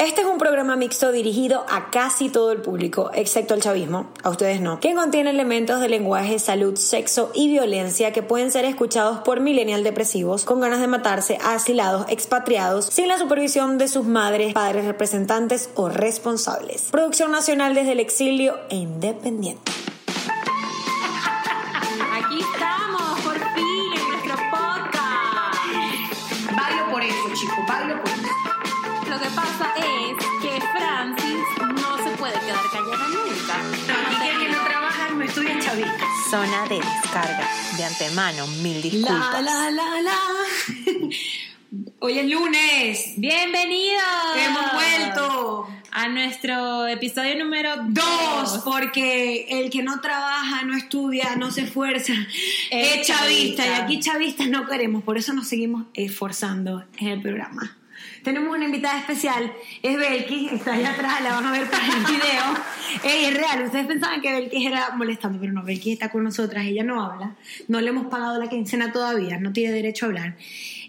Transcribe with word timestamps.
Este 0.00 0.22
es 0.22 0.26
un 0.26 0.38
programa 0.38 0.76
mixto 0.76 1.12
dirigido 1.12 1.66
a 1.68 1.90
casi 1.90 2.30
todo 2.30 2.52
el 2.52 2.62
público, 2.62 3.10
excepto 3.12 3.52
el 3.52 3.60
chavismo, 3.60 4.08
a 4.22 4.30
ustedes 4.30 4.62
no, 4.62 4.80
que 4.80 4.94
contiene 4.94 5.28
elementos 5.28 5.78
de 5.78 5.90
lenguaje, 5.90 6.38
salud, 6.38 6.76
sexo 6.76 7.30
y 7.34 7.50
violencia 7.50 8.10
que 8.10 8.22
pueden 8.22 8.50
ser 8.50 8.64
escuchados 8.64 9.18
por 9.18 9.40
millennial 9.40 9.84
depresivos 9.84 10.46
con 10.46 10.62
ganas 10.62 10.80
de 10.80 10.86
matarse, 10.86 11.36
asilados, 11.44 12.06
expatriados, 12.08 12.86
sin 12.86 13.08
la 13.08 13.18
supervisión 13.18 13.76
de 13.76 13.88
sus 13.88 14.06
madres, 14.06 14.54
padres, 14.54 14.86
representantes 14.86 15.68
o 15.74 15.90
responsables. 15.90 16.88
Producción 16.90 17.30
nacional 17.30 17.74
desde 17.74 17.92
el 17.92 18.00
exilio 18.00 18.56
e 18.70 18.76
independiente. 18.76 19.70
Es 29.64 30.26
que 30.42 30.60
Francis 30.72 31.36
no 31.60 31.96
se 32.02 32.10
puede 32.16 32.32
quedar 32.40 32.64
callada 32.72 33.08
nunca. 33.08 33.60
Y 34.10 34.16
que 34.22 34.30
el 34.32 34.38
que 34.38 34.48
no 34.56 34.64
trabaja 34.64 35.08
no 35.10 35.22
estudia 35.22 35.58
chavista. 35.58 35.98
Zona 36.30 36.66
de 36.68 36.76
descarga. 36.76 37.48
De 37.76 37.84
antemano, 37.84 38.46
mil 38.62 38.80
disculpas. 38.80 39.32
La, 39.32 39.40
la, 39.42 39.70
la, 39.70 40.00
la. 40.00 40.18
Hoy 42.00 42.18
es 42.18 42.30
lunes. 42.30 43.14
¡Bienvenidos! 43.18 44.02
Hemos 44.38 44.72
vuelto. 44.72 45.68
a 45.92 46.08
nuestro 46.08 46.86
episodio 46.86 47.36
número 47.44 47.70
Dos, 47.88 48.62
porque 48.64 49.46
el 49.50 49.70
que 49.70 49.82
no 49.82 50.00
trabaja, 50.00 50.62
no 50.64 50.74
estudia, 50.76 51.36
no 51.36 51.50
se 51.50 51.62
esfuerza, 51.62 52.14
Es 52.70 52.96
es 53.00 53.06
chavista. 53.06 53.64
chavista. 53.64 53.66
Y 53.66 53.72
aquí 53.82 54.00
chavistas 54.00 54.48
no 54.48 54.66
queremos, 54.66 55.02
por 55.04 55.18
eso 55.18 55.32
nos 55.34 55.48
seguimos 55.48 55.84
esforzando 55.94 56.84
en 56.98 57.08
el 57.08 57.20
programa. 57.20 57.76
Tenemos 58.22 58.54
una 58.54 58.64
invitada 58.64 58.98
especial, 58.98 59.52
es 59.82 59.96
Belkis, 59.96 60.52
está 60.52 60.74
allá 60.74 60.90
atrás, 60.90 61.22
la 61.22 61.32
van 61.32 61.46
a 61.46 61.52
ver 61.52 61.70
para 61.70 61.86
el 61.86 62.04
video. 62.04 62.42
Ey, 63.04 63.24
es 63.26 63.34
real, 63.34 63.62
ustedes 63.64 63.86
pensaban 63.86 64.20
que 64.20 64.32
Belkis 64.32 64.66
era 64.66 64.90
molestando, 64.96 65.38
pero 65.40 65.52
no, 65.52 65.62
Belkis 65.62 65.94
está 65.94 66.10
con 66.10 66.24
nosotras, 66.24 66.66
ella 66.66 66.84
no 66.84 67.02
habla, 67.02 67.36
no 67.68 67.80
le 67.80 67.88
hemos 67.88 68.06
pagado 68.06 68.38
la 68.38 68.48
quincena 68.48 68.92
todavía, 68.92 69.38
no 69.38 69.52
tiene 69.52 69.72
derecho 69.72 70.06
a 70.06 70.08
hablar. 70.08 70.36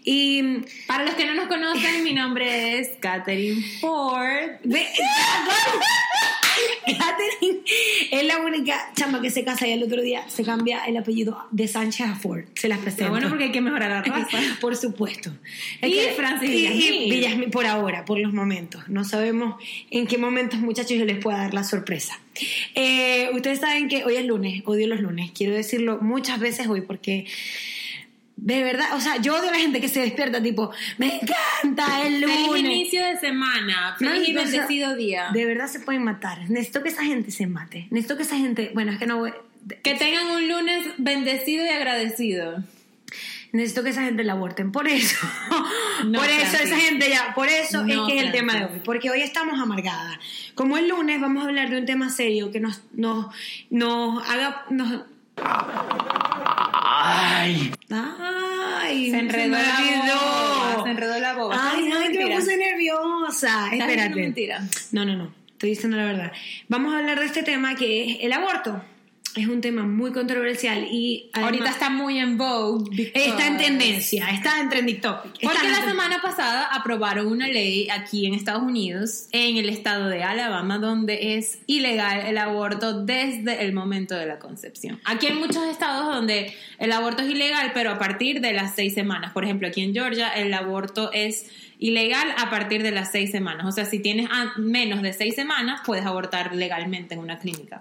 Y 0.03 0.61
Para 0.87 1.05
los 1.05 1.13
que 1.13 1.25
no 1.25 1.35
nos 1.35 1.47
conocen, 1.47 2.03
mi 2.03 2.13
nombre 2.13 2.79
es 2.79 2.89
Katherine 2.99 3.61
Ford. 3.79 4.59
Catherine 6.85 7.59
es 8.11 8.23
la 8.25 8.39
única 8.39 8.91
chama 8.95 9.21
que 9.21 9.29
se 9.29 9.43
casa 9.43 9.67
y 9.67 9.71
el 9.71 9.83
otro 9.83 10.01
día 10.01 10.23
se 10.29 10.43
cambia 10.43 10.83
el 10.85 10.97
apellido 10.97 11.37
de 11.51 11.67
Sánchez 11.67 12.07
a 12.07 12.15
Ford. 12.15 12.45
Se 12.55 12.67
las 12.67 12.79
presento. 12.79 13.03
Pero 13.03 13.11
bueno, 13.11 13.29
porque 13.29 13.45
hay 13.45 13.51
que 13.51 13.61
mejorar 13.61 13.89
la 13.89 14.01
raza. 14.17 14.39
por 14.59 14.75
supuesto. 14.75 15.31
Y 15.81 15.93
Francis 16.15 16.49
y- 16.49 16.53
y 16.53 16.55
Villasmil. 16.67 17.11
Villasmil 17.11 17.49
por 17.49 17.65
ahora, 17.65 18.05
por 18.05 18.19
los 18.19 18.33
momentos. 18.33 18.87
No 18.89 19.03
sabemos 19.03 19.55
en 19.89 20.07
qué 20.07 20.17
momentos, 20.17 20.59
muchachos, 20.59 20.97
yo 20.97 21.05
les 21.05 21.17
pueda 21.19 21.37
dar 21.37 21.53
la 21.53 21.63
sorpresa. 21.63 22.19
Eh, 22.75 23.29
ustedes 23.33 23.59
saben 23.59 23.87
que 23.89 24.03
hoy 24.05 24.15
es 24.15 24.25
lunes, 24.25 24.63
odio 24.65 24.87
los 24.87 24.99
lunes. 25.01 25.31
Quiero 25.35 25.53
decirlo 25.55 25.99
muchas 26.01 26.39
veces 26.39 26.67
hoy 26.67 26.81
porque 26.81 27.25
de 28.41 28.63
verdad, 28.63 28.87
o 28.95 28.99
sea, 28.99 29.17
yo 29.17 29.35
odio 29.35 29.49
a 29.49 29.51
la 29.51 29.59
gente 29.59 29.79
que 29.79 29.87
se 29.87 30.01
despierta 30.01 30.41
tipo, 30.41 30.71
me 30.97 31.19
encanta 31.21 32.07
el 32.07 32.21
lunes. 32.21 32.47
Feliz 32.47 32.65
inicio 32.65 33.05
de 33.05 33.19
semana. 33.19 33.95
Feliz 33.99 34.29
y 34.29 34.33
No, 34.33 34.41
o 34.41 34.45
sea, 34.45 34.51
bendecido 34.61 34.95
día. 34.95 35.29
De 35.31 35.45
verdad 35.45 35.67
se 35.67 35.79
pueden 35.79 36.03
matar. 36.03 36.49
Necesito 36.49 36.81
que 36.81 36.89
esa 36.89 37.03
gente 37.03 37.29
se 37.29 37.45
mate. 37.45 37.87
Necesito 37.91 38.17
que 38.17 38.23
esa 38.23 38.37
gente. 38.37 38.71
Bueno, 38.73 38.93
es 38.93 38.97
que 38.97 39.05
no 39.05 39.19
voy. 39.19 39.31
Que 39.83 39.93
tengan 39.93 40.25
un 40.31 40.49
lunes 40.49 40.87
bendecido 40.97 41.63
y 41.63 41.69
agradecido. 41.69 42.63
Necesito 43.51 43.83
que 43.83 43.91
esa 43.91 44.05
gente 44.05 44.23
la 44.23 44.33
aborten. 44.33 44.71
Por 44.71 44.87
eso. 44.87 45.17
No, 46.03 46.17
por 46.17 46.27
eso, 46.27 46.57
esa 46.57 46.77
gente 46.77 47.11
ya. 47.11 47.31
Por 47.35 47.47
eso 47.47 47.83
No, 47.83 48.07
es 48.07 48.11
que 48.11 48.17
es 48.17 48.25
el 48.25 48.31
tema 48.31 48.55
de 48.55 48.65
hoy. 48.65 48.81
Porque 48.83 49.11
hoy 49.11 49.21
estamos 49.21 49.59
amargadas. 49.59 50.17
Como 50.55 50.79
el 50.79 50.87
lunes 50.87 51.21
vamos 51.21 51.43
a 51.43 51.47
hablar 51.47 51.69
de 51.69 51.77
un 51.77 51.85
tema 51.85 52.09
serio 52.09 52.49
que 52.49 52.59
nos, 52.59 52.81
nos, 52.93 53.27
nos 53.69 54.27
haga. 54.27 54.65
Nos... 54.71 55.03
Ay, 57.03 57.71
Ay, 57.89 59.09
Se 59.11 59.17
enredó 59.19 59.57
la 59.57 59.79
boba. 60.05 60.83
Se 60.83 60.89
enredó 60.91 61.19
la 61.19 61.33
boba. 61.33 61.55
¿Estás 61.55 61.73
Ay, 61.75 61.91
ay, 61.91 62.11
que 62.11 62.25
me 62.25 62.35
puse 62.35 62.57
nerviosa. 62.57 63.47
¿Estás 63.47 63.71
diciendo 63.71 63.91
Espérate. 63.93 64.21
mentira? 64.21 64.61
No, 64.91 65.05
no, 65.05 65.15
no. 65.15 65.33
Estoy 65.51 65.69
diciendo 65.71 65.97
la 65.97 66.05
verdad. 66.05 66.31
Vamos 66.69 66.93
a 66.93 66.99
hablar 66.99 67.19
de 67.19 67.25
este 67.25 67.43
tema 67.43 67.75
que 67.75 68.11
es 68.11 68.17
el 68.21 68.33
aborto. 68.33 68.83
Es 69.35 69.47
un 69.47 69.61
tema 69.61 69.83
muy 69.83 70.11
controversial 70.11 70.85
y 70.91 71.29
además- 71.33 71.51
Ahorita 71.53 71.69
está 71.71 71.89
muy 71.89 72.17
en 72.17 72.37
vogue. 72.37 73.11
Está 73.13 73.47
en 73.47 73.57
tendencia, 73.57 74.29
está 74.29 74.59
en 74.59 74.69
trending 74.69 74.99
topic. 74.99 75.31
Porque 75.41 75.69
la 75.69 75.85
semana 75.85 76.21
pasada 76.21 76.65
aprobaron 76.73 77.27
una 77.27 77.47
ley 77.47 77.87
aquí 77.89 78.25
en 78.25 78.33
Estados 78.33 78.61
Unidos, 78.63 79.27
en 79.31 79.55
el 79.57 79.69
estado 79.69 80.09
de 80.09 80.23
Alabama, 80.23 80.79
donde 80.79 81.37
es 81.37 81.59
ilegal 81.65 82.25
el 82.25 82.37
aborto 82.37 83.05
desde 83.05 83.63
el 83.63 83.71
momento 83.73 84.15
de 84.15 84.25
la 84.25 84.37
concepción. 84.37 84.99
Aquí 85.05 85.27
hay 85.27 85.33
muchos 85.35 85.63
estados 85.65 86.13
donde 86.13 86.53
el 86.79 86.91
aborto 86.91 87.23
es 87.23 87.29
ilegal, 87.31 87.71
pero 87.73 87.91
a 87.91 87.99
partir 87.99 88.41
de 88.41 88.51
las 88.53 88.75
seis 88.75 88.93
semanas. 88.93 89.31
Por 89.31 89.45
ejemplo, 89.45 89.67
aquí 89.69 89.81
en 89.81 89.93
Georgia 89.93 90.29
el 90.29 90.53
aborto 90.53 91.09
es 91.13 91.45
ilegal 91.79 92.27
a 92.37 92.49
partir 92.49 92.83
de 92.83 92.91
las 92.91 93.11
seis 93.11 93.31
semanas. 93.31 93.65
O 93.65 93.71
sea, 93.71 93.85
si 93.85 93.99
tienes 93.99 94.29
menos 94.57 95.01
de 95.01 95.13
seis 95.13 95.35
semanas, 95.35 95.81
puedes 95.85 96.05
abortar 96.05 96.53
legalmente 96.53 97.13
en 97.15 97.21
una 97.21 97.39
clínica. 97.39 97.79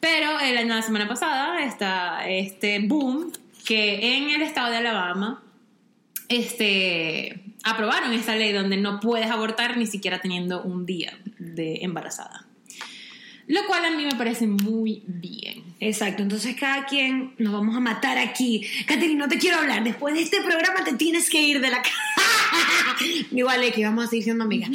Pero 0.00 0.38
el- 0.40 0.68
la 0.68 0.82
semana 0.82 1.08
pasada 1.08 1.64
está 1.64 2.28
este 2.28 2.78
boom 2.80 3.32
que 3.64 4.16
en 4.16 4.30
el 4.30 4.42
estado 4.42 4.70
de 4.70 4.76
Alabama 4.78 5.42
este, 6.28 7.40
aprobaron 7.64 8.12
esta 8.12 8.36
ley 8.36 8.52
donde 8.52 8.76
no 8.76 9.00
puedes 9.00 9.30
abortar 9.30 9.76
ni 9.76 9.86
siquiera 9.86 10.20
teniendo 10.20 10.62
un 10.62 10.86
día 10.86 11.18
de 11.38 11.78
embarazada. 11.82 12.44
Lo 13.46 13.64
cual 13.66 13.86
a 13.86 13.90
mí 13.90 14.04
me 14.04 14.14
parece 14.14 14.46
muy 14.46 15.02
bien. 15.06 15.64
Exacto, 15.80 16.22
entonces 16.22 16.54
cada 16.60 16.84
quien 16.84 17.34
nos 17.38 17.52
vamos 17.54 17.74
a 17.74 17.80
matar 17.80 18.18
aquí. 18.18 18.62
Katherine, 18.86 19.14
no 19.18 19.26
te 19.28 19.38
quiero 19.38 19.56
hablar. 19.58 19.82
Después 19.82 20.14
de 20.14 20.20
este 20.22 20.42
programa 20.42 20.84
te 20.84 20.92
tienes 20.94 21.30
que 21.30 21.40
ir 21.40 21.60
de 21.60 21.70
la 21.70 21.80
casa. 21.80 21.96
Igual 23.32 23.62
es 23.64 23.74
que 23.74 23.84
vamos 23.84 24.04
a 24.04 24.08
seguir 24.08 24.24
siendo 24.24 24.44
amigas. 24.44 24.70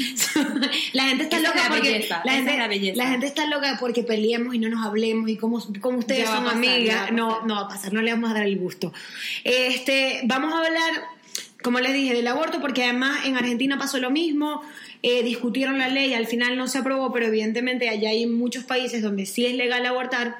la 0.93 1.03
gente 1.05 1.23
está 1.23 1.37
Esa 1.37 1.47
es 1.47 1.55
loca 1.55 1.63
la 1.63 1.75
porque 1.75 1.91
belleza, 1.91 2.21
la 2.25 2.31
gente, 2.33 2.51
es 2.51 2.57
la 2.57 2.67
belleza. 2.67 2.97
la 2.97 3.09
gente 3.09 3.25
está 3.27 3.45
loca 3.47 3.77
porque 3.79 4.03
peleemos 4.03 4.55
y 4.55 4.59
no 4.59 4.69
nos 4.69 4.85
hablemos 4.85 5.29
y 5.29 5.37
como, 5.37 5.63
como 5.81 5.99
ustedes 5.99 6.25
Ya 6.25 6.35
son 6.35 6.43
pasar, 6.45 6.57
amigas. 6.57 7.11
No, 7.11 7.45
no 7.45 7.55
va 7.55 7.61
a 7.61 7.67
pasar, 7.67 7.93
no 7.93 8.01
le 8.01 8.11
vamos 8.11 8.31
a 8.31 8.33
dar 8.33 8.45
el 8.45 8.57
gusto. 8.57 8.93
Este, 9.43 10.21
vamos 10.25 10.53
a 10.53 10.59
hablar, 10.65 11.03
como 11.61 11.79
les 11.79 11.93
dije, 11.93 12.13
del 12.13 12.27
aborto 12.27 12.61
porque 12.61 12.83
además 12.83 13.25
en 13.25 13.35
Argentina 13.37 13.77
pasó 13.77 13.97
lo 13.99 14.09
mismo. 14.11 14.61
eh, 15.03 15.21
discutieron 15.21 15.77
la 15.77 15.89
ley, 15.89 16.13
al 16.13 16.27
final 16.27 16.55
no 16.57 16.67
se 16.67 16.77
aprobó, 16.77 17.11
pero 17.11 17.25
evidentemente 17.27 17.89
allá 17.89 18.09
hay 18.09 18.25
muchos 18.25 18.63
países 18.63 19.01
donde 19.01 19.25
sí 19.25 19.45
es 19.45 19.53
legal 19.55 19.85
abortar. 19.85 20.37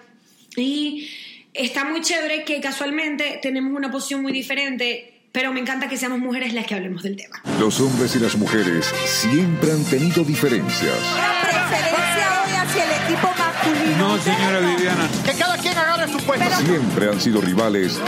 Y 0.55 1.09
está 1.53 1.83
muy 1.83 2.01
chévere 2.01 2.45
que 2.45 2.61
casualmente 2.61 3.39
tenemos 3.41 3.75
una 3.75 3.91
posición 3.91 4.21
muy 4.21 4.31
diferente, 4.31 5.12
pero 5.33 5.51
me 5.51 5.59
encanta 5.59 5.89
que 5.89 5.97
seamos 5.97 6.19
mujeres 6.19 6.53
las 6.53 6.65
que 6.67 6.75
hablemos 6.75 7.01
del 7.01 7.17
tema. 7.17 7.41
los 7.59 7.81
hombres 7.81 8.15
y 8.15 8.19
las 8.19 8.35
mujeres 8.37 8.85
siempre 9.05 9.71
han 9.71 9.83
tenido 9.85 10.23
diferencias. 10.23 10.95
preferencia 11.41 12.43
hoy 12.45 12.53
hacia 12.53 12.83
el 12.85 13.03
equipo 13.03 13.27
masculino. 13.37 13.97
No, 13.97 14.17
señora 14.19 14.59
Viviana. 14.59 15.09
Que 15.25 15.33
cada 15.33 15.57
quien 15.57 15.75
agarre 15.75 16.07
su 16.11 16.19
puesto. 16.19 16.55
Siempre 16.63 17.09
han 17.09 17.19
sido 17.19 17.41
rivales 17.41 17.99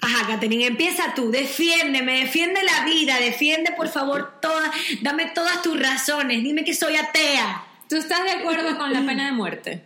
Ajá, 0.00 0.26
Katherine, 0.26 0.66
empieza 0.66 1.14
tú, 1.14 1.30
defiéndeme, 1.30 2.18
defiende 2.18 2.60
la 2.62 2.84
vida, 2.84 3.18
defiende 3.20 3.72
por 3.74 3.88
favor 3.88 4.38
todas, 4.42 4.70
dame 5.00 5.26
todas 5.34 5.62
tus 5.62 5.80
razones, 5.80 6.42
dime 6.42 6.64
que 6.64 6.74
soy 6.74 6.96
atea. 6.96 7.64
¿Tú 7.88 7.96
estás 7.96 8.24
de 8.24 8.32
acuerdo 8.32 8.76
con 8.76 8.92
la 8.92 9.06
pena 9.06 9.26
de 9.26 9.32
muerte? 9.32 9.84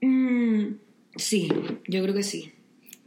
Mm, 0.00 0.76
sí, 1.16 1.48
yo 1.86 2.02
creo 2.02 2.14
que 2.14 2.22
sí, 2.24 2.52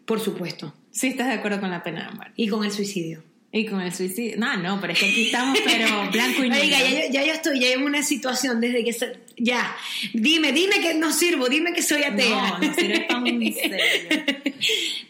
por 0.06 0.20
supuesto. 0.22 0.74
Sí, 0.92 1.08
estás 1.08 1.28
de 1.28 1.34
acuerdo 1.34 1.60
con 1.60 1.70
la 1.72 1.84
pena 1.84 2.08
de 2.08 2.16
muerte. 2.16 2.34
Y 2.38 2.48
con 2.48 2.64
el 2.64 2.72
suicidio. 2.72 3.24
Y 3.52 3.66
con 3.66 3.80
el 3.82 3.94
suicidio. 3.94 4.36
No, 4.38 4.58
no, 4.58 4.80
pero 4.82 4.94
es 4.94 5.00
que 5.00 5.06
aquí 5.06 5.26
estamos, 5.28 5.58
pero 5.64 5.88
blanco 6.12 6.44
y 6.44 6.50
negro. 6.50 6.66
Oiga, 6.66 6.80
ya, 6.80 6.90
yo- 7.08 7.12
ya 7.12 7.26
yo 7.26 7.34
estoy, 7.34 7.60
ya 7.60 7.68
en 7.72 7.84
una 7.84 8.04
situación 8.04 8.60
desde 8.60 8.84
que... 8.84 8.94
se- 8.94 9.20
ya, 9.38 9.76
dime, 10.14 10.52
dime 10.52 10.80
que 10.82 10.96
no 10.96 11.12
sirvo, 11.14 11.48
dime 11.48 11.72
que 11.74 11.82
soy 11.82 12.04
atea. 12.04 12.30
No, 12.30 12.58
no 12.60 12.74
sirve 12.74 13.02
pa' 13.10 13.18
un 13.20 13.54
serio. 13.54 13.78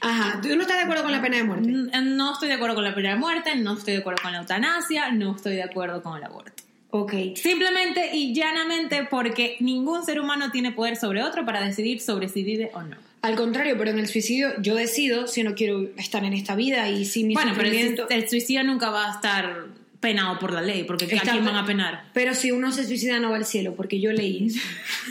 Ajá, 0.01 0.39
¿tú 0.41 0.49
no 0.55 0.61
estás 0.61 0.77
de 0.77 0.83
acuerdo 0.83 1.03
con 1.03 1.11
la 1.11 1.21
pena 1.21 1.37
de 1.37 1.43
muerte? 1.43 1.69
Mm, 1.71 2.15
No 2.15 2.33
estoy 2.33 2.49
de 2.49 2.55
acuerdo 2.55 2.75
con 2.75 2.83
la 2.83 2.93
pena 2.93 3.09
de 3.11 3.15
muerte, 3.15 3.55
no 3.55 3.73
estoy 3.77 3.93
de 3.93 3.99
acuerdo 3.99 4.21
con 4.21 4.31
la 4.33 4.39
eutanasia, 4.39 5.11
no 5.11 5.35
estoy 5.35 5.55
de 5.55 5.63
acuerdo 5.63 6.03
con 6.03 6.17
el 6.17 6.23
aborto. 6.23 6.51
Ok. 6.89 7.13
Simplemente 7.35 8.11
y 8.15 8.33
llanamente 8.33 9.03
porque 9.09 9.57
ningún 9.59 10.05
ser 10.05 10.19
humano 10.19 10.51
tiene 10.51 10.71
poder 10.71 10.95
sobre 10.95 11.23
otro 11.23 11.45
para 11.45 11.61
decidir 11.65 11.99
sobre 12.01 12.29
si 12.29 12.43
vive 12.43 12.71
o 12.73 12.81
no. 12.83 12.97
Al 13.21 13.35
contrario, 13.35 13.75
pero 13.77 13.91
en 13.91 13.99
el 13.99 14.07
suicidio 14.07 14.49
yo 14.61 14.75
decido 14.75 15.27
si 15.27 15.43
no 15.43 15.55
quiero 15.55 15.89
estar 15.97 16.23
en 16.23 16.33
esta 16.33 16.55
vida 16.55 16.89
y 16.89 17.05
si 17.05 17.23
mi 17.23 17.33
Bueno, 17.33 17.53
pero 17.55 17.67
el, 17.67 17.73
sufrimiento... 17.73 18.09
el 18.09 18.29
suicidio 18.29 18.63
nunca 18.63 18.89
va 18.89 19.07
a 19.07 19.15
estar 19.15 19.65
penado 19.99 20.37
por 20.37 20.53
la 20.53 20.61
ley, 20.61 20.83
porque 20.83 21.05
¿a 21.05 21.21
quién 21.21 21.43
van 21.43 21.55
a 21.55 21.65
penar? 21.65 22.03
Pero 22.13 22.35
si 22.35 22.51
uno 22.51 22.71
se 22.71 22.85
suicida 22.85 23.19
no 23.19 23.31
va 23.31 23.37
al 23.37 23.45
cielo, 23.45 23.73
porque 23.75 23.99
yo 23.99 24.11
leí 24.11 24.47
eso. 24.47 24.59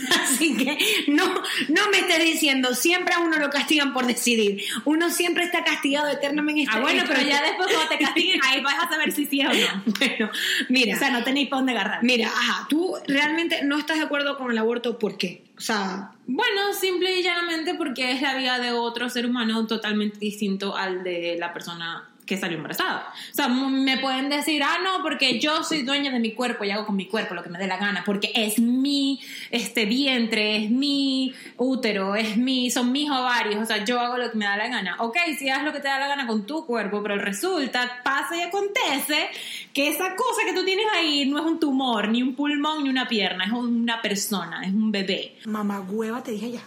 Así 0.22 0.56
que 0.56 0.78
no, 1.08 1.24
no 1.68 1.90
me 1.90 1.98
estés 1.98 2.22
diciendo, 2.22 2.74
siempre 2.74 3.14
a 3.14 3.18
uno 3.18 3.36
lo 3.38 3.50
castigan 3.50 3.92
por 3.92 4.06
decidir. 4.06 4.62
Uno 4.84 5.10
siempre 5.10 5.44
está 5.44 5.64
castigado 5.64 6.08
eternamente. 6.08 6.66
Ah, 6.72 6.80
bueno, 6.80 7.02
pero 7.06 7.20
ya 7.20 7.36
Este- 7.36 7.46
después 7.48 7.68
cuando 7.74 7.88
te 7.88 7.98
castiguen, 7.98 8.40
ahí 8.44 8.60
vas 8.62 8.76
a 8.84 8.88
saber 8.88 9.10
si 9.12 9.26
sí 9.26 9.40
o 9.40 9.48
no. 9.52 9.84
Bueno, 9.98 10.30
mira. 10.68 10.94
O 10.94 10.98
sea, 10.98 11.10
no 11.10 11.24
tenéis 11.24 11.48
para 11.48 11.58
dónde 11.60 11.72
agarrar. 11.72 12.04
Mira, 12.04 12.28
ajá, 12.28 12.66
tú 12.68 12.94
realmente 13.08 13.64
no 13.64 13.78
estás 13.78 13.98
de 13.98 14.04
acuerdo 14.04 14.36
con 14.38 14.50
el 14.50 14.58
aborto, 14.58 14.98
¿por 14.98 15.16
qué? 15.18 15.42
O 15.58 15.60
sea, 15.60 16.12
Bueno, 16.26 16.72
simple 16.78 17.18
y 17.18 17.22
llanamente 17.22 17.74
porque 17.74 18.12
es 18.12 18.20
la 18.22 18.36
vida 18.36 18.58
de 18.58 18.70
otro 18.72 19.08
ser 19.08 19.26
humano 19.26 19.66
totalmente 19.66 20.18
distinto 20.18 20.76
al 20.76 21.02
de 21.02 21.36
la 21.38 21.52
persona 21.52 22.08
que 22.26 22.36
salió 22.36 22.56
embarazada. 22.56 23.12
O 23.30 23.34
sea, 23.34 23.48
me 23.48 23.98
pueden 23.98 24.28
decir, 24.28 24.62
ah, 24.62 24.78
no, 24.82 25.02
porque 25.02 25.38
yo 25.38 25.62
soy 25.62 25.82
dueña 25.82 26.10
de 26.10 26.18
mi 26.18 26.32
cuerpo 26.32 26.64
y 26.64 26.70
hago 26.72 26.84
con 26.84 26.96
mi 26.96 27.06
cuerpo 27.06 27.34
lo 27.34 27.42
que 27.42 27.48
me 27.48 27.58
dé 27.58 27.68
la 27.68 27.76
gana, 27.76 28.02
porque 28.04 28.32
es 28.34 28.58
mi 28.58 29.20
este, 29.50 29.86
vientre, 29.86 30.56
es 30.56 30.70
mi 30.70 31.32
útero, 31.56 32.16
es 32.16 32.36
mi, 32.36 32.70
son 32.70 32.90
mis 32.90 33.08
ovarios, 33.08 33.62
o 33.62 33.64
sea, 33.64 33.84
yo 33.84 34.00
hago 34.00 34.18
lo 34.18 34.30
que 34.30 34.36
me 34.36 34.44
da 34.44 34.56
la 34.56 34.66
gana. 34.66 34.96
Ok, 34.98 35.16
si 35.38 35.48
haces 35.48 35.64
lo 35.64 35.72
que 35.72 35.80
te 35.80 35.88
da 35.88 36.00
la 36.00 36.08
gana 36.08 36.26
con 36.26 36.46
tu 36.46 36.66
cuerpo, 36.66 37.00
pero 37.02 37.16
resulta, 37.16 38.00
pasa 38.02 38.36
y 38.36 38.42
acontece 38.42 39.28
que 39.72 39.88
esa 39.88 40.16
cosa 40.16 40.42
que 40.44 40.52
tú 40.52 40.64
tienes 40.64 40.86
ahí 40.96 41.26
no 41.26 41.38
es 41.38 41.44
un 41.44 41.60
tumor, 41.60 42.08
ni 42.08 42.22
un 42.22 42.34
pulmón, 42.34 42.82
ni 42.82 42.90
una 42.90 43.06
pierna, 43.06 43.44
es 43.44 43.52
una 43.52 44.02
persona, 44.02 44.64
es 44.64 44.72
un 44.72 44.90
bebé. 44.90 45.36
Mamá 45.44 45.80
hueva, 45.80 46.22
te 46.24 46.32
dije 46.32 46.52
ya. 46.52 46.62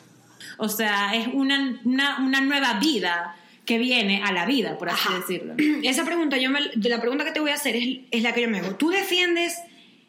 O 0.57 0.69
sea, 0.69 1.15
es 1.15 1.27
una, 1.33 1.79
una, 1.83 2.19
una 2.19 2.41
nueva 2.41 2.73
vida 2.75 3.35
que 3.69 3.77
viene 3.77 4.23
a 4.23 4.31
la 4.31 4.47
vida, 4.47 4.79
por 4.79 4.89
así 4.89 5.07
Ajá. 5.07 5.19
decirlo. 5.19 5.53
esa 5.83 6.03
pregunta, 6.03 6.37
yo 6.37 6.49
me, 6.49 6.59
la 6.73 6.99
pregunta 6.99 7.23
que 7.23 7.31
te 7.31 7.39
voy 7.39 7.51
a 7.51 7.53
hacer 7.53 7.75
es, 7.75 7.99
es 8.09 8.23
la 8.23 8.33
que 8.33 8.41
yo 8.41 8.49
me 8.49 8.57
hago. 8.57 8.73
¿Tú 8.77 8.89
defiendes 8.89 9.59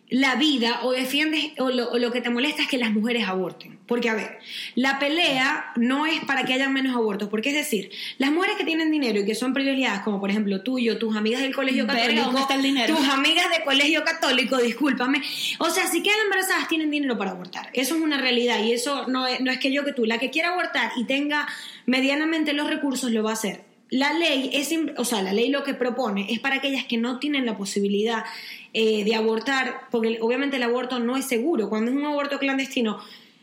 la 0.08 0.34
vida 0.36 0.80
o 0.82 0.92
defiendes 0.92 1.52
o 1.58 1.68
lo, 1.68 1.90
o 1.90 1.98
lo 1.98 2.10
que 2.10 2.22
te 2.22 2.30
molesta 2.30 2.62
es 2.62 2.68
que 2.68 2.78
las 2.78 2.90
mujeres 2.90 3.28
aborten? 3.28 3.78
Porque, 3.86 4.08
a 4.08 4.14
ver, 4.14 4.38
la 4.76 4.98
pelea 4.98 5.72
no 5.76 6.06
es 6.06 6.24
para 6.24 6.44
que 6.44 6.54
haya 6.54 6.70
menos 6.70 6.96
abortos, 6.96 7.28
porque 7.28 7.50
es 7.50 7.54
decir, 7.54 7.90
las 8.16 8.32
mujeres 8.32 8.56
que 8.56 8.64
tienen 8.64 8.90
dinero 8.90 9.20
y 9.20 9.26
que 9.26 9.34
son 9.34 9.52
privilegiadas, 9.52 10.00
como 10.04 10.20
por 10.20 10.30
ejemplo 10.30 10.62
tú 10.62 10.78
y 10.78 10.84
yo, 10.84 10.96
tus 10.96 11.14
amigas 11.14 11.42
del 11.42 11.54
colegio 11.54 11.86
Verga, 11.86 12.00
católico, 12.00 12.24
¿dónde 12.24 12.40
está 12.40 12.54
el 12.54 12.62
dinero? 12.62 12.96
tus 12.96 13.08
amigas 13.08 13.50
de 13.50 13.62
colegio 13.62 14.04
católico, 14.04 14.56
discúlpame, 14.56 15.20
o 15.58 15.68
sea, 15.68 15.86
si 15.86 16.02
quedan 16.02 16.20
embarazadas 16.24 16.66
tienen 16.66 16.90
dinero 16.90 17.18
para 17.18 17.32
abortar, 17.32 17.68
eso 17.74 17.94
es 17.94 18.00
una 18.00 18.18
realidad 18.18 18.62
y 18.64 18.72
eso 18.72 19.06
no 19.06 19.26
es, 19.26 19.40
no 19.42 19.50
es 19.50 19.58
que 19.58 19.70
yo 19.70 19.84
que 19.84 19.92
tú, 19.92 20.06
la 20.06 20.18
que 20.18 20.30
quiera 20.30 20.50
abortar 20.50 20.92
y 20.96 21.04
tenga 21.04 21.46
medianamente 21.86 22.52
los 22.52 22.68
recursos 22.68 23.10
lo 23.10 23.22
va 23.22 23.30
a 23.30 23.34
hacer. 23.34 23.62
La 23.90 24.12
ley 24.12 24.50
es, 24.52 24.70
o 24.96 25.04
sea, 25.04 25.20
la 25.22 25.32
ley 25.32 25.48
lo 25.48 25.64
que 25.64 25.74
propone 25.74 26.26
es 26.32 26.38
para 26.38 26.56
aquellas 26.56 26.84
que 26.84 26.96
no 26.96 27.18
tienen 27.18 27.44
la 27.44 27.56
posibilidad 27.56 28.24
eh, 28.72 29.02
de 29.04 29.14
abortar, 29.16 29.80
porque 29.90 30.18
obviamente 30.20 30.56
el 30.58 30.62
aborto 30.62 31.00
no 31.00 31.16
es 31.16 31.24
seguro. 31.26 31.68
Cuando 31.68 31.90
es 31.90 31.96
un 31.96 32.04
aborto 32.04 32.38
clandestino, 32.38 33.00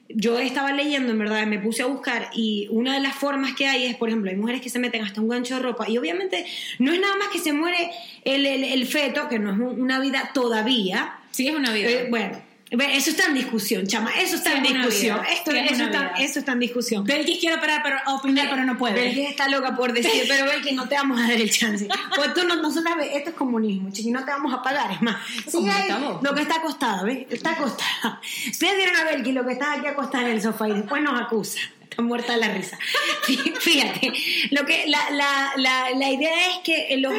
yo 0.07 0.39
estaba 0.39 0.71
leyendo, 0.71 1.11
en 1.11 1.19
verdad, 1.19 1.45
me 1.47 1.59
puse 1.59 1.81
a 1.83 1.85
buscar 1.87 2.29
y 2.33 2.67
una 2.71 2.93
de 2.93 3.01
las 3.01 3.13
formas 3.13 3.55
que 3.55 3.67
hay 3.67 3.87
es, 3.87 3.97
por 3.97 4.07
ejemplo, 4.07 4.31
hay 4.31 4.37
mujeres 4.37 4.61
que 4.61 4.69
se 4.69 4.79
meten 4.79 5.03
hasta 5.03 5.19
un 5.19 5.27
gancho 5.27 5.55
de 5.55 5.61
ropa 5.63 5.89
y 5.89 5.97
obviamente 5.97 6.45
no 6.79 6.93
es 6.93 7.01
nada 7.01 7.17
más 7.17 7.27
que 7.27 7.39
se 7.39 7.51
muere 7.51 7.91
el, 8.23 8.45
el- 8.45 8.63
el 8.63 8.85
feto, 8.87 9.27
que 9.27 9.39
no 9.39 9.51
es 9.51 9.57
un- 9.59 9.81
una 9.81 9.99
vida 9.99 10.31
todavía. 10.33 11.15
Sí, 11.31 11.49
es 11.49 11.55
una 11.55 11.73
vida. 11.73 11.89
Eh, 11.89 12.07
bueno, 12.09 12.41
eso 12.69 13.09
está 13.11 13.27
en 13.27 13.33
discusión, 13.35 13.87
chama, 13.87 14.11
eso 14.19 14.35
está 14.35 14.51
Sí, 14.51 14.57
en 14.57 14.63
discusión. 14.63 15.19
vida. 15.21 15.31
Esto, 15.31 15.51
es 15.51 15.71
eso, 15.71 15.83
está, 15.85 15.99
vida. 15.99 16.13
eso 16.19 16.39
está 16.39 16.51
en 16.51 16.59
discusión. 16.59 17.03
Belkis 17.05 17.39
quiere 17.39 17.57
pero, 17.61 17.97
opinar, 18.07 18.47
pero 18.49 18.65
no 18.65 18.77
puede. 18.77 18.95
Belkis 18.95 19.29
está 19.29 19.47
loca 19.47 19.75
por 19.75 19.93
decir, 19.93 20.23
pero 20.27 20.45
Belkis, 20.45 20.73
no 20.73 20.87
te 20.89 20.95
vamos 20.95 21.17
a 21.19 21.23
dar 21.23 21.31
el 21.31 21.49
chance. 21.49 21.87
Pues 22.15 22.33
tú 22.33 22.43
no, 22.45 22.55
nosotros, 22.57 22.93
ve, 22.97 23.15
esto 23.15 23.29
es 23.29 23.35
comunismo, 23.37 23.89
chiqui, 23.91 24.11
no 24.11 24.25
te 24.25 24.31
vamos 24.31 24.53
a 24.53 24.61
pagar, 24.61 24.91
es 24.91 25.01
más. 25.01 25.15
Sí, 25.49 25.57
hay- 25.69 25.89
lo 26.21 26.35
que 26.35 26.41
está 26.41 26.55
acostada, 26.55 27.03
¿ves? 27.03 27.25
Está 27.29 27.51
acostada. 27.51 28.21
Ustedes 28.51 28.75
vieron 28.75 28.95
a 28.97 29.03
Belkis 29.05 29.33
lo 29.33 29.45
que 29.45 29.53
está 29.53 29.73
aquí 29.73 29.87
acostada 29.87 30.25
en 30.25 30.31
el 30.35 30.41
sofá 30.41 30.67
y 30.67 30.73
después 30.73 31.01
nos 31.01 31.19
acusa. 31.21 31.59
Está 31.89 32.01
muerta 32.01 32.33
de 32.33 32.39
la 32.39 32.49
risa. 32.49 32.77
Fí- 33.25 33.55
Fíjate, 33.59 34.11
lo 34.51 34.65
que, 34.65 34.85
la, 34.87 35.09
la, 35.11 35.51
la, 35.55 35.89
la 35.95 36.09
idea 36.11 36.51
es 36.51 36.57
que 36.65 36.97
los... 36.97 37.13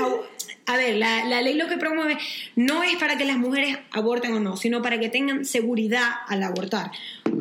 A 0.69 0.77
ver, 0.77 0.97
la, 0.97 1.25
la 1.25 1.41
ley 1.41 1.55
lo 1.55 1.67
que 1.67 1.79
promueve 1.79 2.19
no 2.55 2.83
es 2.83 2.97
para 2.97 3.17
que 3.17 3.25
las 3.25 3.39
mujeres 3.39 3.79
aborten 3.91 4.35
o 4.35 4.41
no, 4.41 4.59
sino 4.59 4.83
para 4.83 5.01
que 5.01 5.09
tengan 5.09 5.47
seguridad 5.47 6.09
al 6.27 6.43
abortar. 6.43 6.91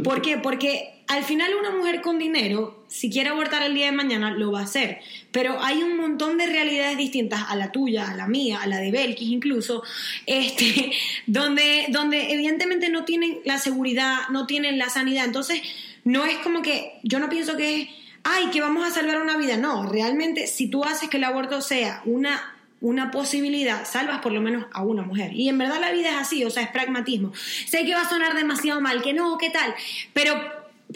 ¿Por 0.02 0.22
qué? 0.22 0.38
Porque 0.38 1.04
al 1.08 1.26
final 1.26 1.52
una 1.60 1.72
mujer 1.72 2.00
con 2.00 2.20
dinero, 2.20 2.86
si 2.88 3.10
quiere 3.10 3.30
abortar 3.30 3.64
el 3.64 3.74
día 3.74 3.88
de 3.88 3.92
mañana, 3.92 4.32
lo 4.32 4.54
va 4.54 4.62
a 4.62 4.64
hacer. 4.64 5.00
Pero 5.32 5.62
hay 5.62 5.84
un 5.84 5.98
montón 5.98 6.38
de 6.38 6.46
realidades 6.46 6.98
distintas 6.98 7.42
a 7.50 7.58
la 7.58 7.74
tuya, 7.74 8.10
a 8.10 8.16
la 8.16 8.28
mía, 8.28 8.60
a 8.62 8.68
la 8.68 8.78
de 8.78 8.92
Belkis 8.92 9.30
incluso, 9.30 9.84
este, 10.26 10.94
donde, 11.28 11.88
donde 11.90 12.32
evidentemente 12.32 12.88
no 12.88 13.04
tienen 13.04 13.40
la 13.44 13.58
seguridad, 13.58 14.30
no 14.30 14.48
tienen 14.48 14.78
la 14.78 14.90
sanidad. 14.90 15.26
Entonces, 15.26 15.62
no 16.06 16.26
es 16.26 16.38
como 16.38 16.62
que, 16.62 16.94
yo 17.04 17.20
no 17.20 17.28
pienso 17.28 17.58
que 17.58 17.82
es, 17.82 17.90
ay, 18.24 18.48
que 18.52 18.62
vamos 18.62 18.88
a 18.88 18.92
salvar 18.92 19.22
una 19.22 19.36
vida. 19.36 19.58
No, 19.58 19.84
realmente 19.84 20.48
si 20.48 20.70
tú 20.70 20.86
haces 20.86 21.10
que 21.10 21.18
el 21.18 21.26
aborto 21.26 21.60
sea 21.60 22.02
una 22.06 22.56
una 22.80 23.12
posibilidad, 23.12 23.86
salvas 23.86 24.20
por 24.20 24.32
lo 24.32 24.42
menos 24.42 24.66
a 24.72 24.84
una 24.84 25.04
mujer. 25.04 25.34
Y 25.34 25.50
en 25.50 25.58
verdad 25.58 25.80
la 25.80 25.92
vida 25.92 26.10
es 26.10 26.16
así, 26.16 26.44
o 26.46 26.50
sea, 26.50 26.64
es 26.64 26.70
pragmatismo. 26.70 27.34
Sé 27.68 27.86
que 27.86 27.94
va 27.94 28.02
a 28.02 28.10
sonar 28.10 28.36
demasiado 28.36 28.82
mal, 28.82 29.02
que 29.02 29.14
no, 29.14 29.38
¿qué 29.38 29.50
tal? 29.50 29.74
Pero, 30.14 30.40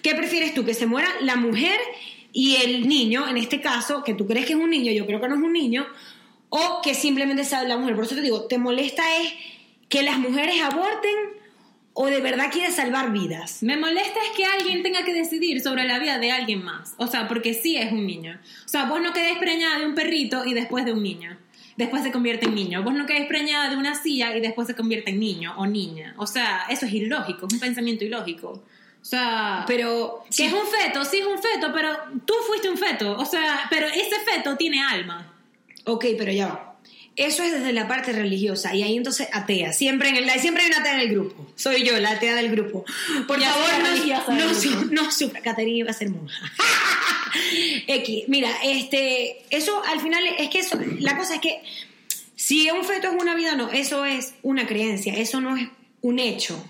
¿qué 0.01 0.13
prefieres 0.13 0.53
tú? 0.53 0.63
¿Que 0.63 0.73
se 0.73 0.85
muera 0.85 1.09
la 1.21 1.35
mujer 1.35 1.79
y 2.31 2.57
el 2.57 2.87
niño, 2.87 3.27
en 3.27 3.37
este 3.37 3.61
caso, 3.61 4.03
que 4.03 4.13
tú 4.13 4.27
crees 4.27 4.45
que 4.45 4.53
es 4.53 4.59
un 4.59 4.69
niño, 4.69 4.91
yo 4.91 5.05
creo 5.05 5.19
que 5.19 5.27
no 5.27 5.35
es 5.35 5.41
un 5.41 5.53
niño, 5.53 5.87
o 6.49 6.81
que 6.83 6.93
simplemente 6.93 7.43
sea 7.43 7.63
la 7.63 7.77
mujer? 7.77 7.95
Por 7.95 8.05
eso 8.05 8.15
te 8.15 8.21
digo, 8.21 8.45
¿te 8.45 8.57
molesta 8.57 9.03
es 9.17 9.33
que 9.89 10.03
las 10.03 10.19
mujeres 10.19 10.61
aborten 10.61 11.15
o 11.93 12.05
de 12.05 12.21
verdad 12.21 12.51
quieres 12.51 12.75
salvar 12.75 13.11
vidas? 13.11 13.63
Me 13.63 13.75
molesta 13.75 14.19
es 14.29 14.37
que 14.37 14.45
alguien 14.45 14.83
tenga 14.83 15.03
que 15.03 15.13
decidir 15.13 15.61
sobre 15.61 15.85
la 15.85 15.97
vida 15.97 16.19
de 16.19 16.31
alguien 16.31 16.63
más. 16.63 16.93
O 16.97 17.07
sea, 17.07 17.27
porque 17.27 17.55
sí 17.55 17.75
es 17.75 17.91
un 17.91 18.05
niño. 18.05 18.39
O 18.65 18.69
sea, 18.69 18.85
vos 18.85 19.01
no 19.01 19.13
quedés 19.13 19.37
preñada 19.39 19.79
de 19.79 19.87
un 19.87 19.95
perrito 19.95 20.45
y 20.45 20.53
después 20.53 20.85
de 20.85 20.93
un 20.93 21.01
niño. 21.01 21.37
Después 21.77 22.03
se 22.03 22.11
convierte 22.11 22.45
en 22.45 22.55
niño. 22.55 22.83
Vos 22.83 22.93
no 22.93 23.05
quedés 23.05 23.27
preñada 23.27 23.69
de 23.69 23.77
una 23.77 23.95
silla 23.95 24.35
y 24.35 24.41
después 24.41 24.67
se 24.67 24.75
convierte 24.75 25.11
en 25.11 25.19
niño 25.19 25.53
o 25.57 25.65
niña. 25.65 26.13
O 26.17 26.27
sea, 26.27 26.65
eso 26.69 26.85
es 26.85 26.93
ilógico, 26.93 27.47
es 27.47 27.53
un 27.53 27.59
pensamiento 27.59 28.03
ilógico. 28.03 28.49
O 29.01 29.05
sea, 29.05 29.63
Pero, 29.67 30.23
que 30.35 30.45
es 30.45 30.53
un 30.53 30.67
feto, 30.67 31.03
sí 31.05 31.17
es 31.17 31.25
un 31.25 31.41
feto, 31.41 31.71
pero 31.73 31.89
tú 32.25 32.33
fuiste 32.47 32.69
un 32.69 32.77
feto. 32.77 33.17
O 33.17 33.25
sea, 33.25 33.61
pero 33.69 33.87
ese 33.87 34.15
feto 34.31 34.55
tiene 34.57 34.81
alma. 34.83 35.33
Ok, 35.85 36.05
pero 36.17 36.31
ya 36.31 36.47
va. 36.47 36.67
Eso 37.15 37.43
es 37.43 37.51
desde 37.51 37.73
la 37.73 37.87
parte 37.87 38.13
religiosa 38.13 38.73
y 38.73 38.83
ahí 38.83 38.95
entonces 38.95 39.27
atea. 39.33 39.73
Siempre, 39.73 40.09
en 40.09 40.15
el, 40.17 40.29
siempre 40.39 40.63
hay 40.63 40.69
una 40.69 40.79
atea 40.79 40.93
en 40.93 40.99
el 41.01 41.09
grupo. 41.09 41.51
Soy 41.55 41.83
yo, 41.83 41.99
la 41.99 42.11
atea 42.11 42.35
del 42.35 42.51
grupo. 42.51 42.85
Por 43.27 43.39
Ya 43.39 43.49
favor, 43.51 43.69
no, 44.29 44.35
no, 44.35 44.91
no 45.03 45.11
sufra. 45.11 45.41
Caterina 45.41 45.79
iba 45.79 45.89
a 45.89 45.93
ser 45.93 46.09
monja. 46.09 46.39
X, 47.87 48.23
mira, 48.27 48.49
este, 48.63 49.43
eso 49.49 49.81
al 49.85 49.99
final 49.99 50.23
es 50.37 50.49
que 50.49 50.59
eso, 50.59 50.79
la 50.99 51.17
cosa 51.17 51.35
es 51.35 51.41
que 51.41 51.61
si 52.35 52.69
un 52.71 52.83
feto 52.83 53.07
es 53.07 53.21
una 53.21 53.35
vida, 53.35 53.55
no, 53.55 53.69
eso 53.69 54.05
es 54.05 54.33
una 54.41 54.65
creencia, 54.67 55.13
eso 55.15 55.41
no 55.41 55.57
es 55.57 55.67
un 56.01 56.19
hecho. 56.19 56.63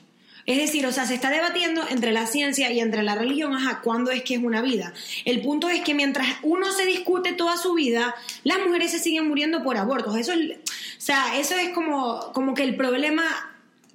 Es 0.45 0.57
decir, 0.57 0.85
o 0.85 0.91
sea, 0.91 1.05
se 1.05 1.13
está 1.13 1.29
debatiendo 1.29 1.83
entre 1.89 2.11
la 2.11 2.25
ciencia 2.25 2.71
y 2.71 2.79
entre 2.79 3.03
la 3.03 3.15
religión, 3.15 3.53
ajá, 3.53 3.81
cuándo 3.81 4.11
es 4.11 4.23
que 4.23 4.35
es 4.35 4.43
una 4.43 4.61
vida. 4.61 4.93
El 5.23 5.41
punto 5.41 5.69
es 5.69 5.81
que 5.81 5.93
mientras 5.93 6.27
uno 6.41 6.71
se 6.71 6.85
discute 6.85 7.33
toda 7.33 7.57
su 7.57 7.73
vida, 7.73 8.15
las 8.43 8.59
mujeres 8.59 8.91
se 8.91 8.99
siguen 8.99 9.27
muriendo 9.27 9.63
por 9.63 9.77
abortos. 9.77 10.17
Eso 10.17 10.33
es, 10.33 10.57
o 10.57 10.59
sea, 10.97 11.37
eso 11.37 11.55
es 11.55 11.69
como, 11.69 12.31
como 12.33 12.53
que 12.53 12.63
el 12.63 12.75
problema 12.75 13.23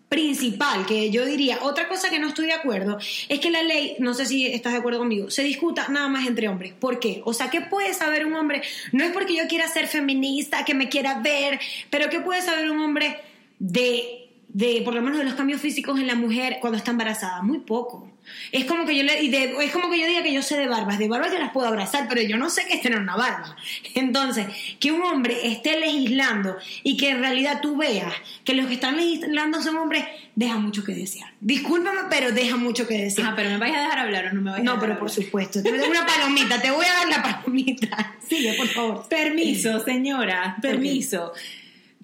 principal 0.08 0.86
que 0.86 1.10
yo 1.10 1.24
diría. 1.24 1.58
Otra 1.62 1.88
cosa 1.88 2.10
que 2.10 2.18
no 2.18 2.28
estoy 2.28 2.46
de 2.46 2.52
acuerdo 2.52 2.98
es 3.28 3.40
que 3.40 3.50
la 3.50 3.62
ley, 3.62 3.96
no 3.98 4.14
sé 4.14 4.26
si 4.26 4.46
estás 4.46 4.72
de 4.72 4.78
acuerdo 4.78 5.00
conmigo, 5.00 5.30
se 5.30 5.42
discuta 5.42 5.88
nada 5.88 6.08
más 6.08 6.26
entre 6.26 6.48
hombres. 6.48 6.72
¿Por 6.74 6.98
qué? 6.98 7.22
O 7.24 7.32
sea, 7.32 7.50
¿qué 7.50 7.60
puede 7.60 7.94
saber 7.94 8.24
un 8.24 8.34
hombre? 8.34 8.62
No 8.92 9.04
es 9.04 9.12
porque 9.12 9.36
yo 9.36 9.46
quiera 9.48 9.68
ser 9.68 9.88
feminista, 9.88 10.64
que 10.64 10.74
me 10.74 10.88
quiera 10.88 11.20
ver, 11.20 11.60
pero 11.90 12.08
¿qué 12.08 12.20
puede 12.20 12.42
saber 12.42 12.70
un 12.70 12.80
hombre 12.80 13.20
de 13.58 14.25
de 14.56 14.80
por 14.86 14.94
lo 14.94 15.02
menos 15.02 15.18
de 15.18 15.24
los 15.24 15.34
cambios 15.34 15.60
físicos 15.60 16.00
en 16.00 16.06
la 16.06 16.14
mujer 16.14 16.56
cuando 16.62 16.78
está 16.78 16.90
embarazada, 16.90 17.42
muy 17.42 17.58
poco. 17.58 18.10
Es 18.52 18.64
como 18.64 18.86
que 18.86 18.96
yo 18.96 19.02
le, 19.02 19.22
y 19.22 19.28
de- 19.28 19.54
es 19.62 19.70
como 19.70 19.90
que 19.90 20.00
yo 20.00 20.06
diga 20.06 20.22
que 20.22 20.32
yo 20.32 20.40
sé 20.42 20.56
de 20.56 20.66
barbas, 20.66 20.98
de 20.98 21.08
barbas 21.08 21.30
yo 21.30 21.38
las 21.38 21.52
puedo 21.52 21.68
abrazar, 21.68 22.06
pero 22.08 22.22
yo 22.22 22.38
no 22.38 22.48
sé 22.48 22.62
qué 22.66 22.72
es 22.76 22.80
tener 22.80 22.98
una 22.98 23.16
barba. 23.16 23.54
Entonces, 23.94 24.46
que 24.80 24.92
un 24.92 25.02
hombre 25.02 25.46
esté 25.52 25.78
legislando 25.78 26.56
y 26.82 26.96
que 26.96 27.10
en 27.10 27.18
realidad 27.20 27.60
tú 27.60 27.76
veas 27.76 28.10
que 28.44 28.54
los 28.54 28.66
que 28.66 28.74
están 28.74 28.96
legislando 28.96 29.60
son 29.60 29.76
hombres, 29.76 30.06
deja 30.34 30.56
mucho 30.56 30.82
que 30.84 30.94
desear. 30.94 31.30
Discúlpame, 31.40 32.00
pero 32.08 32.32
deja 32.32 32.56
mucho 32.56 32.88
que 32.88 32.96
desear. 32.96 33.26
Ajá, 33.26 33.36
pero 33.36 33.50
me 33.50 33.58
vais 33.58 33.76
a 33.76 33.80
dejar 33.80 33.98
hablar 33.98 34.26
o 34.28 34.32
no 34.32 34.40
me 34.40 34.50
vais 34.52 34.62
a 34.62 34.64
no, 34.64 34.72
pero 34.76 34.84
hablar? 34.84 34.98
por 35.00 35.10
supuesto. 35.10 35.62
Te 35.62 35.70
doy 35.76 35.86
una 35.90 36.06
palomita, 36.06 36.62
te 36.62 36.70
voy 36.70 36.86
a 36.86 36.94
dar 36.94 37.08
la 37.10 37.22
palomita. 37.22 38.14
Sigue, 38.26 38.54
por 38.54 38.68
favor. 38.68 39.06
Permiso, 39.08 39.80
señora, 39.84 40.56
permiso. 40.62 41.32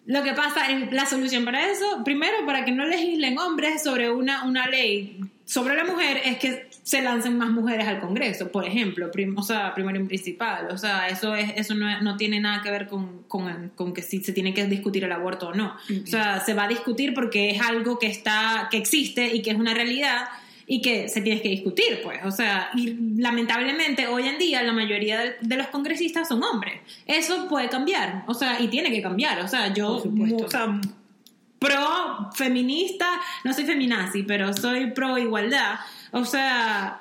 Lo 0.06 0.22
que 0.22 0.32
pasa, 0.32 0.70
es 0.70 0.92
la 0.92 1.06
solución 1.06 1.44
para 1.44 1.70
eso, 1.70 2.02
primero, 2.04 2.44
para 2.44 2.64
que 2.64 2.72
no 2.72 2.84
legislen 2.86 3.38
hombres 3.38 3.82
sobre 3.82 4.10
una, 4.10 4.44
una 4.44 4.66
ley 4.66 5.18
sobre 5.44 5.76
la 5.76 5.84
mujer, 5.84 6.20
es 6.24 6.38
que 6.38 6.68
se 6.82 7.02
lancen 7.02 7.36
más 7.38 7.50
mujeres 7.50 7.86
al 7.86 8.00
Congreso, 8.00 8.50
por 8.50 8.66
ejemplo, 8.66 9.10
prim- 9.12 9.36
o 9.38 9.42
sea, 9.42 9.72
primario 9.74 10.00
y 10.02 10.06
principal, 10.06 10.68
o 10.70 10.78
sea, 10.78 11.06
eso 11.08 11.34
es 11.36 11.52
eso 11.56 11.74
no, 11.74 12.00
no 12.00 12.16
tiene 12.16 12.40
nada 12.40 12.62
que 12.62 12.70
ver 12.70 12.88
con, 12.88 13.22
con, 13.28 13.70
con 13.76 13.92
que 13.94 14.02
si 14.02 14.22
se 14.24 14.32
tiene 14.32 14.54
que 14.54 14.66
discutir 14.66 15.04
el 15.04 15.12
aborto 15.12 15.48
o 15.48 15.54
no, 15.54 15.76
o 16.02 16.06
sea, 16.06 16.40
se 16.40 16.54
va 16.54 16.64
a 16.64 16.68
discutir 16.68 17.12
porque 17.14 17.50
es 17.50 17.60
algo 17.60 17.98
que 17.98 18.06
está, 18.08 18.68
que 18.70 18.78
existe 18.78 19.34
y 19.34 19.42
que 19.42 19.50
es 19.50 19.56
una 19.56 19.74
realidad 19.74 20.24
y 20.66 20.80
que 20.80 21.08
se 21.08 21.20
tiene 21.20 21.42
que 21.42 21.48
discutir, 21.48 22.00
pues, 22.02 22.20
o 22.24 22.30
sea, 22.30 22.70
y 22.74 22.96
lamentablemente 23.20 24.06
hoy 24.06 24.28
en 24.28 24.38
día 24.38 24.62
la 24.62 24.72
mayoría 24.72 25.20
de, 25.20 25.34
de 25.40 25.56
los 25.56 25.68
congresistas 25.68 26.28
son 26.28 26.42
hombres, 26.42 26.80
eso 27.06 27.48
puede 27.48 27.68
cambiar, 27.68 28.24
o 28.26 28.34
sea, 28.34 28.60
y 28.60 28.68
tiene 28.68 28.90
que 28.90 29.02
cambiar, 29.02 29.40
o 29.40 29.48
sea, 29.48 29.72
yo, 29.72 30.02
o 30.02 30.48
sea, 30.48 30.80
pro 31.62 32.30
feminista, 32.34 33.20
no 33.44 33.52
soy 33.52 33.64
feminazi, 33.64 34.24
pero 34.24 34.52
soy 34.52 34.90
pro 34.90 35.16
igualdad. 35.16 35.76
O 36.10 36.24
sea, 36.24 37.00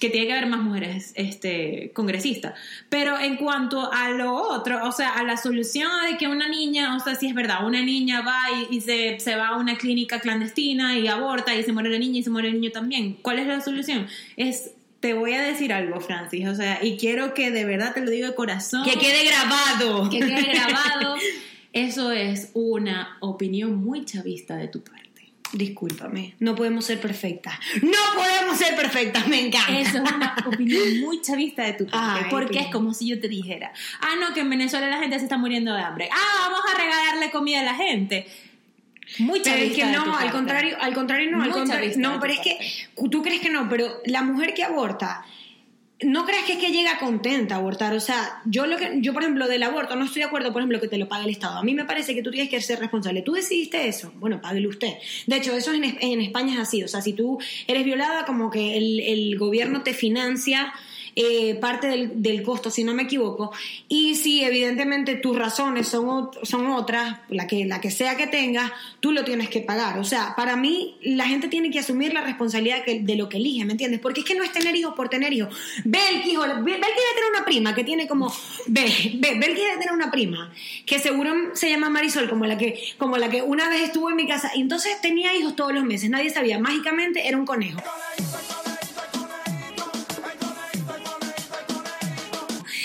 que 0.00 0.08
tiene 0.08 0.26
que 0.26 0.32
haber 0.32 0.48
más 0.48 0.62
mujeres 0.62 1.12
este, 1.14 1.92
congresistas. 1.92 2.54
Pero 2.88 3.20
en 3.20 3.36
cuanto 3.36 3.92
a 3.92 4.08
lo 4.10 4.34
otro, 4.34 4.88
o 4.88 4.92
sea, 4.92 5.10
a 5.10 5.22
la 5.22 5.36
solución 5.36 5.90
de 6.10 6.16
que 6.16 6.26
una 6.26 6.48
niña, 6.48 6.96
o 6.96 7.00
sea, 7.00 7.14
si 7.14 7.26
es 7.28 7.34
verdad, 7.34 7.66
una 7.66 7.82
niña 7.82 8.22
va 8.22 8.38
y, 8.70 8.76
y 8.76 8.80
se, 8.80 9.20
se 9.20 9.36
va 9.36 9.48
a 9.48 9.56
una 9.58 9.76
clínica 9.76 10.20
clandestina 10.20 10.98
y 10.98 11.06
aborta 11.06 11.54
y 11.54 11.62
se 11.62 11.72
muere 11.72 11.90
la 11.90 11.98
niña 11.98 12.20
y 12.20 12.22
se 12.22 12.30
muere 12.30 12.48
el 12.48 12.54
niño 12.54 12.72
también. 12.72 13.18
¿Cuál 13.22 13.38
es 13.38 13.46
la 13.46 13.60
solución? 13.60 14.08
Es... 14.36 14.72
Te 15.00 15.14
voy 15.14 15.32
a 15.32 15.40
decir 15.40 15.72
algo, 15.72 15.98
Francis, 15.98 16.46
o 16.46 16.54
sea, 16.54 16.84
y 16.84 16.98
quiero 16.98 17.32
que 17.32 17.50
de 17.50 17.64
verdad 17.64 17.94
te 17.94 18.02
lo 18.02 18.10
digo 18.10 18.26
de 18.26 18.34
corazón 18.34 18.84
Que 18.84 18.98
quede 18.98 19.24
grabado. 19.24 20.10
que 20.10 20.18
quede 20.18 20.42
grabado. 20.42 21.16
Eso 21.72 22.12
es 22.12 22.50
una 22.52 23.16
opinión 23.20 23.82
muy 23.82 24.04
chavista 24.04 24.56
de 24.56 24.68
tu 24.68 24.82
parte. 24.82 24.99
Discúlpame, 25.52 26.34
no 26.38 26.54
podemos 26.54 26.84
ser 26.84 27.00
perfectas. 27.00 27.54
No 27.82 27.98
podemos 28.14 28.56
ser 28.56 28.76
perfectas, 28.76 29.26
me 29.26 29.46
encanta. 29.46 29.78
Eso 29.78 29.98
es 30.02 30.12
una 30.12 30.36
opinión 30.46 31.00
muy 31.00 31.20
chavista 31.22 31.64
de 31.64 31.72
tu 31.72 31.86
parte. 31.86 32.24
Ay, 32.24 32.30
porque 32.30 32.52
pero- 32.54 32.64
es 32.66 32.72
como 32.72 32.94
si 32.94 33.08
yo 33.08 33.20
te 33.20 33.28
dijera, 33.28 33.72
ah, 34.00 34.14
no, 34.20 34.32
que 34.32 34.40
en 34.40 34.50
Venezuela 34.50 34.88
la 34.88 34.98
gente 34.98 35.18
se 35.18 35.24
está 35.24 35.38
muriendo 35.38 35.74
de 35.74 35.82
hambre. 35.82 36.08
Ah, 36.12 36.48
vamos 36.48 36.60
a 36.72 36.78
regalarle 36.80 37.30
comida 37.30 37.60
a 37.60 37.64
la 37.64 37.74
gente. 37.74 38.28
Muy 39.18 39.40
Pero 39.40 39.56
chavista. 39.56 39.82
es 39.90 39.90
que 39.90 39.96
no, 39.96 40.16
al 40.16 40.30
contrario, 40.30 40.76
al 40.80 40.94
contrario 40.94 41.30
no, 41.32 41.42
al 41.42 41.50
contrario, 41.50 41.90
no, 41.96 42.20
pero 42.20 42.32
es 42.32 42.38
que 42.40 42.58
tú 43.10 43.22
crees 43.22 43.40
que 43.40 43.50
no, 43.50 43.68
pero 43.68 44.00
la 44.06 44.22
mujer 44.22 44.54
que 44.54 44.62
aborta 44.62 45.24
no 46.02 46.24
creas 46.24 46.44
que 46.44 46.54
es 46.54 46.58
que 46.58 46.72
llega 46.72 46.98
contenta 46.98 47.54
a 47.54 47.58
abortar, 47.58 47.94
o 47.94 48.00
sea, 48.00 48.40
yo 48.44 48.66
lo 48.66 48.76
que 48.76 48.98
yo 49.00 49.12
por 49.12 49.22
ejemplo 49.22 49.48
del 49.48 49.62
aborto 49.62 49.96
no 49.96 50.04
estoy 50.04 50.22
de 50.22 50.28
acuerdo, 50.28 50.52
por 50.52 50.62
ejemplo, 50.62 50.80
que 50.80 50.88
te 50.88 50.98
lo 50.98 51.08
pague 51.08 51.24
el 51.24 51.30
Estado. 51.30 51.58
A 51.58 51.62
mí 51.62 51.74
me 51.74 51.84
parece 51.84 52.14
que 52.14 52.22
tú 52.22 52.30
tienes 52.30 52.50
que 52.50 52.60
ser 52.60 52.78
responsable. 52.78 53.22
Tú 53.22 53.32
decidiste 53.32 53.86
eso, 53.86 54.12
bueno, 54.16 54.40
páguelo 54.40 54.68
usted. 54.68 54.94
De 55.26 55.36
hecho, 55.36 55.54
eso 55.54 55.72
en, 55.72 55.84
en 55.84 56.20
España 56.20 56.54
es 56.54 56.60
así, 56.60 56.82
o 56.82 56.88
sea, 56.88 57.02
si 57.02 57.12
tú 57.12 57.38
eres 57.66 57.84
violada 57.84 58.24
como 58.24 58.50
que 58.50 58.76
el, 58.76 59.00
el 59.00 59.38
gobierno 59.38 59.82
te 59.82 59.92
financia 59.92 60.72
eh, 61.16 61.54
parte 61.56 61.88
del, 61.88 62.22
del 62.22 62.42
costo, 62.42 62.70
si 62.70 62.84
no 62.84 62.94
me 62.94 63.02
equivoco. 63.04 63.52
Y 63.88 64.14
si 64.14 64.42
evidentemente 64.44 65.16
tus 65.16 65.36
razones 65.36 65.88
son, 65.88 66.30
son 66.42 66.66
otras, 66.68 67.18
la 67.28 67.46
que, 67.46 67.64
la 67.64 67.80
que 67.80 67.90
sea 67.90 68.16
que 68.16 68.26
tengas, 68.26 68.70
tú 69.00 69.12
lo 69.12 69.24
tienes 69.24 69.48
que 69.48 69.60
pagar. 69.60 69.98
O 69.98 70.04
sea, 70.04 70.34
para 70.36 70.56
mí 70.56 70.96
la 71.02 71.26
gente 71.26 71.48
tiene 71.48 71.70
que 71.70 71.78
asumir 71.80 72.12
la 72.12 72.22
responsabilidad 72.22 72.84
de 72.84 73.16
lo 73.16 73.28
que 73.28 73.38
elige, 73.38 73.64
¿me 73.64 73.72
entiendes? 73.72 74.00
Porque 74.00 74.20
es 74.20 74.26
que 74.26 74.34
no 74.34 74.44
es 74.44 74.52
tener 74.52 74.74
hijos 74.76 74.94
por 74.94 75.08
tener 75.08 75.32
hijos. 75.32 75.54
Bel, 75.84 76.26
hijo, 76.26 76.42
Bel 76.42 76.62
Bel 76.62 76.80
quiere 76.80 77.14
tener 77.14 77.30
una 77.34 77.44
prima 77.44 77.74
que 77.74 77.84
tiene 77.84 78.06
como... 78.06 78.32
Bel, 78.66 78.92
Bel, 79.14 79.38
Bel 79.38 79.54
quiere 79.54 79.72
tener 79.78 79.92
una 79.92 80.10
prima 80.10 80.52
que 80.86 80.98
seguro 80.98 81.32
se 81.54 81.70
llama 81.70 81.90
Marisol, 81.90 82.28
como 82.28 82.46
la 82.46 82.58
que, 82.58 82.80
como 82.98 83.16
la 83.16 83.28
que 83.30 83.42
una 83.42 83.68
vez 83.68 83.82
estuvo 83.82 84.10
en 84.10 84.16
mi 84.16 84.26
casa. 84.26 84.50
Entonces 84.54 85.00
tenía 85.00 85.34
hijos 85.34 85.56
todos 85.56 85.72
los 85.72 85.84
meses, 85.84 86.10
nadie 86.10 86.30
sabía. 86.30 86.58
Mágicamente 86.58 87.26
era 87.26 87.36
un 87.36 87.46
conejo. 87.46 87.80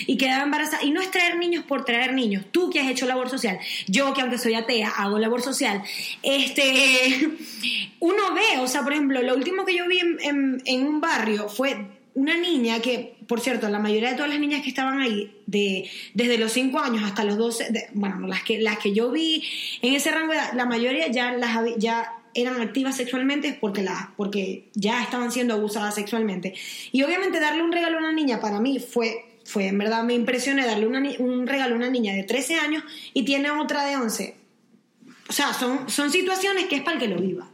Y 0.07 0.17
quedaba 0.17 0.43
embarazada. 0.43 0.83
Y 0.83 0.91
no 0.91 1.01
es 1.01 1.11
traer 1.11 1.37
niños 1.37 1.63
por 1.63 1.85
traer 1.85 2.13
niños. 2.13 2.45
Tú 2.51 2.69
que 2.69 2.79
has 2.79 2.87
hecho 2.89 3.05
labor 3.05 3.29
social, 3.29 3.59
yo 3.87 4.13
que 4.13 4.21
aunque 4.21 4.37
soy 4.37 4.55
atea 4.55 4.89
hago 4.89 5.19
labor 5.19 5.41
social, 5.41 5.81
este, 6.23 7.29
uno 7.99 8.33
ve, 8.33 8.59
o 8.59 8.67
sea, 8.67 8.83
por 8.83 8.93
ejemplo, 8.93 9.21
lo 9.21 9.35
último 9.35 9.65
que 9.65 9.75
yo 9.75 9.87
vi 9.87 9.99
en, 9.99 10.87
un 10.87 11.01
barrio 11.01 11.49
fue 11.49 11.87
una 12.13 12.37
niña 12.37 12.79
que, 12.79 13.15
por 13.27 13.41
cierto, 13.41 13.67
la 13.69 13.79
mayoría 13.79 14.09
de 14.11 14.15
todas 14.15 14.29
las 14.29 14.39
niñas 14.39 14.61
que 14.61 14.69
estaban 14.69 14.99
ahí, 14.99 15.35
de, 15.47 15.89
desde 16.13 16.37
los 16.37 16.51
5 16.53 16.79
años 16.79 17.03
hasta 17.03 17.23
los 17.23 17.37
12, 17.37 17.71
de- 17.71 17.87
bueno, 17.93 18.25
las 18.27 18.43
que, 18.43 18.59
las 18.61 18.77
que 18.79 18.93
yo 18.93 19.11
vi 19.11 19.43
en 19.81 19.93
ese 19.93 20.11
rango 20.11 20.31
de 20.31 20.37
edad, 20.39 20.53
la 20.53 20.65
mayoría 20.65 21.07
ya 21.11 21.33
las 21.33 21.57
ya 21.77 22.13
eran 22.33 22.61
activas 22.61 22.95
sexualmente 22.97 23.57
porque, 23.59 23.81
las 23.81 24.07
porque 24.17 24.65
ya 24.73 25.01
estaban 25.01 25.31
siendo 25.31 25.53
abusadas 25.55 25.95
sexualmente. 25.95 26.53
Y 26.91 27.01
obviamente 27.03 27.39
darle 27.39 27.63
un 27.63 27.71
regalo 27.71 27.97
a 27.97 28.01
una 28.01 28.11
niña 28.11 28.39
para 28.39 28.59
mí 28.59 28.79
fue, 28.79 29.25
fue 29.45 29.67
en 29.67 29.77
verdad 29.77 30.03
me 30.03 30.13
impresioné 30.15 30.65
darle 30.65 30.87
una 30.87 31.01
un 31.19 31.47
regalo 31.47 31.75
a 31.75 31.77
una 31.77 31.89
niña 31.89 32.13
de 32.13 32.23
13 32.23 32.55
años 32.55 32.83
y 33.13 33.23
tiene 33.23 33.51
otra 33.51 33.85
de 33.85 33.95
11. 33.95 34.35
O 35.29 35.33
sea, 35.33 35.53
son, 35.53 35.89
son 35.89 36.11
situaciones 36.11 36.65
que 36.65 36.75
es 36.77 36.81
para 36.81 36.97
el 36.97 36.99
que 37.01 37.07
lo 37.07 37.21
viva. 37.21 37.47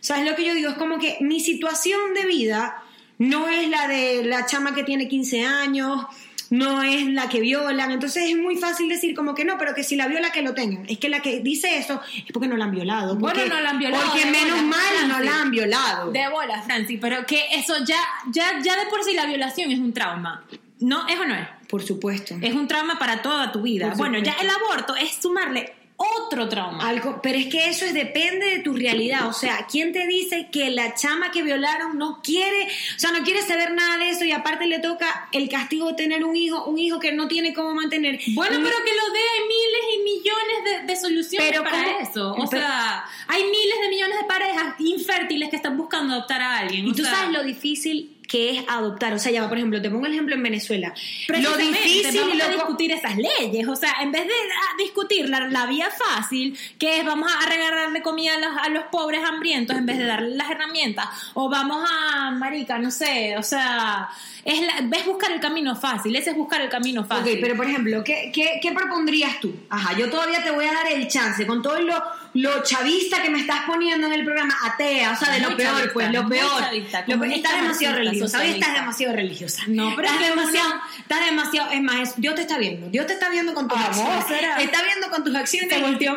¿Sabes 0.00 0.28
lo 0.28 0.34
que 0.34 0.44
yo 0.44 0.54
digo? 0.54 0.70
Es 0.70 0.76
como 0.76 0.98
que 0.98 1.18
mi 1.20 1.38
situación 1.40 2.14
de 2.14 2.26
vida 2.26 2.82
no 3.18 3.48
es 3.48 3.68
la 3.68 3.86
de 3.86 4.24
la 4.24 4.46
chama 4.46 4.74
que 4.74 4.82
tiene 4.82 5.06
15 5.06 5.44
años, 5.44 6.04
no 6.50 6.82
es 6.82 7.06
la 7.06 7.28
que 7.28 7.40
violan. 7.40 7.92
Entonces 7.92 8.28
es 8.28 8.36
muy 8.36 8.56
fácil 8.56 8.88
decir 8.88 9.14
como 9.14 9.34
que 9.34 9.44
no, 9.44 9.56
pero 9.58 9.74
que 9.74 9.84
si 9.84 9.94
la 9.94 10.08
viola 10.08 10.32
que 10.32 10.42
lo 10.42 10.54
tengan. 10.54 10.84
Es 10.88 10.98
que 10.98 11.08
la 11.08 11.20
que 11.20 11.38
dice 11.40 11.78
eso 11.78 12.00
es 12.16 12.32
porque 12.32 12.48
no 12.48 12.56
la 12.56 12.64
han 12.64 12.72
violado. 12.72 13.14
Bueno, 13.16 13.38
porque- 13.38 13.48
no 13.48 13.60
la 13.60 13.70
han 13.70 13.78
violado, 13.78 14.04
Porque 14.06 14.26
menos 14.26 14.50
bola, 14.50 14.62
mal 14.62 15.08
no 15.08 15.14
Francis. 15.14 15.30
la 15.32 15.40
han 15.42 15.50
violado. 15.52 16.10
De 16.12 16.28
bola, 16.28 16.62
Francis, 16.62 16.98
pero 17.00 17.24
que 17.24 17.40
eso 17.54 17.74
ya, 17.86 18.00
ya, 18.32 18.60
ya 18.62 18.76
de 18.76 18.86
por 18.90 19.04
sí 19.04 19.14
la 19.14 19.26
violación 19.26 19.70
es 19.70 19.78
un 19.78 19.92
trauma. 19.92 20.44
¿No? 20.82 21.06
¿Es 21.08 21.18
o 21.18 21.24
no 21.24 21.34
es? 21.34 21.46
Por 21.68 21.82
supuesto. 21.82 22.34
Es 22.42 22.54
un 22.54 22.68
trauma 22.68 22.98
para 22.98 23.22
toda 23.22 23.50
tu 23.52 23.62
vida. 23.62 23.88
Por 23.90 23.96
Bueno, 23.98 24.18
ya 24.18 24.34
el 24.40 24.50
aborto 24.50 24.94
es 24.96 25.14
sumarle 25.20 25.72
otro 25.96 26.48
trauma. 26.48 26.88
Algo, 26.88 27.20
pero 27.22 27.38
es 27.38 27.46
que 27.46 27.68
eso 27.68 27.84
es, 27.84 27.94
depende 27.94 28.46
de 28.46 28.58
tu 28.58 28.72
realidad. 28.74 29.28
O 29.28 29.32
sea, 29.32 29.66
¿quién 29.70 29.92
te 29.92 30.06
dice 30.08 30.48
que 30.50 30.70
la 30.70 30.94
chama 30.94 31.30
que 31.30 31.42
violaron 31.44 31.96
no 31.96 32.20
quiere, 32.22 32.64
o 32.96 32.98
sea, 32.98 33.12
no 33.12 33.22
quiere 33.22 33.40
saber 33.42 33.72
nada 33.72 33.98
de 33.98 34.10
eso 34.10 34.24
y 34.24 34.32
aparte 34.32 34.66
le 34.66 34.80
toca 34.80 35.28
el 35.30 35.48
castigo 35.48 35.88
de 35.88 35.94
tener 35.94 36.24
un 36.24 36.34
hijo, 36.34 36.64
un 36.64 36.78
hijo 36.78 36.98
que 36.98 37.12
no 37.12 37.28
tiene 37.28 37.54
cómo 37.54 37.72
mantener? 37.74 38.18
Bueno, 38.34 38.56
pero 38.62 38.76
que 38.84 38.94
lo 38.94 39.12
dé, 39.12 39.20
hay 39.20 39.46
miles 39.46 39.82
y 39.94 40.02
millones 40.02 40.80
de, 40.86 40.86
de 40.92 41.00
soluciones 41.00 41.48
Pero 41.50 41.62
para 41.62 41.84
¿cómo? 41.84 41.98
eso. 42.00 42.32
O 42.32 42.50
Pero- 42.50 42.62
sea, 42.62 43.04
hay 43.28 43.44
miles 43.44 43.80
de 43.82 43.88
millones 43.88 44.18
de 44.18 44.24
parejas 44.24 44.74
infértiles 44.80 45.50
que 45.50 45.56
están 45.56 45.76
buscando 45.76 46.14
adoptar 46.14 46.40
a 46.42 46.58
alguien. 46.58 46.86
Y 46.86 46.90
o 46.90 46.94
tú 46.94 47.02
sea, 47.04 47.14
sabes 47.14 47.32
lo 47.32 47.44
difícil 47.44 48.11
que 48.32 48.48
es 48.48 48.64
adoptar. 48.66 49.12
O 49.12 49.18
sea, 49.18 49.30
ya 49.30 49.42
va, 49.42 49.48
por 49.50 49.58
ejemplo, 49.58 49.82
te 49.82 49.90
pongo 49.90 50.06
el 50.06 50.12
ejemplo 50.12 50.34
en 50.34 50.42
Venezuela. 50.42 50.94
Lo 51.28 51.54
difícil 51.58 52.18
vamos 52.18 52.34
y 52.34 52.38
lo 52.38 52.48
discutir 52.48 52.90
esas 52.90 53.18
leyes. 53.18 53.68
O 53.68 53.76
sea, 53.76 53.96
en 54.00 54.10
vez 54.10 54.26
de 54.26 54.32
ah, 54.32 54.74
discutir 54.78 55.28
la, 55.28 55.48
la 55.48 55.66
vía 55.66 55.90
fácil, 55.90 56.58
que 56.78 57.00
es 57.00 57.04
vamos 57.04 57.30
a 57.30 57.46
regalarle 57.46 58.00
comida 58.00 58.32
a 58.36 58.38
los, 58.38 58.56
a 58.56 58.68
los 58.70 58.84
pobres 58.84 59.22
hambrientos 59.22 59.76
en 59.76 59.84
vez 59.84 59.98
de 59.98 60.06
darle 60.06 60.34
las 60.34 60.50
herramientas, 60.50 61.08
o 61.34 61.50
vamos 61.50 61.86
a, 61.86 62.30
marica, 62.30 62.78
no 62.78 62.90
sé, 62.90 63.36
o 63.36 63.42
sea, 63.42 64.08
es, 64.46 64.62
la, 64.62 64.80
ves 64.84 65.04
buscar 65.04 65.30
el 65.30 65.40
camino 65.40 65.76
fácil, 65.76 66.16
ese 66.16 66.30
es 66.30 66.36
buscar 66.36 66.62
el 66.62 66.70
camino 66.70 67.02
Ok, 67.02 67.08
fácil. 67.08 67.38
pero 67.38 67.54
por 67.54 67.66
ejemplo, 67.66 68.02
¿qué, 68.02 68.30
qué, 68.34 68.60
qué 68.62 68.72
propondrías 68.72 69.40
tú? 69.40 69.54
Ajá, 69.68 69.94
yo 69.98 70.08
todavía 70.08 70.42
te 70.42 70.50
voy 70.50 70.64
a 70.64 70.72
dar 70.72 70.90
el 70.90 71.06
chance 71.06 71.46
con 71.46 71.60
todo 71.60 71.78
lo, 71.80 72.02
lo 72.34 72.62
chavista 72.62 73.20
que 73.22 73.28
me 73.28 73.40
estás 73.40 73.60
poniendo 73.66 74.06
en 74.06 74.14
el 74.14 74.24
programa, 74.24 74.54
atea, 74.64 75.12
o 75.12 75.16
sea, 75.16 75.32
de 75.34 75.40
lo 75.40 75.48
Muy 75.48 75.56
peor, 75.58 75.70
chavista, 75.74 75.92
pues, 75.92 76.10
lo 76.12 76.28
peor. 76.28 76.60
chavista, 76.60 77.04
Lo 77.06 77.20
peor- 77.20 77.32
estás 77.32 77.62
demasiado 77.62 77.96
religiosa, 77.96 78.38
hoy 78.40 78.48
estás 78.50 78.74
demasiado 78.74 79.14
religiosa. 79.14 79.62
No, 79.68 79.92
pero 79.94 80.08
estás 80.08 80.28
demasiado, 80.28 80.74
estás 80.98 81.24
demasiado, 81.26 81.70
es 81.72 81.82
más, 81.82 82.08
es- 82.08 82.16
Dios 82.20 82.34
te 82.34 82.40
está 82.42 82.56
viendo, 82.58 82.88
Dios 82.88 83.06
te 83.06 83.12
está 83.12 83.28
viendo 83.28 83.52
con 83.52 83.68
tus 83.68 83.78
Ah, 83.78 83.86
acciones, 83.86 84.26
te 84.56 84.64
está 84.64 84.82
viendo 84.82 85.10
con 85.10 85.24
tus 85.24 85.34
acciones 85.34 85.68
Se 85.70 85.80
volteó 85.80 86.16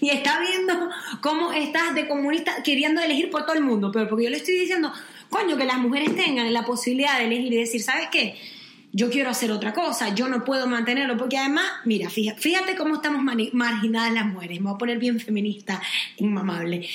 y 0.00 0.10
está 0.10 0.40
viendo 0.40 0.90
cómo 1.20 1.52
estás 1.52 1.94
de 1.94 2.08
comunista 2.08 2.62
queriendo 2.64 3.00
elegir 3.00 3.30
por 3.30 3.44
todo 3.46 3.54
el 3.54 3.62
mundo, 3.62 3.90
pero 3.92 4.08
porque 4.08 4.24
yo 4.24 4.30
le 4.30 4.38
estoy 4.38 4.54
diciendo, 4.58 4.92
coño, 5.30 5.56
que 5.56 5.64
las 5.64 5.78
mujeres 5.78 6.16
tengan 6.16 6.52
la 6.52 6.64
posibilidad 6.64 7.18
de 7.18 7.26
elegir 7.26 7.52
y 7.52 7.56
decir, 7.58 7.82
¿sabes 7.82 8.08
qué? 8.10 8.36
Yo 8.92 9.10
quiero 9.10 9.30
hacer 9.30 9.52
otra 9.52 9.72
cosa, 9.72 10.14
yo 10.14 10.28
no 10.28 10.44
puedo 10.44 10.66
mantenerlo, 10.66 11.16
porque 11.16 11.36
además, 11.36 11.66
mira, 11.84 12.08
fíjate, 12.10 12.74
cómo 12.76 12.96
estamos 12.96 13.22
marginadas 13.52 14.12
las 14.12 14.26
mujeres, 14.26 14.60
me 14.60 14.66
voy 14.66 14.74
a 14.74 14.78
poner 14.78 14.98
bien 14.98 15.20
feminista, 15.20 15.80
inmamable. 16.16 16.88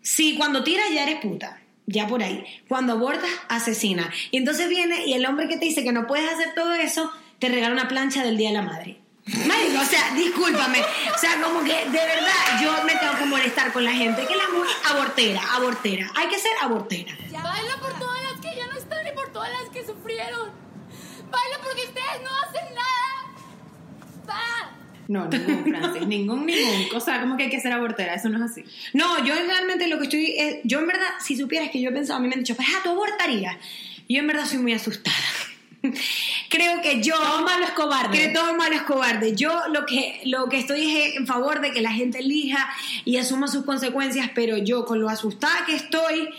Si 0.00 0.36
cuando 0.36 0.64
tiras 0.64 0.86
ya 0.92 1.02
eres 1.02 1.20
puta, 1.20 1.60
ya 1.86 2.06
por 2.06 2.22
ahí. 2.22 2.44
Cuando 2.66 2.94
abortas, 2.94 3.30
asesina. 3.48 4.10
Y 4.30 4.38
entonces 4.38 4.68
viene 4.68 5.06
y 5.06 5.14
el 5.14 5.26
hombre 5.26 5.48
que 5.48 5.56
te 5.56 5.66
dice 5.66 5.84
que 5.84 5.92
no 5.92 6.06
puedes 6.06 6.30
hacer 6.30 6.54
todo 6.54 6.74
eso, 6.74 7.10
te 7.38 7.48
regala 7.48 7.74
una 7.74 7.88
plancha 7.88 8.24
del 8.24 8.36
Día 8.36 8.48
de 8.48 8.54
la 8.54 8.62
Madre. 8.62 9.00
O 9.26 9.84
sea, 9.84 10.14
discúlpame. 10.14 10.80
O 11.14 11.18
sea, 11.18 11.40
como 11.42 11.60
que 11.60 11.74
de 11.74 11.98
verdad 11.98 12.62
yo 12.62 12.72
me 12.84 12.94
tengo 12.94 13.18
que 13.18 13.24
molestar 13.26 13.72
con 13.72 13.84
la 13.84 13.92
gente. 13.92 14.26
Que 14.26 14.36
la 14.36 14.48
mujer 14.48 14.74
abortera, 14.90 15.40
abortera. 15.54 16.10
Hay 16.14 16.28
que 16.28 16.38
ser 16.38 16.52
abortera. 16.62 17.16
Baila 17.30 17.76
por 17.80 17.98
todas 17.98 18.22
las 18.22 18.40
que 18.40 18.56
ya 18.56 18.66
no 18.66 18.78
están 18.78 19.06
y 19.06 19.12
por 19.12 19.32
todas 19.32 19.50
las 19.50 19.70
que 19.70 19.84
sufrieron. 19.84 20.67
Baila 21.30 21.58
porque 21.62 21.82
ustedes 21.82 22.22
no 22.24 22.30
hacen 22.36 22.74
nada. 22.74 24.28
Va. 24.28 24.70
No, 25.08 25.26
ningún, 25.26 25.64
Francis, 25.64 26.06
ningún, 26.06 26.46
ningún. 26.46 26.96
O 26.96 27.00
sea, 27.00 27.20
como 27.20 27.36
que 27.36 27.44
hay 27.44 27.50
que 27.50 27.60
ser 27.60 27.72
abortera, 27.72 28.14
eso 28.14 28.28
no 28.28 28.44
es 28.44 28.50
así. 28.50 28.64
No, 28.92 29.24
yo 29.24 29.34
realmente 29.34 29.88
lo 29.88 29.98
que 29.98 30.04
estoy. 30.04 30.24
eh, 30.26 30.60
yo 30.64 30.80
en 30.80 30.86
verdad, 30.86 31.08
si 31.20 31.36
supieras 31.36 31.70
que 31.70 31.80
yo 31.80 31.90
he 31.90 31.92
pensado, 31.92 32.18
a 32.18 32.22
mí 32.22 32.28
me 32.28 32.34
han 32.34 32.40
dicho, 32.40 32.54
pues, 32.54 32.68
ah, 32.70 32.80
tú 32.84 32.90
abortarías. 32.90 33.56
Yo 34.08 34.20
en 34.20 34.26
verdad 34.26 34.46
soy 34.46 34.58
muy 34.58 34.72
asustada. 34.72 35.16
Creo 36.48 36.82
que 36.82 37.02
yo. 37.02 37.14
Todo 37.14 37.42
malo 37.42 37.64
es 37.64 37.70
cobarde. 37.70 38.18
Que 38.18 38.28
todo 38.28 38.54
malo 38.56 38.74
es 38.74 38.82
cobarde. 38.82 39.34
Yo 39.34 39.68
lo 39.68 39.86
que, 39.86 40.20
lo 40.24 40.48
que 40.48 40.58
estoy 40.58 40.96
es 40.96 41.16
en 41.16 41.26
favor 41.26 41.60
de 41.60 41.72
que 41.72 41.80
la 41.80 41.92
gente 41.92 42.18
elija 42.18 42.68
y 43.04 43.16
asuma 43.16 43.48
sus 43.48 43.64
consecuencias, 43.64 44.30
pero 44.34 44.56
yo, 44.56 44.84
con 44.84 45.00
lo 45.00 45.08
asustada 45.08 45.64
que 45.66 45.76
estoy, 45.76 46.30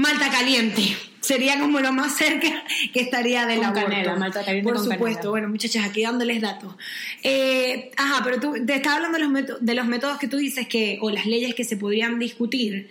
Malta 0.00 0.30
caliente. 0.30 0.96
Sería 1.20 1.60
como 1.60 1.80
lo 1.80 1.92
más 1.92 2.16
cerca 2.16 2.48
que 2.94 3.00
estaría 3.00 3.42
Con 3.46 3.64
aborto. 3.64 3.82
canela, 3.88 4.16
malta 4.16 4.42
caliente 4.42 4.64
Por 4.64 4.76
con 4.76 4.84
supuesto. 4.84 5.18
canela. 5.18 5.30
Bueno, 5.30 5.48
muchachas, 5.50 5.84
aquí 5.86 6.02
dándoles 6.02 6.40
datos. 6.40 6.74
Eh, 7.22 7.90
ajá, 7.96 8.22
pero 8.24 8.40
tú 8.40 8.54
te 8.66 8.74
estaba 8.76 8.96
hablando 8.96 9.18
de 9.18 9.24
los, 9.24 9.30
métodos, 9.32 9.64
de 9.64 9.74
los 9.74 9.86
métodos 9.86 10.18
que 10.18 10.28
tú 10.28 10.38
dices 10.38 10.66
que, 10.66 10.98
o 11.02 11.10
las 11.10 11.26
leyes 11.26 11.54
que 11.54 11.64
se 11.64 11.76
podrían 11.76 12.18
discutir. 12.18 12.88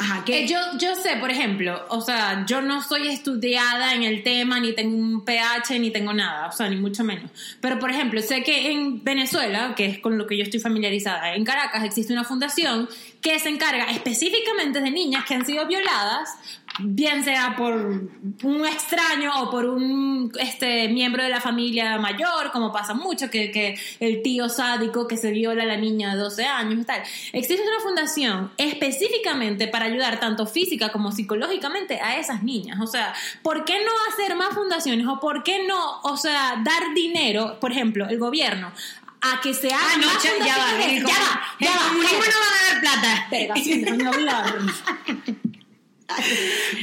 Ajá, 0.00 0.24
que 0.24 0.44
Eh, 0.44 0.46
yo, 0.46 0.58
yo 0.78 0.94
sé, 0.94 1.16
por 1.16 1.28
ejemplo, 1.30 1.84
o 1.88 2.00
sea, 2.00 2.44
yo 2.46 2.60
no 2.60 2.82
soy 2.82 3.08
estudiada 3.08 3.94
en 3.94 4.04
el 4.04 4.22
tema, 4.22 4.60
ni 4.60 4.72
tengo 4.72 4.96
un 4.96 5.24
PH, 5.24 5.76
ni 5.80 5.90
tengo 5.90 6.12
nada, 6.12 6.46
o 6.46 6.52
sea, 6.52 6.68
ni 6.68 6.76
mucho 6.76 7.02
menos. 7.02 7.30
Pero, 7.60 7.80
por 7.80 7.90
ejemplo, 7.90 8.22
sé 8.22 8.44
que 8.44 8.70
en 8.70 9.02
Venezuela, 9.02 9.74
que 9.74 9.86
es 9.86 9.98
con 9.98 10.16
lo 10.16 10.28
que 10.28 10.36
yo 10.36 10.44
estoy 10.44 10.60
familiarizada, 10.60 11.34
en 11.34 11.44
Caracas 11.44 11.82
existe 11.82 12.12
una 12.12 12.22
fundación 12.22 12.88
que 13.20 13.38
se 13.38 13.48
encarga 13.48 13.90
específicamente 13.90 14.80
de 14.80 14.90
niñas 14.90 15.24
que 15.24 15.34
han 15.34 15.44
sido 15.44 15.66
violadas, 15.66 16.30
bien 16.80 17.24
sea 17.24 17.56
por 17.56 17.72
un 17.74 18.66
extraño 18.66 19.42
o 19.42 19.50
por 19.50 19.66
un 19.66 20.30
este, 20.38 20.88
miembro 20.88 21.22
de 21.22 21.28
la 21.28 21.40
familia 21.40 21.98
mayor, 21.98 22.52
como 22.52 22.72
pasa 22.72 22.94
mucho, 22.94 23.30
que, 23.30 23.50
que 23.50 23.78
el 23.98 24.22
tío 24.22 24.48
sádico 24.48 25.08
que 25.08 25.16
se 25.16 25.32
viola 25.32 25.64
a 25.64 25.66
la 25.66 25.76
niña 25.76 26.14
de 26.14 26.20
12 26.20 26.44
años 26.44 26.80
y 26.80 26.84
tal. 26.84 27.02
Existe 27.32 27.62
una 27.62 27.80
fundación 27.80 28.52
específicamente 28.56 29.66
para 29.66 29.86
ayudar 29.86 30.20
tanto 30.20 30.46
física 30.46 30.92
como 30.92 31.10
psicológicamente 31.10 32.00
a 32.00 32.18
esas 32.18 32.42
niñas. 32.44 32.78
O 32.80 32.86
sea, 32.86 33.12
¿por 33.42 33.64
qué 33.64 33.74
no 33.84 33.92
hacer 34.12 34.36
más 34.36 34.54
fundaciones 34.54 35.06
o 35.06 35.18
por 35.18 35.42
qué 35.42 35.66
no, 35.66 36.00
o 36.02 36.16
sea, 36.16 36.62
dar 36.64 36.94
dinero, 36.94 37.58
por 37.60 37.72
ejemplo, 37.72 38.08
el 38.08 38.18
gobierno? 38.18 38.72
A 39.20 39.40
que 39.40 39.52
se 39.52 39.68
hagan 39.72 39.86
Ah, 39.94 39.96
no, 39.98 40.06
más 40.06 40.22
ya, 40.22 40.30
ya 40.44 40.56
va, 40.58 40.84
el, 40.84 41.02
ya 41.04 41.08
va, 41.08 41.42
ya 41.60 41.72
el 41.72 41.78
va, 41.78 41.82
comunismo 41.88 42.18
espera. 42.18 42.34
no 42.34 42.40
va 42.40 42.46
a 42.46 42.72
dar 42.72 42.80
plata. 42.80 43.26
Verga. 43.30 43.54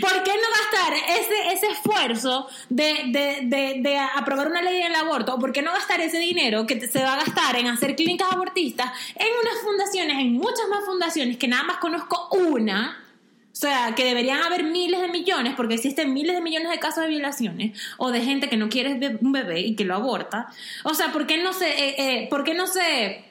¿Por 0.02 0.24
qué 0.24 0.32
no 0.36 0.48
gastar 0.62 0.94
ese, 1.20 1.54
ese 1.54 1.68
esfuerzo 1.72 2.48
de, 2.70 3.06
de, 3.08 3.40
de, 3.44 3.82
de 3.82 3.98
aprobar 3.98 4.48
una 4.48 4.62
ley 4.62 4.84
del 4.84 4.94
aborto? 4.94 5.34
¿O 5.34 5.40
por 5.40 5.52
qué 5.52 5.62
no 5.64 5.72
gastar 5.72 6.00
ese 6.02 6.20
dinero 6.20 6.68
que 6.68 6.80
se 6.88 7.04
va 7.04 7.14
a 7.14 7.24
gastar 7.24 7.56
en 7.58 7.68
hacer 7.68 7.96
clínicas 7.96 8.32
abortistas 8.32 8.92
en 9.16 9.28
unas 9.42 9.62
fundaciones, 9.64 10.18
en 10.20 10.34
muchas 10.34 10.68
más 10.70 10.86
fundaciones, 10.86 11.38
que 11.38 11.48
nada 11.48 11.64
más 11.64 11.78
conozco 11.78 12.28
una? 12.32 13.02
O 13.56 13.58
sea, 13.58 13.96
que 13.96 14.04
deberían 14.04 14.44
haber 14.44 14.66
miles 14.66 15.00
de 15.00 15.08
millones, 15.08 15.54
porque 15.56 15.76
existen 15.76 16.14
miles 16.14 16.36
de 16.36 16.42
millones 16.42 16.70
de 16.70 16.78
casos 16.78 17.04
de 17.04 17.10
violaciones 17.10 17.80
o 17.98 18.12
de 18.12 18.20
gente 18.20 18.50
que 18.50 18.58
no 18.58 18.68
quiere 18.68 19.18
un 19.22 19.32
bebé 19.32 19.62
y 19.62 19.78
que 19.78 19.86
lo 19.86 19.96
aborta. 19.96 20.48
O 20.84 20.94
sea, 20.94 21.14
¿por 21.14 21.26
qué 21.26 21.42
no 21.42 21.54
se, 21.54 21.70
eh, 21.70 21.96
eh, 21.98 22.28
¿por 22.30 22.44
qué 22.44 22.54
no 22.54 22.68
se 22.68 23.24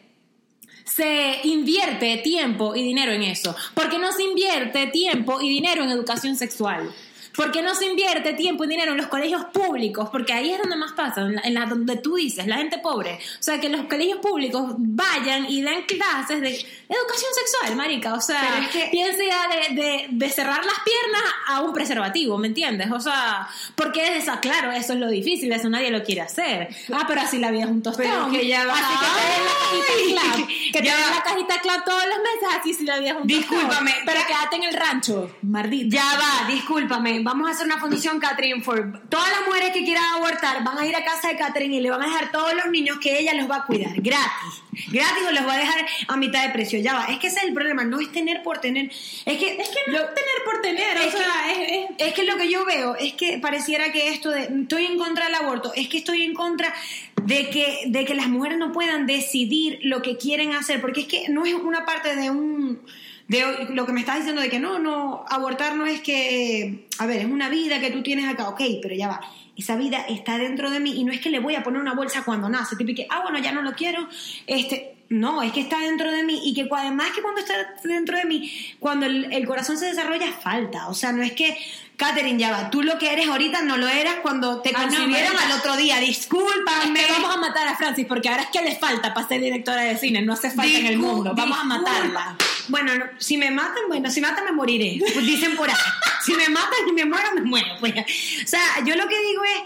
se 0.84 1.40
invierte 1.44 2.18
tiempo 2.18 2.74
y 2.74 2.82
dinero 2.82 3.12
en 3.12 3.22
eso? 3.22 3.54
¿Por 3.74 3.90
qué 3.90 3.98
no 3.98 4.12
se 4.12 4.22
invierte 4.22 4.86
tiempo 4.86 5.42
y 5.42 5.50
dinero 5.50 5.84
en 5.84 5.90
educación 5.90 6.36
sexual? 6.36 6.90
¿Por 7.34 7.50
qué 7.52 7.62
no 7.62 7.74
se 7.74 7.86
invierte 7.86 8.32
tiempo 8.34 8.64
y 8.64 8.68
dinero 8.68 8.92
en 8.92 8.98
los 8.98 9.06
colegios 9.08 9.44
públicos? 9.46 10.08
Porque 10.10 10.32
ahí 10.32 10.50
es 10.52 10.58
donde 10.58 10.76
más 10.76 10.92
pasa, 10.92 11.22
en 11.22 11.34
la, 11.34 11.40
en 11.42 11.54
la 11.54 11.66
donde 11.66 11.96
tú 11.96 12.14
dices, 12.14 12.46
la 12.46 12.56
gente 12.58 12.78
pobre. 12.78 13.14
O 13.40 13.42
sea, 13.42 13.60
que 13.60 13.68
los 13.68 13.86
colegios 13.86 14.18
públicos 14.20 14.74
vayan 14.78 15.46
y 15.50 15.62
den 15.62 15.82
clases 15.82 16.40
de 16.40 16.48
educación 16.50 17.30
sexual, 17.34 17.76
marica. 17.76 18.14
O 18.14 18.20
sea, 18.20 18.60
es 18.62 18.68
que- 18.68 18.88
piensa 18.90 19.22
ya 19.24 19.48
de, 19.48 19.74
de, 19.82 20.06
de 20.10 20.30
cerrar 20.30 20.64
las 20.64 20.74
piernas 20.84 21.22
a 21.48 21.60
un 21.62 21.72
preservativo, 21.72 22.38
¿me 22.38 22.46
entiendes? 22.48 22.90
O 22.92 23.00
sea, 23.00 23.48
porque 23.74 24.04
es 24.16 24.22
esa, 24.24 24.38
claro, 24.40 24.70
eso 24.72 24.92
es 24.92 24.98
lo 25.00 25.08
difícil, 25.08 25.52
eso 25.52 25.68
nadie 25.68 25.90
lo 25.90 26.02
quiere 26.04 26.20
hacer. 26.20 26.68
Ah, 26.92 27.04
pero 27.08 27.20
así 27.22 27.38
la 27.38 27.50
vida 27.50 27.64
es 27.64 27.70
un 27.70 27.82
tostón. 27.82 28.06
Pero 28.06 28.30
que 28.30 28.46
ya 28.46 28.64
va. 28.64 28.74
Así 28.74 28.94
que 29.00 29.06
te 29.06 29.22
den 29.32 30.14
la 30.14 30.22
cajita 30.22 30.32
clap, 30.36 30.46
que 30.72 30.78
te 30.82 30.88
den 30.88 31.10
la 31.16 31.22
cajita 31.22 31.60
clap 31.60 31.84
todos 31.84 32.04
los 32.06 32.18
meses, 32.18 32.58
así 32.60 32.74
si 32.74 32.84
la 32.84 32.98
vida 32.98 33.10
es 33.10 33.16
un 33.16 33.26
tostón. 33.26 33.38
Discúlpame, 33.40 33.94
Pero 34.06 34.20
ya- 34.20 34.26
quédate 34.26 34.56
en 34.56 34.62
el 34.64 34.74
rancho, 34.74 35.30
mardita. 35.42 35.96
Ya 35.96 36.04
va, 36.18 36.46
discúlpame. 36.48 37.23
Vamos 37.24 37.48
a 37.48 37.52
hacer 37.52 37.66
una 37.66 37.78
fundación, 37.78 38.20
Catherine, 38.20 38.62
for 38.62 39.00
todas 39.08 39.30
las 39.30 39.46
mujeres 39.46 39.70
que 39.72 39.82
quieran 39.84 40.04
abortar 40.16 40.62
van 40.62 40.78
a 40.78 40.86
ir 40.86 40.94
a 40.94 41.04
casa 41.04 41.28
de 41.28 41.36
Catherine 41.36 41.74
y 41.76 41.80
le 41.80 41.90
van 41.90 42.02
a 42.02 42.06
dejar 42.06 42.30
todos 42.30 42.52
los 42.54 42.66
niños 42.66 42.98
que 43.00 43.18
ella 43.18 43.32
los 43.34 43.50
va 43.50 43.56
a 43.56 43.64
cuidar, 43.66 43.92
gratis. 43.96 44.62
Gratis 44.92 45.22
o 45.26 45.32
los 45.32 45.46
va 45.46 45.54
a 45.54 45.58
dejar 45.58 45.86
a 46.08 46.16
mitad 46.16 46.42
de 46.46 46.50
precio. 46.52 46.78
Ya 46.80 46.94
va, 46.94 47.04
es 47.06 47.18
que 47.18 47.28
ese 47.28 47.38
es 47.38 47.44
el 47.44 47.54
problema, 47.54 47.82
no 47.84 47.98
es 47.98 48.12
tener 48.12 48.42
por 48.42 48.58
tener. 48.58 48.86
Es 49.24 49.38
que, 49.38 49.56
Es 49.56 49.68
que 49.70 49.90
no 49.90 49.98
es 49.98 50.14
tener 50.14 50.44
por 50.44 50.60
tener, 50.60 50.96
es 50.98 51.14
o 51.14 51.16
sea, 51.18 51.26
que, 51.54 51.84
es- 51.84 51.90
es 51.98 52.12
que 52.14 52.24
lo 52.24 52.36
que 52.36 52.50
yo 52.50 52.64
veo 52.66 52.94
es 52.96 53.14
que 53.14 53.38
pareciera 53.38 53.90
que 53.90 54.08
esto 54.10 54.30
de 54.30 54.42
estoy 54.62 54.84
en 54.84 54.98
contra 54.98 55.24
del 55.26 55.34
aborto, 55.36 55.72
es 55.74 55.88
que 55.88 55.98
estoy 55.98 56.22
en 56.24 56.34
contra 56.34 56.74
de 57.22 57.48
que, 57.48 57.84
de 57.86 58.04
que 58.04 58.14
las 58.14 58.28
mujeres 58.28 58.58
no 58.58 58.70
puedan 58.72 59.06
decidir 59.06 59.78
lo 59.82 60.02
que 60.02 60.18
quieren 60.18 60.52
hacer, 60.52 60.80
porque 60.82 61.02
es 61.02 61.06
que 61.06 61.28
no 61.30 61.46
es 61.46 61.54
una 61.54 61.86
parte 61.86 62.14
de 62.16 62.30
un 62.30 62.82
de 63.28 63.68
lo 63.70 63.86
que 63.86 63.92
me 63.92 64.00
estás 64.00 64.16
diciendo 64.16 64.42
de 64.42 64.50
que 64.50 64.58
no, 64.58 64.78
no, 64.78 65.24
abortar 65.28 65.76
no 65.76 65.86
es 65.86 66.00
que, 66.00 66.86
a 66.98 67.06
ver, 67.06 67.20
es 67.20 67.26
una 67.26 67.48
vida 67.48 67.80
que 67.80 67.90
tú 67.90 68.02
tienes 68.02 68.28
acá, 68.28 68.48
ok, 68.48 68.60
pero 68.82 68.94
ya 68.94 69.08
va. 69.08 69.20
Esa 69.56 69.76
vida 69.76 70.04
está 70.08 70.36
dentro 70.36 70.70
de 70.70 70.80
mí 70.80 70.98
y 70.98 71.04
no 71.04 71.12
es 71.12 71.20
que 71.20 71.30
le 71.30 71.38
voy 71.38 71.54
a 71.54 71.62
poner 71.62 71.80
una 71.80 71.94
bolsa 71.94 72.24
cuando 72.24 72.48
nace, 72.48 72.76
tipo 72.76 72.94
que, 72.94 73.06
ah, 73.08 73.22
bueno, 73.22 73.38
ya 73.38 73.52
no 73.52 73.62
lo 73.62 73.72
quiero, 73.72 74.08
este, 74.46 74.94
no, 75.08 75.42
es 75.42 75.52
que 75.52 75.60
está 75.60 75.78
dentro 75.78 76.10
de 76.10 76.24
mí 76.24 76.40
y 76.44 76.54
que 76.54 76.68
además 76.70 77.12
que 77.14 77.22
cuando 77.22 77.40
está 77.40 77.54
dentro 77.84 78.16
de 78.16 78.24
mí, 78.24 78.50
cuando 78.80 79.06
el, 79.06 79.32
el 79.32 79.46
corazón 79.46 79.78
se 79.78 79.86
desarrolla, 79.86 80.32
falta. 80.32 80.88
O 80.88 80.94
sea, 80.94 81.12
no 81.12 81.22
es 81.22 81.32
que, 81.32 81.56
Katherine, 81.96 82.38
ya 82.38 82.50
va, 82.50 82.70
tú 82.70 82.82
lo 82.82 82.98
que 82.98 83.12
eres 83.12 83.28
ahorita 83.28 83.62
no 83.62 83.76
lo 83.76 83.86
eras 83.86 84.16
cuando 84.22 84.60
te 84.60 84.70
Ah, 84.74 84.82
concibieron 84.82 85.36
al 85.36 85.52
otro 85.52 85.76
día. 85.76 86.00
Discúlpame. 86.00 87.00
Es 87.00 87.06
que 87.06 87.12
vamos 87.12 87.36
a 87.36 87.38
matar 87.38 87.68
a 87.68 87.76
Francis 87.76 88.06
porque 88.06 88.28
ahora 88.28 88.42
es 88.42 88.48
que 88.48 88.62
le 88.62 88.76
falta 88.76 89.14
para 89.14 89.28
ser 89.28 89.40
directora 89.40 89.82
de 89.82 89.96
cine, 89.96 90.22
no 90.22 90.32
hace 90.32 90.50
falta 90.50 90.78
en 90.78 90.86
el 90.86 90.98
mundo. 90.98 91.32
Vamos 91.36 91.58
a 91.58 91.64
matarla. 91.64 92.36
Bueno, 92.68 92.94
no, 92.94 93.04
si 93.18 93.36
me 93.36 93.50
matan, 93.50 93.84
bueno, 93.88 94.10
si 94.10 94.20
matan 94.20 94.44
me 94.44 94.52
moriré. 94.52 94.98
Pues 95.00 95.26
dicen 95.26 95.56
por 95.56 95.68
ahí. 95.68 95.76
Si 96.24 96.34
me 96.34 96.48
matan 96.48 96.88
y 96.88 96.92
me 96.92 97.04
muero, 97.04 97.34
me 97.34 97.42
muero. 97.42 97.68
Pues. 97.80 97.94
O 97.94 98.46
sea, 98.46 98.60
yo 98.84 98.96
lo 98.96 99.08
que 99.08 99.18
digo 99.20 99.42
es, 99.44 99.60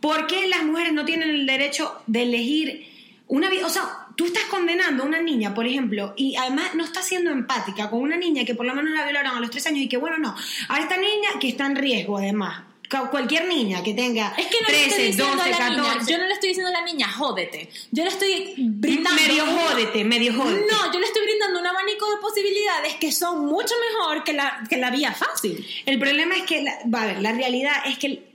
¿por 0.00 0.26
qué 0.26 0.46
las 0.48 0.64
mujeres 0.64 0.92
no 0.92 1.04
tienen 1.04 1.30
el 1.30 1.46
derecho 1.46 2.02
de 2.06 2.22
elegir 2.22 2.86
una 3.28 3.48
vida? 3.48 3.66
O 3.66 3.70
sea, 3.70 4.06
tú 4.16 4.26
estás 4.26 4.44
condenando 4.44 5.02
a 5.02 5.06
una 5.06 5.20
niña, 5.20 5.54
por 5.54 5.66
ejemplo, 5.66 6.12
y 6.16 6.36
además 6.36 6.74
no 6.74 6.84
estás 6.84 7.06
siendo 7.06 7.30
empática 7.30 7.88
con 7.88 8.00
una 8.00 8.16
niña 8.16 8.44
que 8.44 8.54
por 8.54 8.66
lo 8.66 8.74
menos 8.74 8.92
la 8.92 9.04
violaron 9.04 9.36
a 9.36 9.40
los 9.40 9.50
tres 9.50 9.66
años 9.66 9.80
y 9.80 9.88
que, 9.88 9.96
bueno, 9.96 10.18
no, 10.18 10.34
a 10.68 10.80
esta 10.80 10.96
niña 10.96 11.30
que 11.40 11.48
está 11.48 11.66
en 11.66 11.76
riesgo, 11.76 12.18
además. 12.18 12.71
Cualquier 13.10 13.46
niña 13.46 13.82
que 13.82 13.94
tenga 13.94 14.34
Es 14.36 14.46
que 14.46 14.60
no 14.60 14.68
le 14.68 14.84
estoy 14.84 14.94
13, 14.94 15.02
diciendo 15.02 15.36
12, 15.36 15.52
a 15.52 15.58
la 15.58 15.70
niña, 15.70 15.82
14, 15.82 16.12
yo 16.12 16.18
no 16.18 16.26
le 16.26 16.34
estoy 16.34 16.48
diciendo 16.48 16.68
a 16.68 16.72
la 16.72 16.82
niña, 16.82 17.08
jódete. 17.08 17.68
Yo 17.90 18.04
le 18.04 18.10
estoy 18.10 18.54
brindando. 18.58 19.20
medio 19.20 19.46
jódete, 19.46 20.04
medio 20.04 20.34
jódete. 20.34 20.66
No, 20.70 20.92
yo 20.92 20.98
le 21.00 21.06
estoy 21.06 21.22
brindando 21.22 21.60
un 21.60 21.66
abanico 21.66 22.10
de 22.10 22.16
posibilidades 22.18 22.94
que 22.96 23.12
son 23.12 23.46
mucho 23.46 23.74
mejor 23.90 24.24
que 24.24 24.32
la, 24.32 24.62
que 24.68 24.76
la 24.76 24.90
vía 24.90 25.12
fácil. 25.12 25.66
El 25.86 25.98
problema 25.98 26.36
es 26.36 26.42
que, 26.42 26.62
la, 26.62 26.78
va 26.92 27.02
a 27.02 27.06
ver, 27.06 27.20
la 27.20 27.32
realidad 27.32 27.74
es 27.86 27.98
que, 27.98 28.31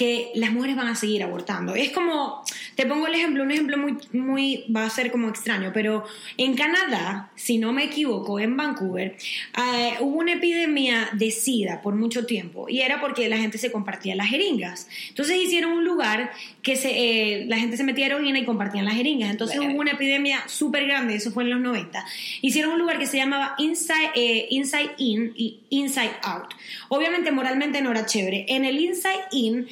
que 0.00 0.32
las 0.34 0.50
mujeres 0.50 0.76
van 0.76 0.86
a 0.86 0.94
seguir 0.94 1.22
abortando. 1.22 1.74
Es 1.74 1.90
como, 1.90 2.42
te 2.74 2.86
pongo 2.86 3.06
el 3.06 3.14
ejemplo, 3.16 3.42
un 3.42 3.50
ejemplo 3.50 3.76
muy, 3.76 3.98
muy, 4.14 4.64
va 4.74 4.86
a 4.86 4.88
ser 4.88 5.12
como 5.12 5.28
extraño, 5.28 5.72
pero 5.74 6.06
en 6.38 6.54
Canadá, 6.54 7.30
si 7.34 7.58
no 7.58 7.74
me 7.74 7.84
equivoco, 7.84 8.40
en 8.40 8.56
Vancouver, 8.56 9.18
eh, 9.58 9.96
hubo 10.00 10.20
una 10.20 10.32
epidemia 10.32 11.10
de 11.12 11.30
SIDA 11.30 11.82
por 11.82 11.96
mucho 11.96 12.24
tiempo 12.24 12.66
y 12.66 12.80
era 12.80 12.98
porque 12.98 13.28
la 13.28 13.36
gente 13.36 13.58
se 13.58 13.70
compartía 13.70 14.14
las 14.14 14.28
jeringas. 14.28 14.88
Entonces 15.10 15.36
hicieron 15.36 15.72
un 15.72 15.84
lugar 15.84 16.32
que 16.62 16.76
se, 16.76 16.92
eh, 16.92 17.44
la 17.46 17.58
gente 17.58 17.76
se 17.76 17.84
metía 17.84 18.06
heroína 18.06 18.38
y 18.38 18.46
compartían 18.46 18.86
las 18.86 18.94
jeringas. 18.94 19.30
Entonces 19.30 19.58
hubo 19.58 19.78
una 19.78 19.90
epidemia 19.90 20.48
súper 20.48 20.86
grande, 20.86 21.16
eso 21.16 21.30
fue 21.30 21.42
en 21.42 21.50
los 21.50 21.60
90. 21.60 22.06
Hicieron 22.40 22.72
un 22.72 22.78
lugar 22.78 22.98
que 22.98 23.06
se 23.06 23.18
llamaba 23.18 23.54
Inside, 23.58 24.12
eh, 24.14 24.46
Inside 24.48 24.92
In 24.96 25.34
y 25.36 25.60
Inside 25.68 26.12
Out. 26.22 26.54
Obviamente 26.88 27.32
moralmente 27.32 27.82
no 27.82 27.90
era 27.90 28.06
chévere. 28.06 28.46
En 28.48 28.64
el 28.64 28.80
Inside 28.80 29.24
In 29.32 29.68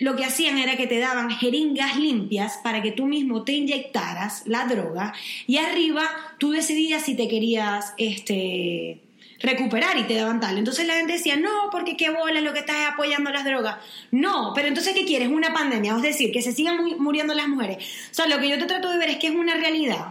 lo 0.00 0.16
que 0.16 0.24
hacían 0.24 0.58
era 0.58 0.76
que 0.76 0.86
te 0.88 0.98
daban 0.98 1.30
jeringas 1.30 1.96
limpias 1.96 2.58
para 2.64 2.82
que 2.82 2.90
tú 2.90 3.06
mismo 3.06 3.44
te 3.44 3.52
inyectaras 3.52 4.42
la 4.46 4.64
droga 4.64 5.12
y 5.46 5.58
arriba 5.58 6.02
tú 6.38 6.50
decidías 6.50 7.02
si 7.04 7.14
te 7.14 7.28
querías 7.28 7.94
este 7.98 9.02
recuperar 9.42 9.96
y 9.98 10.02
te 10.02 10.14
daban 10.14 10.38
tal. 10.40 10.58
Entonces 10.58 10.86
la 10.86 10.94
gente 10.94 11.14
decía, 11.14 11.36
no, 11.36 11.70
porque 11.70 11.96
qué 11.96 12.10
bola 12.10 12.40
lo 12.42 12.52
que 12.52 12.58
estás 12.58 12.76
apoyando 12.92 13.30
las 13.30 13.44
drogas. 13.44 13.76
No, 14.10 14.52
pero 14.54 14.68
entonces 14.68 14.92
¿qué 14.94 15.04
quieres? 15.06 15.28
Una 15.28 15.54
pandemia, 15.54 15.96
es 15.96 16.02
decir, 16.02 16.30
que 16.32 16.42
se 16.42 16.52
sigan 16.52 16.76
mu- 16.84 16.96
muriendo 16.98 17.32
las 17.32 17.48
mujeres. 17.48 17.78
O 18.10 18.14
sea, 18.14 18.26
lo 18.26 18.38
que 18.38 18.48
yo 18.50 18.58
te 18.58 18.66
trato 18.66 18.90
de 18.90 18.98
ver 18.98 19.08
es 19.10 19.16
que 19.16 19.28
es 19.28 19.34
una 19.34 19.54
realidad 19.54 20.08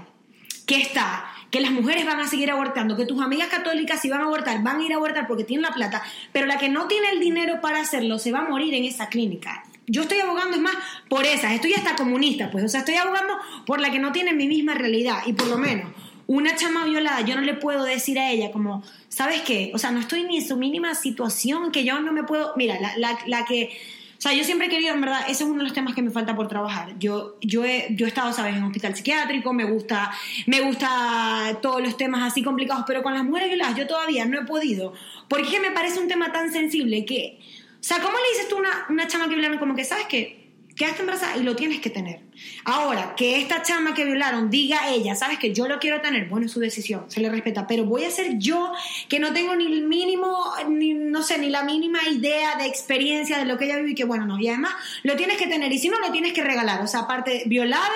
que 0.65 0.78
está, 0.78 1.25
que 1.52 1.62
las 1.62 1.71
mujeres 1.71 2.06
van 2.06 2.19
a 2.19 2.28
seguir 2.28 2.49
abortando, 2.52 2.95
que 2.95 3.06
tus 3.06 3.21
amigas 3.21 3.49
católicas 3.49 4.02
si 4.02 4.10
van 4.10 4.21
a 4.21 4.25
abortar, 4.25 4.62
van 4.63 4.80
a 4.82 4.86
ir 4.86 4.93
a 4.93 4.97
abortar 4.97 5.28
porque 5.28 5.43
tienen 5.43 5.63
la 5.63 5.73
plata, 5.73 6.02
pero 6.32 6.45
la 6.47 6.58
que 6.58 6.69
no 6.69 6.88
tiene 6.88 7.10
el 7.10 7.19
dinero 7.19 7.60
para 7.62 7.82
hacerlo 7.82 8.19
se 8.19 8.32
va 8.32 8.39
a 8.39 8.49
morir 8.49 8.73
en 8.75 8.86
esa 8.86 9.10
clínica. 9.10 9.63
Yo 9.89 10.04
estoy 10.04 10.19
abogando, 10.19 10.56
es 10.56 10.62
más, 10.62 10.75
por 11.10 11.25
esas, 11.25 11.54
estoy 11.54 11.73
hasta 11.73 11.95
comunista, 11.95 12.49
pues, 12.52 12.63
o 12.63 12.69
sea, 12.69 12.82
estoy 12.82 12.95
abogando 12.95 13.34
por 13.65 13.82
la 13.82 13.91
que 13.91 13.99
no 13.99 14.12
tiene 14.12 14.34
mi 14.34 14.47
misma 14.47 14.75
realidad, 14.75 15.23
y 15.25 15.34
por 15.34 15.47
lo 15.47 15.58
menos, 15.58 15.91
una 16.28 16.56
chama 16.56 16.86
violada, 16.86 17.21
yo 17.21 17.36
no 17.36 17.41
le 17.41 17.56
puedo 17.56 17.84
decir 17.84 18.19
a 18.19 18.30
ella 18.30 18.52
como, 18.52 18.84
¿sabes 19.10 19.41
qué? 19.41 19.71
O 19.73 19.80
sea, 19.80 19.89
no 19.89 19.99
estoy 19.99 20.23
ni 20.25 20.38
en 20.38 20.47
su 20.47 20.58
mínima 20.58 20.93
situación, 20.93 21.71
que 21.71 21.84
yo 21.84 21.99
no 22.02 22.13
me 22.13 22.23
puedo, 22.23 22.54
mira, 22.56 22.80
la, 22.80 22.95
la, 22.97 23.17
la 23.25 23.45
que... 23.45 23.75
O 24.19 24.21
sea, 24.21 24.34
yo 24.34 24.43
siempre 24.43 24.67
he 24.67 24.69
querido, 24.69 24.93
en 24.93 24.99
verdad, 24.99 25.21
ese 25.30 25.43
es 25.43 25.49
uno 25.49 25.60
de 25.60 25.63
los 25.63 25.73
temas 25.73 25.95
que 25.95 26.02
me 26.02 26.12
falta 26.12 26.36
por 26.36 26.49
trabajar. 26.49 26.93
Yo, 26.99 27.38
yo, 27.39 27.63
he, 27.63 27.88
yo 27.91 28.06
he 28.06 28.10
estado, 28.10 28.34
¿sabes?, 28.34 28.54
en 28.54 28.63
hospital 28.63 28.93
psiquiátrico, 28.93 29.54
me 29.54 29.63
gusta, 29.63 30.12
me 30.45 30.60
gusta 30.60 31.58
todos 31.62 31.82
los 31.82 31.95
temas 31.95 32.30
así 32.30 32.43
complicados, 32.43 32.84
pero 32.86 33.02
con 33.02 33.13
las 33.13 33.23
mujeres 33.23 33.47
violadas 33.47 33.78
yo 33.78 33.88
todavía 33.88 34.25
no 34.25 34.38
he 34.38 34.43
podido, 34.43 34.93
porque 35.30 35.45
es 35.45 35.54
que 35.54 35.62
me 35.62 35.71
parece 35.71 36.02
un 36.02 36.10
tema 36.10 36.34
tan 36.34 36.52
sensible 36.52 37.06
que, 37.06 37.39
o 37.80 37.84
sea, 37.84 38.00
¿cómo 38.00 38.18
le 38.18 38.30
dices 38.34 38.50
tú 38.50 38.58
a 38.58 38.60
una, 38.60 38.86
una 38.89 39.08
chama 39.08 39.30
que 39.30 39.36
violaron 39.36 39.58
como 39.58 39.76
que, 39.76 39.86
¿sabes 39.86 40.06
qué? 40.08 40.39
Quedaste 40.76 41.02
embarazada 41.02 41.38
y 41.38 41.44
lo 41.44 41.56
tienes 41.56 41.80
que 41.82 41.89
tener. 41.89 42.22
Ahora, 42.63 43.15
que 43.15 43.39
esta 43.39 43.62
chama 43.63 43.94
que 43.94 44.06
violaron 44.06 44.50
diga 44.50 44.89
ella, 44.89 45.15
¿sabes 45.15 45.39
que 45.39 45.54
yo 45.54 45.68
lo 45.68 45.80
quiero 45.80 46.00
tener? 46.02 46.28
Bueno, 46.30 46.46
es 46.46 46.52
su 46.52 46.60
decisión, 46.60 47.06
se 47.10 47.20
le 47.20 47.30
respeta, 47.30 47.68
pero 47.68 47.86
voy 47.86 48.06
a 48.06 48.12
ser 48.12 48.38
yo 48.38 48.72
que 49.08 49.20
no 49.20 49.34
tengo 49.34 49.56
ni 49.56 49.65
el 49.65 49.84
mínimo, 49.84 50.54
ni, 50.70 50.94
no 50.94 51.22
sé, 51.22 51.38
ni 51.38 51.50
la 51.50 51.63
mínima 51.63 52.00
idea 52.10 52.56
de 52.56 52.65
experiencia 52.65 53.38
de 53.38 53.46
lo 53.46 53.58
que 53.58 53.65
ella 53.65 53.78
vive 53.78 53.92
y 53.92 53.96
que 53.96 54.06
bueno, 54.06 54.26
no. 54.26 54.39
Y 54.39 54.48
además, 54.48 54.74
lo 55.04 55.15
tienes 55.15 55.38
que 55.38 55.48
tener 55.48 55.72
y 55.72 55.80
si 55.80 55.89
no, 55.89 56.00
lo 56.00 56.12
tienes 56.12 56.34
que 56.34 56.44
regalar. 56.44 56.82
O 56.82 56.88
sea, 56.88 57.02
aparte, 57.02 57.44
violada 57.46 57.89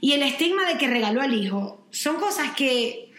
y 0.00 0.12
el 0.12 0.22
estigma 0.22 0.66
de 0.66 0.78
que 0.78 0.86
regaló 0.88 1.20
al 1.20 1.34
hijo. 1.34 1.84
Son 1.90 2.16
cosas 2.16 2.52
que, 2.52 3.12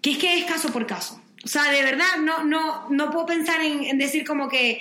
que 0.00 0.12
es 0.12 0.18
que 0.18 0.38
es 0.38 0.44
caso 0.44 0.70
por 0.72 0.86
caso. 0.86 1.22
O 1.44 1.48
sea, 1.48 1.70
de 1.70 1.82
verdad, 1.82 2.18
no, 2.20 2.44
no, 2.44 2.88
no 2.90 3.10
puedo 3.10 3.26
pensar 3.26 3.62
en, 3.62 3.84
en 3.84 3.98
decir 3.98 4.24
como 4.26 4.48
que 4.48 4.80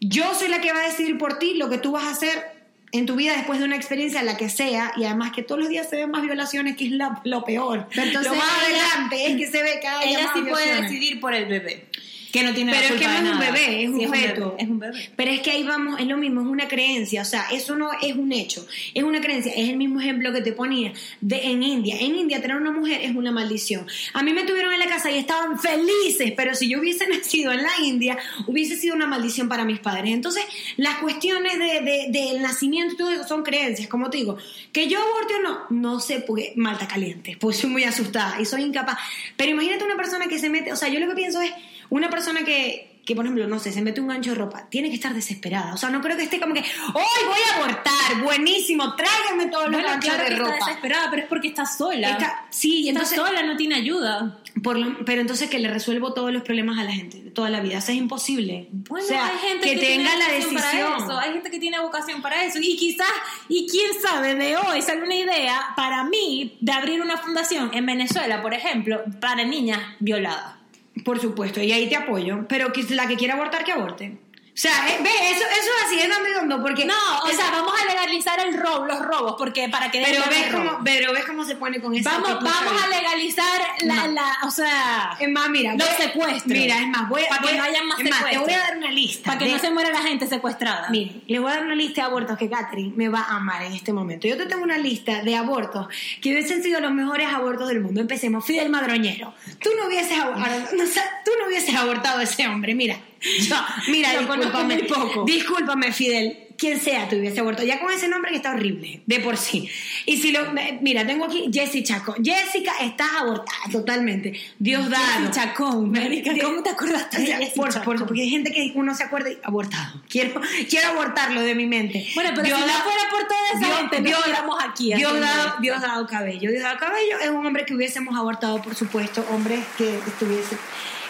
yo 0.00 0.34
soy 0.34 0.48
la 0.48 0.60
que 0.60 0.72
va 0.72 0.80
a 0.80 0.88
decidir 0.88 1.18
por 1.18 1.38
ti 1.38 1.54
lo 1.54 1.68
que 1.68 1.78
tú 1.78 1.92
vas 1.92 2.04
a 2.04 2.10
hacer 2.10 2.56
en 2.92 3.04
tu 3.04 3.16
vida 3.16 3.34
después 3.34 3.58
de 3.58 3.66
una 3.66 3.76
experiencia, 3.76 4.22
la 4.22 4.36
que 4.38 4.48
sea, 4.48 4.92
y 4.96 5.04
además 5.04 5.32
que 5.32 5.42
todos 5.42 5.60
los 5.60 5.68
días 5.68 5.88
se 5.90 5.96
ven 5.96 6.10
más 6.10 6.22
violaciones, 6.22 6.76
que 6.76 6.86
es 6.86 6.92
la- 6.92 7.20
lo 7.24 7.44
peor. 7.44 7.86
Entonces 7.94 8.32
lo 8.32 8.34
más 8.38 8.48
ella- 8.68 8.78
adelante 8.94 9.26
es 9.26 9.36
que 9.36 9.46
se 9.46 9.62
ve 9.62 9.78
cada 9.82 10.02
día 10.04 10.20
más 10.24 10.32
sí 10.34 10.40
puede 10.48 10.82
decidir 10.82 11.20
por 11.20 11.34
el 11.34 11.46
bebé. 11.46 11.86
Que 12.32 12.42
no 12.42 12.52
tiene 12.54 12.72
la 12.72 12.78
Pero 12.80 12.94
es 12.94 13.00
que 13.00 13.06
culpa 13.06 13.20
no 13.22 13.24
de 13.24 13.28
es 13.28 13.32
un 13.34 13.40
bebé, 13.54 13.84
es 13.84 13.90
Sí, 13.90 14.06
un 14.06 14.12
feto. 14.14 14.40
bebé, 14.50 14.62
Es 14.62 14.68
un 14.68 14.78
bebé. 14.78 15.10
Pero 15.16 15.30
es 15.30 15.40
que 15.40 15.50
ahí 15.50 15.62
vamos, 15.62 15.98
es 16.00 16.06
lo 16.06 16.16
mismo, 16.18 16.42
es 16.42 16.46
una 16.46 16.68
creencia, 16.68 17.22
o 17.22 17.24
sea, 17.24 17.46
eso 17.50 17.74
no 17.76 17.88
es 18.02 18.14
un 18.16 18.32
hecho, 18.32 18.66
es 18.94 19.02
una 19.02 19.20
creencia, 19.20 19.52
es 19.54 19.68
el 19.70 19.76
mismo 19.76 20.00
ejemplo 20.00 20.32
que 20.32 20.40
te 20.42 20.52
ponía 20.52 20.92
de 21.20 21.44
en 21.46 21.62
India. 21.62 21.96
En 21.98 22.14
India 22.16 22.40
tener 22.42 22.56
una 22.56 22.70
mujer 22.70 23.00
es 23.02 23.14
una 23.16 23.32
maldición. 23.32 23.86
A 24.14 24.22
mí 24.22 24.32
me 24.32 24.44
tuvieron 24.44 24.72
en 24.72 24.78
la 24.78 24.86
casa 24.88 25.10
y 25.10 25.16
estaban 25.18 25.58
felices, 25.58 26.32
pero 26.36 26.54
si 26.54 26.68
yo 26.68 26.80
hubiese 26.80 27.06
nacido 27.08 27.52
en 27.52 27.62
la 27.62 27.70
India, 27.82 28.18
hubiese 28.46 28.76
sido 28.76 28.94
una 28.94 29.06
maldición 29.06 29.48
para 29.48 29.64
mis 29.64 29.78
padres. 29.80 30.12
Entonces, 30.12 30.44
las 30.76 30.96
cuestiones 30.98 31.58
de, 31.58 31.80
de- 31.80 32.06
del 32.10 32.42
nacimiento 32.42 33.06
son 33.26 33.42
creencias, 33.42 33.88
como 33.88 34.10
te 34.10 34.18
digo, 34.18 34.36
que 34.72 34.86
yo 34.88 34.98
aborte 35.00 35.34
o 35.36 35.42
no, 35.42 35.58
no 35.70 36.00
sé, 36.00 36.20
porque 36.26 36.52
malta 36.56 36.86
caliente, 36.86 37.36
pues 37.40 37.56
soy 37.56 37.70
muy 37.70 37.84
asustada 37.84 38.40
y 38.40 38.44
soy 38.44 38.62
incapaz. 38.62 38.98
Pero 39.36 39.52
imagínate 39.52 39.84
una 39.84 39.96
persona 39.96 40.26
que 40.28 40.38
se 40.38 40.50
mete, 40.50 40.72
o 40.72 40.76
sea, 40.76 40.88
yo 40.88 41.00
lo 41.00 41.08
que 41.08 41.14
pienso 41.14 41.40
es 41.40 41.52
una 41.90 42.10
persona 42.10 42.44
que 42.44 42.84
que 43.08 43.14
por 43.16 43.24
ejemplo, 43.24 43.46
no 43.46 43.58
sé, 43.58 43.72
se 43.72 43.80
mete 43.80 44.02
un 44.02 44.08
gancho 44.08 44.32
de 44.32 44.36
ropa, 44.36 44.68
tiene 44.68 44.90
que 44.90 44.96
estar 44.96 45.14
desesperada. 45.14 45.72
O 45.72 45.78
sea, 45.78 45.88
no 45.88 46.02
creo 46.02 46.14
que 46.18 46.24
esté 46.24 46.38
como 46.38 46.52
que, 46.52 46.60
hoy 46.60 47.24
voy 47.26 47.38
a 47.50 47.56
abortar, 47.56 48.22
buenísimo, 48.22 48.94
tráigame 48.96 49.46
todos 49.46 49.64
los 49.70 49.72
Bueno, 49.76 49.88
ganchos 49.88 50.10
claro 50.12 50.24
de 50.24 50.28
que 50.28 50.36
ropa. 50.36 50.52
está 50.52 50.66
desesperada, 50.66 51.08
pero 51.08 51.22
es 51.22 51.28
porque 51.30 51.48
está 51.48 51.64
sola. 51.64 52.10
Está- 52.10 52.44
sí, 52.50 52.86
está 52.86 53.06
sola, 53.06 53.42
no 53.44 53.56
tiene 53.56 53.76
ayuda. 53.76 54.40
por 54.62 54.76
lo- 54.76 55.04
pero 55.06 55.22
entonces 55.22 55.48
que 55.48 55.58
le 55.60 55.70
resuelvo 55.70 56.12
todos 56.12 56.32
los 56.32 56.42
problemas 56.42 56.78
a 56.78 56.84
la 56.84 56.92
gente 56.92 57.22
de 57.22 57.30
toda 57.30 57.48
la 57.48 57.60
vida. 57.60 57.78
Eso 57.78 57.92
es 57.92 57.96
imposible. 57.98 58.66
Bueno, 58.72 59.06
o 59.06 59.08
sea, 59.08 59.28
hay 59.28 59.38
gente 59.38 59.66
que, 59.68 59.74
que, 59.78 59.86
tenga 59.86 60.10
tiene 60.10 60.18
la 60.26 60.32
decisión. 60.34 60.60
Para 60.60 60.96
eso. 60.98 61.18
Hay 61.18 61.32
gente 61.32 61.50
que 61.50 61.58
tiene 61.60 61.78
vocación 61.80 62.20
para 62.20 62.44
eso. 62.44 62.58
Y 62.60 62.76
quizás, 62.76 63.06
y 63.48 63.68
quién 63.70 63.90
sabe, 64.02 64.34
de 64.34 64.56
hoy 64.58 64.82
sale 64.82 65.02
una 65.04 65.14
idea 65.14 65.68
para 65.76 66.04
mí 66.04 66.58
de 66.60 66.72
abrir 66.72 67.00
una 67.00 67.16
fundación 67.18 67.70
en 67.72 67.86
Venezuela, 67.86 68.42
por 68.42 68.52
ejemplo, 68.52 69.02
para 69.20 69.44
niñas 69.44 69.80
violadas. 70.00 70.57
Por 71.04 71.18
supuesto, 71.18 71.62
y 71.62 71.72
ahí 71.72 71.88
te 71.88 71.96
apoyo. 71.96 72.46
Pero 72.48 72.72
la 72.90 73.06
que 73.06 73.16
quiera 73.16 73.34
abortar, 73.34 73.64
que 73.64 73.72
aborte. 73.72 74.18
O 74.58 74.60
sea, 74.60 74.72
eh, 74.90 74.98
ve, 75.00 75.08
eso, 75.30 75.44
eso 75.44 75.70
es 75.78 75.84
así, 75.86 76.00
es 76.00 76.06
y 76.08 76.32
dando, 76.34 76.60
porque... 76.60 76.84
No, 76.84 76.94
o 77.22 77.28
sea, 77.28 77.52
vamos 77.52 77.72
a 77.80 77.84
legalizar 77.84 78.40
el 78.40 78.58
robo, 78.58 78.86
los 78.86 78.98
robos, 78.98 79.36
porque 79.38 79.68
para 79.68 79.88
que 79.88 80.02
pero 80.04 80.20
ves, 80.28 80.52
cómo, 80.52 80.80
pero 80.82 81.12
ves 81.12 81.24
cómo 81.26 81.44
se 81.44 81.54
pone 81.54 81.80
con 81.80 81.94
esa 81.94 82.10
Vamos, 82.18 82.42
vamos 82.42 82.82
a 82.82 82.88
legalizar 82.88 83.60
la, 83.82 83.94
No. 84.08 84.12
la, 84.14 84.36
o 84.44 84.50
sea, 84.50 85.16
Es 85.20 85.28
más, 85.30 85.48
mira, 85.48 85.74
los 85.74 85.86
secuestros. 85.90 86.46
Mira, 86.46 86.76
es 86.80 86.88
más, 86.88 87.08
voy 87.08 87.22
a, 87.22 87.28
Para 87.28 87.40
que 87.42 87.46
voy 87.50 87.56
no 87.56 87.62
haya 87.62 87.82
más 87.84 88.00
es 88.00 88.10
más, 88.10 88.30
te 88.30 88.38
voy 88.38 88.52
a 88.52 88.58
dar 88.58 88.76
una 88.78 88.90
lista. 88.90 89.26
para 89.26 89.38
que 89.38 89.44
de- 89.44 89.52
no 89.52 89.58
se 89.60 89.70
muera 89.70 89.90
la 89.92 90.02
gente 90.02 90.26
secuestrada. 90.26 90.88
Miren, 90.90 91.22
les 91.28 91.40
voy 91.40 91.52
a 91.52 91.54
dar 91.54 91.64
una 91.64 91.76
lista 91.76 92.00
de 92.00 92.06
abortos 92.08 92.36
que 92.36 92.50
Catherine 92.50 92.92
me 92.96 93.08
va 93.08 93.20
a 93.20 93.36
amar 93.36 93.62
en 93.62 93.74
este 93.74 93.92
momento. 93.92 94.26
Yo 94.26 94.36
te 94.36 94.46
tengo 94.46 94.64
una 94.64 94.78
lista 94.78 95.22
de 95.22 95.36
abortos 95.36 95.86
que 96.20 96.32
hubiesen 96.32 96.64
sido 96.64 96.80
los 96.80 96.90
mejores 96.90 97.28
abortos 97.32 97.68
del 97.68 97.80
mundo. 97.80 98.00
Empecemos. 98.00 98.44
Fidel 98.44 98.70
Madroñero. 98.70 99.34
Tú 99.62 99.70
no 99.80 99.86
hubieses, 99.86 100.18
abor- 100.18 100.36
no, 100.72 100.82
o 100.82 100.86
sea, 100.88 101.04
tú 101.24 101.30
no 101.40 101.46
hubieses 101.46 101.76
abortado 101.76 102.18
a 102.18 102.24
ese 102.24 102.48
hombre. 102.48 102.74
Mira. 102.74 102.96
Yo- 103.20 103.56
mira, 103.88 104.12
Lo 104.14 104.20
discúlpame. 104.20 104.74
muy 104.74 104.82
poco. 104.84 105.24
Discúlpame, 105.24 105.92
Fidel. 105.92 106.44
Quien 106.58 106.80
sea, 106.80 107.08
tú 107.08 107.14
hubiese 107.14 107.38
abortado. 107.38 107.68
Ya 107.68 107.78
con 107.78 107.92
ese 107.92 108.08
nombre 108.08 108.32
que 108.32 108.38
está 108.38 108.50
horrible, 108.50 109.00
de 109.06 109.20
por 109.20 109.36
sí. 109.36 109.68
Y 110.06 110.16
si 110.16 110.32
lo. 110.32 110.40
Mira, 110.80 111.06
tengo 111.06 111.26
aquí 111.26 111.48
Jessy 111.52 111.84
Chaco. 111.84 112.16
Jessica, 112.20 112.72
estás 112.80 113.10
abortada 113.16 113.58
totalmente. 113.70 114.32
Dios 114.58 114.90
dado. 114.90 115.20
Jessy 115.20 115.30
Chacón, 115.30 115.92
marica, 115.92 116.32
¿cómo 116.42 116.60
te 116.64 116.70
acordaste 116.70 117.18
de 117.20 117.26
Jessy 117.26 117.52
por, 117.56 117.72
Chacón? 117.72 117.98
por- 117.98 118.06
porque 118.08 118.22
hay 118.22 118.30
gente 118.30 118.50
que 118.50 118.72
uno 118.74 118.92
se 118.92 119.04
acuerda 119.04 119.30
y 119.30 119.38
abortado. 119.44 120.02
Quiero, 120.08 120.40
quiero 120.68 120.88
abortarlo 120.88 121.42
de 121.42 121.54
mi 121.54 121.66
mente. 121.66 122.04
Bueno, 122.16 122.30
pero 122.34 122.42
Dios 122.46 122.58
si 122.60 122.66
no 122.66 122.72
fuera 122.72 123.02
por 123.08 123.28
toda 123.28 123.48
esa 123.54 123.76
gente, 123.78 124.00
no 124.00 124.08
estuviéramos 124.16 124.56
aquí 124.64 124.86
Dios 124.86 124.96
haciendo 125.12 125.20
dado, 125.20 125.46
esto. 125.50 125.60
Dios 125.62 125.80
dado 125.80 126.06
cabello. 126.08 126.50
Dios 126.50 126.62
dado 126.64 126.76
cabello 126.78 127.18
es 127.22 127.30
un 127.30 127.46
hombre 127.46 127.64
que 127.66 127.74
hubiésemos 127.76 128.16
abortado, 128.18 128.60
por 128.60 128.74
supuesto. 128.74 129.24
Hombre 129.30 129.60
que 129.76 129.94
estuviese. 130.08 130.56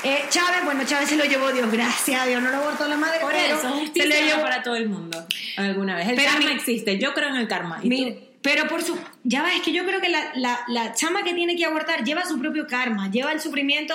Eh, 0.04 0.24
Chávez, 0.28 0.64
bueno, 0.64 0.84
Chávez 0.84 1.08
se 1.08 1.16
lo 1.16 1.24
llevó 1.24 1.50
Dios, 1.52 1.70
gracias 1.72 2.20
a 2.20 2.26
Dios, 2.26 2.40
no 2.42 2.50
lo 2.50 2.56
abortó 2.58 2.86
la 2.86 2.96
madre, 2.96 3.18
Por 3.20 3.32
pero 3.32 3.56
eso, 3.58 3.80
se 3.92 4.06
lo 4.06 4.14
llevó 4.14 4.42
para 4.42 4.62
todo 4.62 4.76
el 4.76 4.88
mundo. 4.88 5.26
Alguna 5.56 5.96
vez. 5.96 6.08
El 6.08 6.16
Pero 6.16 6.30
karma 6.30 6.46
mi- 6.50 6.56
existe. 6.56 6.98
Yo 6.98 7.14
creo 7.14 7.28
en 7.30 7.36
el 7.36 7.48
karma. 7.48 7.80
¿Y 7.82 8.14
pero 8.40 8.68
por 8.68 8.82
su. 8.84 8.96
Ya 9.24 9.42
va, 9.42 9.52
es 9.52 9.62
que 9.62 9.72
yo 9.72 9.84
creo 9.84 10.00
que 10.00 10.08
la, 10.08 10.30
la, 10.36 10.60
la 10.68 10.94
chama 10.94 11.24
que 11.24 11.34
tiene 11.34 11.56
que 11.56 11.64
abortar 11.64 12.04
lleva 12.04 12.24
su 12.24 12.38
propio 12.38 12.68
karma, 12.68 13.10
lleva 13.10 13.32
el 13.32 13.40
sufrimiento 13.40 13.94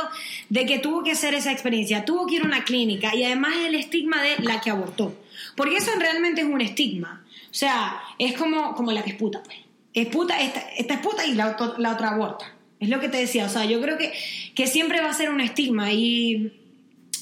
de 0.49 0.65
que 0.65 0.79
tuvo 0.79 1.01
que 1.03 1.11
hacer 1.13 1.33
esa 1.33 1.51
experiencia, 1.53 2.03
tuvo 2.03 2.27
que 2.27 2.35
ir 2.35 2.41
a 2.43 2.45
una 2.45 2.65
clínica 2.65 3.15
y 3.15 3.23
además 3.23 3.53
el 3.65 3.73
estigma 3.75 4.21
de 4.21 4.39
la 4.39 4.59
que 4.59 4.69
abortó. 4.69 5.15
Porque 5.55 5.77
eso 5.77 5.91
realmente 5.97 6.41
es 6.41 6.47
un 6.47 6.59
estigma. 6.59 7.23
O 7.49 7.53
sea, 7.53 8.01
es 8.19 8.33
como, 8.37 8.75
como 8.75 8.91
la 8.91 9.01
que 9.03 9.11
es 9.11 9.15
puta, 9.15 9.41
pues. 9.43 9.57
Es 9.93 10.07
puta, 10.07 10.39
esta, 10.41 10.59
esta 10.75 10.95
es 10.95 10.99
puta 10.99 11.25
y 11.25 11.35
la, 11.35 11.55
la 11.77 11.93
otra 11.93 12.09
aborta. 12.09 12.51
Es 12.83 12.89
lo 12.89 12.99
que 12.99 13.09
te 13.09 13.17
decía. 13.17 13.45
O 13.45 13.49
sea, 13.49 13.65
yo 13.65 13.81
creo 13.81 13.97
que, 13.97 14.11
que 14.55 14.67
siempre 14.67 15.01
va 15.01 15.09
a 15.09 15.13
ser 15.13 15.29
un 15.29 15.41
estigma 15.41 15.91
y. 15.91 16.59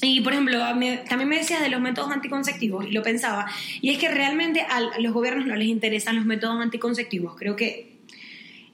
Y 0.04 0.20
por 0.22 0.32
ejemplo, 0.32 0.58
también 0.58 1.28
me 1.28 1.38
decías 1.38 1.62
de 1.62 1.68
los 1.68 1.80
métodos 1.80 2.10
anticonceptivos 2.10 2.84
y 2.88 2.90
lo 2.90 3.02
pensaba. 3.04 3.46
Y 3.80 3.90
es 3.90 3.98
que 3.98 4.08
realmente 4.08 4.60
al- 4.68 4.92
a 4.92 4.98
los 4.98 5.12
gobiernos 5.12 5.46
no 5.46 5.54
les 5.54 5.68
interesan 5.68 6.16
los 6.16 6.24
métodos 6.24 6.60
anticonceptivos. 6.60 7.36
Creo 7.36 7.54
que. 7.54 7.92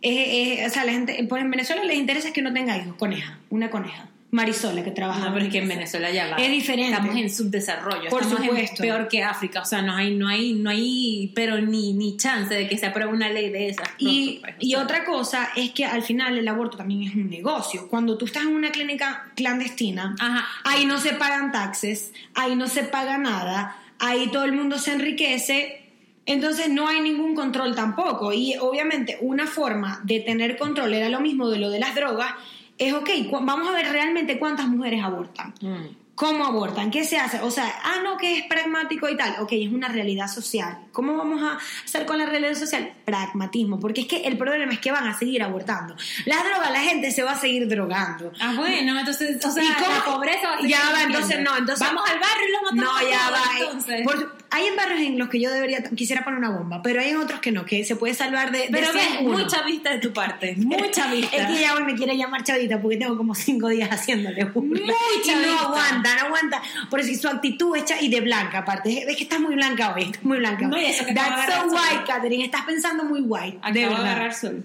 o 0.03 0.71
sea, 0.71 0.85
la 0.85 0.93
gente, 0.93 1.23
por 1.25 1.39
en 1.39 1.51
Venezuela 1.51 1.85
les 1.85 1.99
interesa 1.99 2.33
que 2.33 2.41
uno 2.41 2.53
tenga 2.55 2.77
hijos, 2.79 2.95
coneja, 2.97 3.39
una 3.51 3.69
coneja. 3.71 4.09
Marisola 4.31 4.85
que 4.85 4.91
trabaja. 4.91 5.27
No, 5.27 5.33
pero 5.33 5.47
es 5.47 5.51
que 5.51 5.59
en 5.59 5.69
Venezuela 5.69 6.11
ya 6.11 6.29
va. 6.29 6.37
Es 6.37 6.51
diferente. 6.51 6.93
Estamos 6.93 7.17
en 7.17 7.31
subdesarrollo. 7.31 8.11
Por 8.11 8.23
estamos 8.23 8.43
en 8.45 8.51
supuesto. 8.51 8.83
peor 8.83 9.09
que 9.09 9.23
África. 9.23 9.63
O 9.63 9.65
sea, 9.65 9.81
no 9.81 9.97
hay, 9.97 10.15
no 10.15 10.29
hay, 10.29 10.53
no 10.53 10.69
hay, 10.69 11.33
pero 11.35 11.59
ni, 11.61 11.95
ni 11.95 12.19
chance 12.19 12.53
de 12.55 12.69
que 12.69 12.77
se 12.77 12.87
apruebe 12.87 13.11
una 13.11 13.31
ley 13.31 13.49
de 13.49 13.69
esas. 13.69 13.89
Y, 13.97 14.43
y 14.61 14.75
otra 14.75 15.05
cosa 15.05 15.49
es 15.57 15.71
que 15.71 15.87
al 15.87 16.03
final 16.03 16.37
el 16.37 16.47
aborto 16.47 16.77
también 16.77 17.05
es 17.05 17.15
un 17.15 17.31
negocio. 17.31 17.89
Cuando 17.89 18.19
tú 18.19 18.27
estás 18.27 18.43
en 18.43 18.49
una 18.49 18.71
clínica 18.71 19.33
clandestina, 19.35 20.15
Ajá. 20.21 20.47
ahí 20.65 20.85
no 20.85 20.99
se 21.01 21.15
pagan 21.15 21.51
taxes, 21.51 22.13
ahí 22.35 22.55
no 22.55 22.67
se 22.69 22.83
paga 22.83 23.17
nada, 23.17 23.79
ahí 23.99 24.29
todo 24.31 24.45
el 24.45 24.53
mundo 24.53 24.79
se 24.79 24.93
enriquece. 24.93 25.87
Entonces 26.27 26.69
no 26.69 26.87
hay 26.87 27.01
ningún 27.01 27.35
control 27.35 27.75
tampoco. 27.75 28.35
Y 28.35 28.57
obviamente 28.61 29.17
una 29.23 29.47
forma 29.47 30.01
de 30.05 30.21
tener 30.21 30.59
control 30.59 30.93
era 30.93 31.09
lo 31.09 31.21
mismo 31.21 31.49
de 31.49 31.59
lo 31.59 31.71
de 31.71 31.79
las 31.81 31.95
drogas. 31.95 32.35
Es 32.79 32.93
ok, 32.95 33.11
vamos 33.43 33.69
a 33.69 33.73
ver 33.73 33.91
realmente 33.91 34.39
cuántas 34.39 34.69
mujeres 34.69 35.03
abortan. 35.03 35.53
Mm. 35.61 35.97
¿Cómo 36.15 36.45
abortan? 36.47 36.91
¿Qué 36.91 37.05
se 37.05 37.17
hace? 37.17 37.41
O 37.43 37.51
sea, 37.53 37.73
ah, 37.85 38.01
no, 38.03 38.17
que 38.17 38.39
es 38.39 38.45
pragmático 38.47 39.09
y 39.09 39.17
tal. 39.17 39.37
Ok, 39.41 39.51
es 39.53 39.73
una 39.73 39.87
realidad 39.87 40.27
social. 40.27 40.77
¿Cómo 40.91 41.17
vamos 41.17 41.41
a 41.43 41.59
hacer 41.85 42.07
con 42.07 42.19
la 42.19 42.27
realidad 42.27 42.55
social? 42.55 42.93
Pragmatismo. 43.05 43.79
Porque 43.79 44.01
es 44.01 44.09
que 44.09 44.17
el 44.23 44.37
problema 44.37 44.73
es 44.73 44.81
que 44.81 44.91
van 44.91 45.07
a 45.07 45.17
seguir 45.17 45.45
abortando. 45.45 45.95
Las 46.27 46.43
drogas, 46.43 46.73
la 46.73 46.81
gente 46.81 47.13
se 47.13 47.23
va 47.23 47.33
a 47.33 47.39
seguir 47.39 47.69
drogando. 47.69 48.33
Ah, 48.41 48.53
bueno, 48.57 48.99
entonces, 48.99 49.45
o 49.45 49.51
sea, 49.53 49.63
¿Y 49.63 49.73
cómo? 49.75 49.95
la 49.95 50.05
pobreza 50.05 50.49
va 50.49 50.55
a 50.55 50.57
seguir 50.57 50.71
Ya 50.77 50.91
va, 50.93 51.03
entonces 51.05 51.41
no, 51.41 51.57
entonces 51.57 51.87
Vamos 51.87 52.11
al 52.11 52.19
barrio 52.19 52.49
y 52.49 52.53
los 52.53 52.63
matamos 52.63 53.03
No, 53.03 53.11
ya 53.11 53.31
va. 53.31 53.39
eh. 53.39 53.61
entonces. 53.61 54.03
Por- 54.03 54.38
hay 54.51 54.67
en 54.67 54.77
barrios 54.77 55.01
en 55.01 55.19
los 55.19 55.29
que 55.29 55.41
yo 55.41 55.51
debería 55.51 55.83
quisiera 55.83 56.25
poner 56.25 56.39
una 56.39 56.51
bomba, 56.51 56.81
pero 56.83 57.01
hay 57.01 57.11
en 57.11 57.19
otros 57.19 57.41
que 57.41 57.53
no, 57.53 57.65
que 57.67 57.85
se 57.85 57.97
puede 57.97 58.15
salvar 58.15 58.51
de, 58.51 58.69
Pero 58.71 58.91
100 58.93 58.95
ves, 58.95 59.05
uno. 59.21 59.39
mucha 59.39 59.63
vista 59.63 59.91
de 59.91 59.99
tu 59.99 60.13
parte, 60.13 60.55
mucha 60.57 61.11
vista. 61.13 61.37
Es 61.37 61.47
que 61.47 61.61
ya 61.61 61.75
hoy 61.75 61.85
me 61.85 61.95
quiere 61.95 62.17
llamar 62.17 62.43
chavita 62.45 62.81
porque 62.81 62.97
tengo 62.97 63.17
como 63.17 63.35
cinco 63.35 63.69
días 63.69 63.91
haciéndole 63.91 64.45
burla. 64.45 64.81
Muy 64.81 64.95
Y 65.25 65.31
no 65.47 65.59
aguanta, 65.61 66.15
no 66.17 66.27
aguanta. 66.27 66.63
Por 66.89 67.01
eso 67.01 67.21
su 67.21 67.29
actitud 67.29 67.77
hecha 67.77 68.01
y 68.01 68.09
de 68.09 68.21
blanca 68.21 68.59
aparte. 68.59 69.05
Es 69.11 69.17
que 69.17 69.23
estás 69.25 69.41
muy 69.41 69.55
blanca 69.55 69.95
hoy, 69.95 70.03
estás 70.05 70.25
muy 70.25 70.39
blanca. 70.39 70.67
No, 70.67 70.77
eso 70.77 71.05
que 71.05 71.13
That's 71.15 71.55
so 71.55 71.67
white. 71.69 72.05
Catherine. 72.07 72.45
Estás 72.45 72.63
pensando 72.65 73.05
muy 73.05 73.21
white. 73.21 73.59
Acabo 73.59 73.75
de 73.75 73.81
verdad. 73.87 74.01
agarrar 74.07 74.35
sol. 74.35 74.65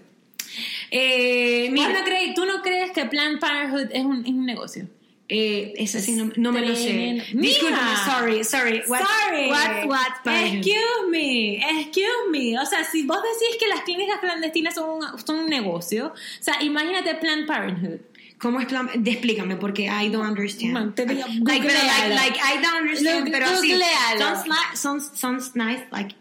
Eh, 0.92 1.68
¿Vos 1.70 1.74
mira, 1.74 2.00
no 2.00 2.06
crees- 2.06 2.34
¿Tú 2.36 2.46
no 2.46 2.62
crees 2.62 2.92
que 2.92 3.06
Planned 3.06 3.40
Parenthood 3.40 3.88
es 3.92 4.04
un, 4.06 4.22
es 4.26 4.32
un 4.32 4.46
negocio? 4.46 4.88
Eh, 5.36 5.74
eso 5.78 6.00
sí, 6.00 6.12
no, 6.14 6.32
no 6.36 6.52
me 6.52 6.62
lo 6.62 6.76
sé. 6.76 7.24
Mija. 7.34 8.06
sorry, 8.06 8.44
sorry. 8.44 8.84
What, 8.88 9.02
Sorry. 9.02 9.50
What, 9.50 9.88
what? 9.88 10.14
Excuse 10.26 11.10
me, 11.10 11.58
excuse 11.80 12.30
me. 12.32 12.60
O 12.60 12.66
sea, 12.66 12.84
si 12.84 13.04
vos 13.04 13.18
decís 13.22 13.58
que 13.60 13.68
las 13.68 13.82
clínicas 13.82 14.20
clandestinas 14.20 14.76
son 14.76 15.02
un, 15.02 15.20
son 15.26 15.40
un 15.40 15.48
negocio, 15.50 16.08
o 16.08 16.44
sea, 16.44 16.62
imagínate 16.62 17.16
Planned 17.16 17.48
Parenthood. 17.48 18.00
¿Cómo 18.38 18.60
es 18.60 18.68
plan? 18.68 18.90
Explícame, 18.94 19.56
porque 19.56 19.84
I 19.86 20.10
don't 20.10 20.28
understand. 20.28 20.74
Man, 20.74 20.94
te 20.96 21.06
digo, 21.06 21.26
like, 21.46 21.66
pero 21.66 21.80
like, 21.80 22.10
like, 22.14 22.38
I 22.38 22.62
don't 22.62 22.82
understand, 22.82 23.26
Lo- 23.26 23.32
pero. 23.32 23.48
Sounds, 23.48 24.48
li- 24.48 24.76
sounds, 24.76 25.12
sounds 25.16 25.56
nice, 25.56 25.84
like... 25.92 26.14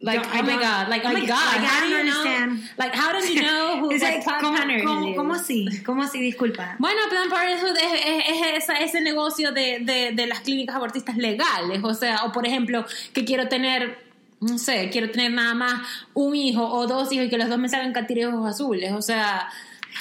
Like, 0.00 0.20
oh 0.24 0.42
my 0.44 0.56
god, 0.58 0.88
like, 0.88 1.04
oh 1.04 1.08
my 1.08 1.14
like, 1.14 1.26
god, 1.28 1.56
like, 1.56 1.62
I 1.62 1.66
how 1.66 1.80
do 1.80 1.90
don't 1.90 2.06
you 2.06 2.12
know? 2.12 2.18
understand. 2.20 2.70
Like, 2.78 2.94
how 2.94 3.12
do 3.12 3.26
you 3.26 3.42
know 3.48 3.80
who 3.80 3.90
Es 3.90 4.00
what 4.02 4.12
like, 4.14 4.22
Planned 4.24 4.44
¿cómo, 4.44 4.56
Parenthood 4.56 4.86
cómo, 4.88 5.16
cómo 5.16 5.34
así? 5.34 5.82
¿Cómo 5.84 6.02
así? 6.04 6.20
Disculpa. 6.20 6.76
Bueno, 6.78 7.00
Planned 7.10 7.30
Parenthood 7.32 7.76
es, 7.76 8.00
es- 8.30 8.68
es 8.68 8.80
ese 8.90 9.00
negocio 9.00 9.50
de, 9.50 9.80
de, 9.80 10.12
de 10.14 10.26
las 10.28 10.40
clínicas 10.40 10.76
abortistas 10.76 11.16
legales. 11.16 11.80
O 11.82 11.94
sea, 11.94 12.24
o 12.24 12.30
por 12.32 12.46
ejemplo, 12.46 12.84
que 13.12 13.24
quiero 13.24 13.48
tener, 13.48 13.98
no 14.40 14.56
sé, 14.58 14.88
quiero 14.90 15.10
tener 15.10 15.32
nada 15.32 15.54
más 15.54 15.82
un 16.14 16.36
hijo 16.36 16.64
o 16.64 16.86
dos 16.86 17.10
hijos 17.12 17.26
y 17.26 17.28
que 17.30 17.38
los 17.38 17.48
dos 17.48 17.58
me 17.58 17.68
salgan 17.68 17.92
catirejos 17.92 18.46
azules. 18.46 18.92
O 18.92 19.02
sea. 19.02 19.48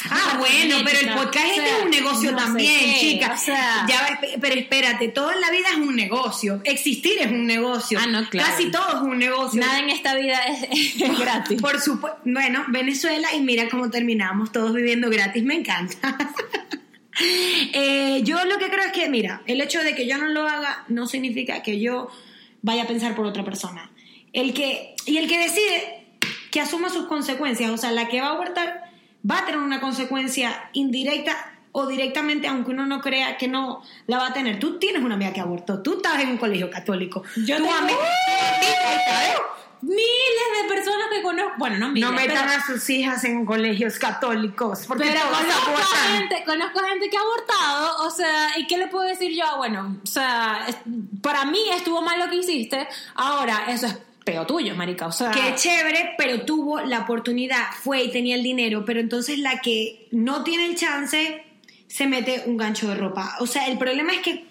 Ah, 0.09 0.35
bueno, 0.37 0.77
pero 0.85 0.99
el 0.99 1.15
podcast 1.15 1.45
o 1.45 1.49
este 1.49 1.69
es 1.69 1.83
un 1.83 1.89
negocio 1.89 2.31
no 2.31 2.37
también, 2.37 2.79
qué, 2.79 2.99
chica. 2.99 3.33
O 3.33 3.37
sea, 3.37 3.85
ya, 3.89 4.19
pero 4.39 4.55
espérate, 4.55 5.07
todo 5.09 5.31
en 5.31 5.41
la 5.41 5.49
vida 5.49 5.67
es 5.71 5.77
un 5.77 5.95
negocio. 5.95 6.61
Existir 6.63 7.17
es 7.19 7.27
un 7.31 7.45
negocio. 7.45 7.99
Ah, 8.01 8.07
no, 8.07 8.29
claro. 8.29 8.49
Casi 8.49 8.69
todo 8.69 8.87
es 8.87 9.01
un 9.01 9.17
negocio. 9.17 9.59
nada 9.59 9.79
en 9.79 9.89
esta 9.89 10.15
vida 10.15 10.39
es, 10.45 11.01
es 11.01 11.19
gratis. 11.19 11.61
Por 11.61 11.79
supuesto. 11.81 12.19
Bueno, 12.25 12.65
Venezuela 12.69 13.33
y 13.33 13.41
mira 13.41 13.67
cómo 13.69 13.89
terminamos, 13.89 14.51
todos 14.51 14.73
viviendo 14.73 15.09
gratis, 15.09 15.43
me 15.43 15.55
encanta. 15.55 16.17
Eh, 17.19 18.21
yo 18.23 18.45
lo 18.45 18.59
que 18.59 18.69
creo 18.69 18.85
es 18.85 18.91
que, 18.91 19.09
mira, 19.09 19.41
el 19.47 19.59
hecho 19.59 19.81
de 19.81 19.95
que 19.95 20.05
yo 20.05 20.19
no 20.19 20.27
lo 20.27 20.47
haga 20.47 20.85
no 20.87 21.07
significa 21.07 21.63
que 21.63 21.79
yo 21.79 22.11
vaya 22.61 22.83
a 22.83 22.87
pensar 22.87 23.15
por 23.15 23.25
otra 23.25 23.43
persona. 23.43 23.89
El 24.33 24.53
que, 24.53 24.93
y 25.07 25.17
el 25.17 25.27
que 25.27 25.39
decide 25.39 26.05
que 26.51 26.61
asuma 26.61 26.89
sus 26.89 27.07
consecuencias, 27.07 27.71
o 27.71 27.77
sea, 27.77 27.91
la 27.91 28.07
que 28.07 28.21
va 28.21 28.27
a 28.27 28.31
abortar 28.33 28.86
va 29.29 29.39
a 29.39 29.45
tener 29.45 29.59
una 29.59 29.79
consecuencia 29.81 30.69
indirecta 30.73 31.35
o 31.71 31.85
directamente, 31.85 32.47
aunque 32.47 32.71
uno 32.71 32.85
no 32.85 33.01
crea 33.01 33.37
que 33.37 33.47
no 33.47 33.83
la 34.07 34.17
va 34.17 34.27
a 34.27 34.33
tener. 34.33 34.59
Tú 34.59 34.79
tienes 34.79 35.03
una 35.03 35.15
amiga 35.15 35.31
que 35.33 35.41
abortó, 35.41 35.81
tú 35.83 35.97
estabas 35.97 36.21
en 36.21 36.29
un 36.29 36.37
colegio 36.37 36.71
católico. 36.71 37.23
Yo 37.35 37.57
Tu 37.57 37.63
tengo- 37.63 37.75
amiga. 37.77 37.97
Miles 39.79 40.63
de 40.63 40.67
personas 40.73 41.07
que 41.13 41.21
conozco. 41.21 41.53
Bueno, 41.59 41.77
no 41.77 41.89
miles. 41.89 42.09
No 42.09 42.15
metan 42.15 42.47
pero- 42.47 42.57
a 42.59 42.65
sus 42.65 42.89
hijas 42.89 43.23
en 43.25 43.45
colegios 43.45 43.99
católicos, 43.99 44.85
porque 44.87 45.03
Pero 45.05 45.19
conozco 45.29 45.93
gente, 46.17 46.43
conozco 46.45 46.79
gente 46.79 47.09
que 47.11 47.17
ha 47.17 47.21
abortado, 47.21 48.07
o 48.07 48.09
sea, 48.09 48.57
¿y 48.57 48.65
qué 48.65 48.77
le 48.79 48.87
puedo 48.87 49.05
decir 49.07 49.31
yo? 49.37 49.45
Bueno, 49.57 49.97
o 50.03 50.07
sea, 50.07 50.65
para 51.21 51.45
mí 51.45 51.59
estuvo 51.75 52.01
mal 52.01 52.17
lo 52.19 52.27
que 52.27 52.37
hiciste, 52.37 52.87
ahora 53.13 53.65
eso 53.67 53.85
es 53.85 53.99
peo 54.27 54.45
tuyo, 54.45 54.75
marica, 54.75 55.07
o 55.07 55.11
sea... 55.13 55.31
Qué 55.31 55.55
chévere, 55.55 56.15
pero 56.17 56.41
tuvo 56.41 56.81
la 56.81 56.99
oportunidad, 56.99 57.63
fue 57.81 58.03
y 58.03 58.11
tenía 58.11 58.35
el 58.35 58.43
dinero, 58.43 58.83
pero 58.83 58.99
entonces 58.99 59.39
la 59.39 59.61
que 59.61 60.09
no 60.11 60.43
tiene 60.43 60.65
el 60.65 60.75
chance 60.75 61.45
se 61.87 62.07
mete 62.07 62.43
un 62.45 62.57
gancho 62.57 62.89
de 62.89 62.95
ropa. 62.95 63.37
O 63.39 63.47
sea, 63.47 63.67
el 63.67 63.77
problema 63.77 64.11
es 64.11 64.19
que 64.19 64.45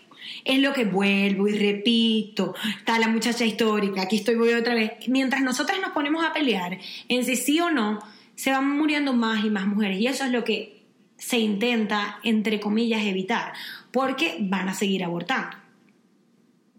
es 0.47 0.61
lo 0.61 0.73
que 0.73 0.87
vuelvo 0.87 1.47
y 1.47 1.59
repito. 1.59 2.55
Está 2.79 2.99
la 2.99 3.09
muchacha 3.09 3.45
histórica, 3.45 4.01
aquí 4.01 4.17
estoy 4.17 4.37
voy 4.37 4.55
otra 4.55 4.75
vez. 4.75 4.93
Mientras 5.09 5.43
nosotras 5.43 5.79
nos 5.79 5.91
ponemos 5.91 6.25
a 6.25 6.33
pelear 6.33 6.79
en 7.11 7.25
si 7.27 7.37
sí 7.37 7.61
o 7.61 7.71
no, 7.71 7.99
se 8.35 8.53
van 8.53 8.79
muriendo 8.79 9.13
más 9.13 9.45
y 9.45 9.51
más 9.51 9.67
mujeres. 9.67 10.01
Y 10.01 10.07
eso 10.07 10.25
es 10.25 10.31
lo 10.31 10.43
que 10.43 10.87
se 11.19 11.37
intenta, 11.37 12.19
entre 12.25 12.61
comillas, 12.61 13.05
evitar, 13.05 13.53
porque 13.93 14.39
van 14.41 14.71
a 14.71 14.75
seguir 14.75 15.05
abortando. 15.05 15.66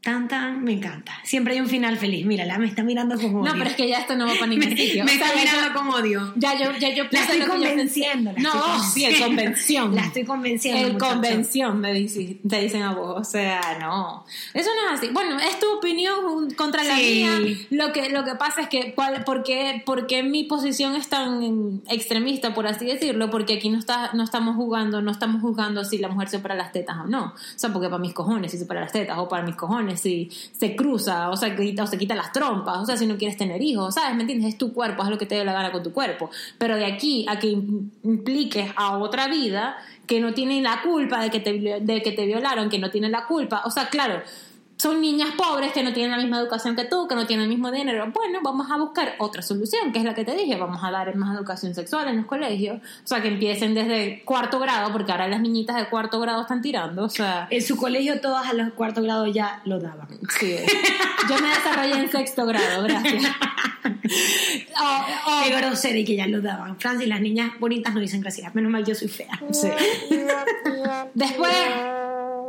Tan, 0.01 0.27
tan, 0.29 0.63
me 0.63 0.71
encanta. 0.73 1.11
Siempre 1.23 1.53
hay 1.55 1.59
un 1.59 1.67
final 1.67 1.97
feliz. 1.97 2.25
Mírala, 2.25 2.57
me 2.57 2.67
está 2.67 2.81
mirando 2.83 3.15
con 3.15 3.35
odio. 3.35 3.43
No, 3.43 3.51
pero 3.57 3.65
es 3.69 3.75
que 3.75 3.89
ya 3.89 3.99
esto 3.99 4.15
no 4.15 4.25
va 4.25 4.33
para 4.35 4.47
ningún 4.47 4.69
sitio. 4.77 5.03
me 5.03 5.13
está 5.13 5.25
mirando 5.35 5.73
con 5.77 5.89
odio. 5.89 6.33
Ya 6.37 6.53
yo, 6.57 6.71
ya 6.79 6.93
yo 6.93 7.03
La 7.11 7.19
estoy 7.21 7.41
convenciendo. 7.41 8.31
la 8.31 8.35
pensé. 8.35 8.47
estoy 8.47 8.61
No, 8.77 8.83
sí, 8.83 9.05
el 9.05 9.17
convenciendo. 9.19 9.25
convención. 9.27 9.95
La 9.95 10.01
estoy 10.05 10.23
convenciendo. 10.23 10.87
El 10.87 10.93
muchacho. 10.93 11.11
convención, 11.13 11.79
me 11.81 11.93
dice- 11.93 12.39
te 12.47 12.61
dicen 12.61 12.83
a 12.83 12.93
vos. 12.93 13.15
O 13.19 13.23
sea, 13.29 13.77
no. 13.81 14.23
Eso 14.53 14.69
no 14.75 14.93
es 14.93 14.99
así. 14.99 15.09
Bueno, 15.11 15.39
es 15.39 15.59
tu 15.59 15.69
opinión 15.77 16.51
contra 16.51 16.83
la 16.83 16.95
Sí. 16.95 17.25
mía. 17.25 17.57
Lo 17.71 17.91
que, 17.91 18.09
lo 18.09 18.23
que 18.23 18.35
pasa 18.35 18.61
es 18.61 18.69
que, 18.69 18.93
¿cuál, 18.93 19.23
por, 19.25 19.43
qué, 19.43 19.81
por 19.85 20.07
qué 20.07 20.23
mi 20.23 20.45
posición 20.45 20.95
es 20.95 21.09
tan 21.09 21.81
extremista, 21.89 22.53
por 22.53 22.67
así 22.67 22.85
decirlo? 22.85 23.29
Porque 23.29 23.55
aquí 23.55 23.69
no, 23.69 23.77
está, 23.79 24.11
no 24.13 24.23
estamos 24.23 24.55
jugando, 24.55 25.01
no 25.01 25.11
estamos 25.11 25.41
jugando 25.41 25.83
si 25.83 25.97
la 25.97 26.07
mujer 26.07 26.29
se 26.29 26.37
opera 26.37 26.55
las 26.55 26.71
tetas 26.71 26.97
o 26.97 27.07
no. 27.07 27.25
O 27.25 27.33
sea, 27.59 27.73
porque 27.73 27.89
para 27.89 27.99
mis 27.99 28.13
cojones 28.13 28.51
si 28.51 28.57
se 28.57 28.63
opera 28.63 28.81
las 28.81 28.91
tetas, 28.93 29.17
o 29.17 29.27
para 29.27 29.43
mis 29.43 29.55
cojones 29.55 29.86
si 29.95 30.29
se 30.51 30.75
cruza, 30.75 31.29
o 31.29 31.37
sea, 31.37 31.55
quita, 31.55 31.83
o 31.83 31.87
se 31.87 31.97
quita 31.97 32.15
las 32.15 32.33
trompas, 32.33 32.79
o 32.79 32.85
sea, 32.85 32.97
si 32.97 33.05
no 33.05 33.17
quieres 33.17 33.37
tener 33.37 33.61
hijos, 33.61 33.93
¿sabes? 33.95 34.15
¿Me 34.15 34.21
entiendes? 34.23 34.49
Es 34.49 34.57
tu 34.57 34.73
cuerpo, 34.73 35.03
haz 35.03 35.09
lo 35.09 35.17
que 35.17 35.25
te 35.25 35.35
dé 35.35 35.45
la 35.45 35.53
gana 35.53 35.71
con 35.71 35.83
tu 35.83 35.93
cuerpo. 35.93 36.29
Pero 36.57 36.75
de 36.75 36.85
aquí 36.85 37.25
a 37.29 37.39
que 37.39 37.47
im- 37.51 37.89
impliques 38.03 38.69
a 38.75 38.97
otra 38.97 39.27
vida 39.29 39.77
que 40.07 40.19
no 40.19 40.33
tiene 40.33 40.61
la 40.61 40.81
culpa 40.81 41.21
de 41.21 41.29
que 41.29 41.39
te, 41.39 41.53
de 41.81 42.01
que 42.01 42.11
te 42.11 42.25
violaron, 42.25 42.69
que 42.69 42.79
no 42.79 42.89
tiene 42.89 43.09
la 43.09 43.25
culpa, 43.27 43.61
o 43.65 43.71
sea, 43.71 43.89
claro, 43.89 44.21
son 44.77 45.01
niñas 45.01 45.29
pobres 45.37 45.73
que 45.73 45.81
no 45.83 45.91
tienen 45.93 46.11
la 46.11 46.17
misma 46.17 46.39
educación 46.39 46.75
que 46.75 46.85
tú, 46.85 47.07
que 47.07 47.15
no 47.15 47.25
tienen 47.25 47.45
el 47.45 47.49
mismo 47.49 47.71
dinero. 47.71 48.11
Bueno, 48.13 48.39
vamos 48.43 48.69
a 48.71 48.77
buscar 48.77 49.15
otra 49.17 49.41
solución, 49.41 49.91
que 49.91 49.99
es 49.99 50.05
la 50.05 50.13
que 50.13 50.23
te 50.23 50.35
dije. 50.35 50.55
Vamos 50.55 50.83
a 50.83 50.91
dar 50.91 51.15
más 51.15 51.35
educación 51.35 51.73
sexual 51.73 52.07
en 52.09 52.17
los 52.17 52.25
colegios. 52.25 52.77
O 53.03 53.07
sea, 53.07 53.21
que 53.21 53.27
empiecen 53.29 53.73
desde 53.73 54.21
cuarto 54.23 54.59
grado, 54.59 54.91
porque 54.91 55.11
ahora 55.11 55.27
las 55.27 55.41
niñitas 55.41 55.75
de 55.77 55.89
cuarto 55.89 56.19
grado 56.19 56.41
están 56.41 56.61
tirando. 56.61 57.03
O 57.05 57.09
sea, 57.09 57.47
En 57.49 57.61
su 57.63 57.75
colegio 57.75 58.21
todas 58.21 58.47
a 58.47 58.53
los 58.53 58.71
cuarto 58.73 59.01
grados 59.01 59.33
ya 59.33 59.61
lo 59.65 59.79
daban. 59.79 60.07
sí. 60.39 60.55
Yo 61.27 61.35
me 61.41 61.49
desarrollé 61.49 61.93
en 61.99 62.11
sexto 62.11 62.45
grado, 62.45 62.83
gracias. 62.83 63.23
Oh, 64.79 65.05
oh, 65.27 65.41
Qué 65.45 65.55
grosera 65.55 65.97
y 65.97 66.05
que 66.05 66.15
ya 66.15 66.27
lo 66.27 66.41
daban. 66.41 66.79
Francis, 66.79 67.07
las 67.07 67.19
niñas 67.21 67.51
bonitas 67.59 67.93
no 67.93 67.99
dicen 67.99 68.21
gracias. 68.21 68.53
Menos 68.55 68.71
mal 68.71 68.85
yo 68.85 68.93
soy 68.95 69.07
fea. 69.07 69.39
Sí. 69.51 69.69
Después, 71.13 71.55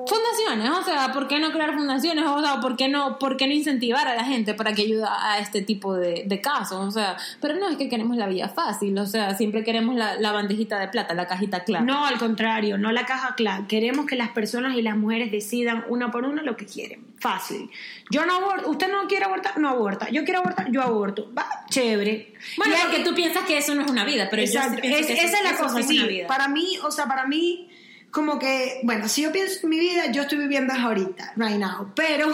fundaciones, 0.06 0.70
o 0.70 0.82
sea, 0.84 1.12
¿por 1.12 1.26
qué 1.28 1.38
no 1.38 1.50
crear 1.52 1.74
fundaciones? 1.74 2.17
O 2.26 2.40
sea, 2.42 2.60
¿por 2.60 2.76
qué 2.76 2.88
no, 2.88 3.18
por 3.18 3.36
qué 3.36 3.46
no 3.46 3.52
incentivar 3.52 4.08
a 4.08 4.14
la 4.14 4.24
gente 4.24 4.54
para 4.54 4.72
que 4.72 4.82
ayude 4.82 5.04
a 5.08 5.38
este 5.38 5.62
tipo 5.62 5.94
de, 5.94 6.24
de 6.26 6.40
casos? 6.40 6.84
O 6.86 6.90
sea, 6.90 7.16
pero 7.40 7.54
no 7.56 7.68
es 7.68 7.76
que 7.76 7.88
queremos 7.88 8.16
la 8.16 8.26
vía 8.26 8.48
fácil, 8.48 8.96
o 8.98 9.06
sea, 9.06 9.34
siempre 9.36 9.64
queremos 9.64 9.94
la, 9.96 10.16
la 10.18 10.32
bandejita 10.32 10.78
de 10.78 10.88
plata, 10.88 11.14
la 11.14 11.26
cajita 11.26 11.64
clara. 11.64 11.84
No, 11.84 12.04
al 12.06 12.18
contrario, 12.18 12.78
no 12.78 12.92
la 12.92 13.04
caja 13.06 13.34
clara. 13.34 13.66
Queremos 13.68 14.06
que 14.06 14.16
las 14.16 14.30
personas 14.30 14.76
y 14.76 14.82
las 14.82 14.96
mujeres 14.96 15.30
decidan 15.30 15.84
una 15.88 16.10
por 16.10 16.24
una 16.24 16.42
lo 16.42 16.56
que 16.56 16.66
quieren. 16.66 17.06
Fácil. 17.20 17.68
Yo 18.10 18.24
no 18.26 18.34
aborto. 18.36 18.70
Usted 18.70 18.90
no 18.92 19.08
quiere 19.08 19.24
abortar, 19.24 19.58
no 19.58 19.68
aborta. 19.68 20.08
Yo 20.10 20.24
quiero 20.24 20.38
abortar, 20.40 20.70
yo 20.70 20.82
aborto. 20.82 21.30
Va, 21.36 21.46
chévere. 21.68 22.32
Bueno, 22.56 22.74
Y 22.76 22.80
porque 22.86 23.04
tú 23.04 23.14
piensas 23.14 23.44
que 23.44 23.58
eso 23.58 23.74
no 23.74 23.82
es 23.82 23.90
una 23.90 24.04
vida, 24.04 24.28
pero 24.30 24.42
yo 24.42 24.46
Exacto. 24.48 24.76
sí 24.76 24.80
pienso 24.82 25.00
Es- 25.00 25.06
que 25.06 25.12
eso- 25.14 25.26
esa 25.26 25.36
es 25.38 25.42
la 25.44 25.50
eso 25.50 25.62
cosa, 25.64 25.80
es 25.80 25.86
sí. 25.88 25.98
una 25.98 26.06
vida. 26.06 26.26
Para 26.28 26.46
mí, 26.48 26.78
o 26.84 26.90
sea, 26.92 27.06
para 27.06 27.26
mí, 27.26 27.67
como 28.10 28.38
que, 28.38 28.80
bueno, 28.82 29.08
si 29.08 29.22
yo 29.22 29.32
pienso 29.32 29.60
en 29.62 29.70
mi 29.70 29.78
vida, 29.78 30.10
yo 30.10 30.22
estoy 30.22 30.38
viviendo 30.38 30.72
ahorita, 30.72 31.34
right 31.36 31.58
now. 31.58 31.92
Pero 31.94 32.32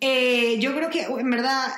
eh, 0.00 0.58
yo 0.58 0.74
creo 0.74 0.90
que, 0.90 1.02
en 1.02 1.30
verdad, 1.30 1.68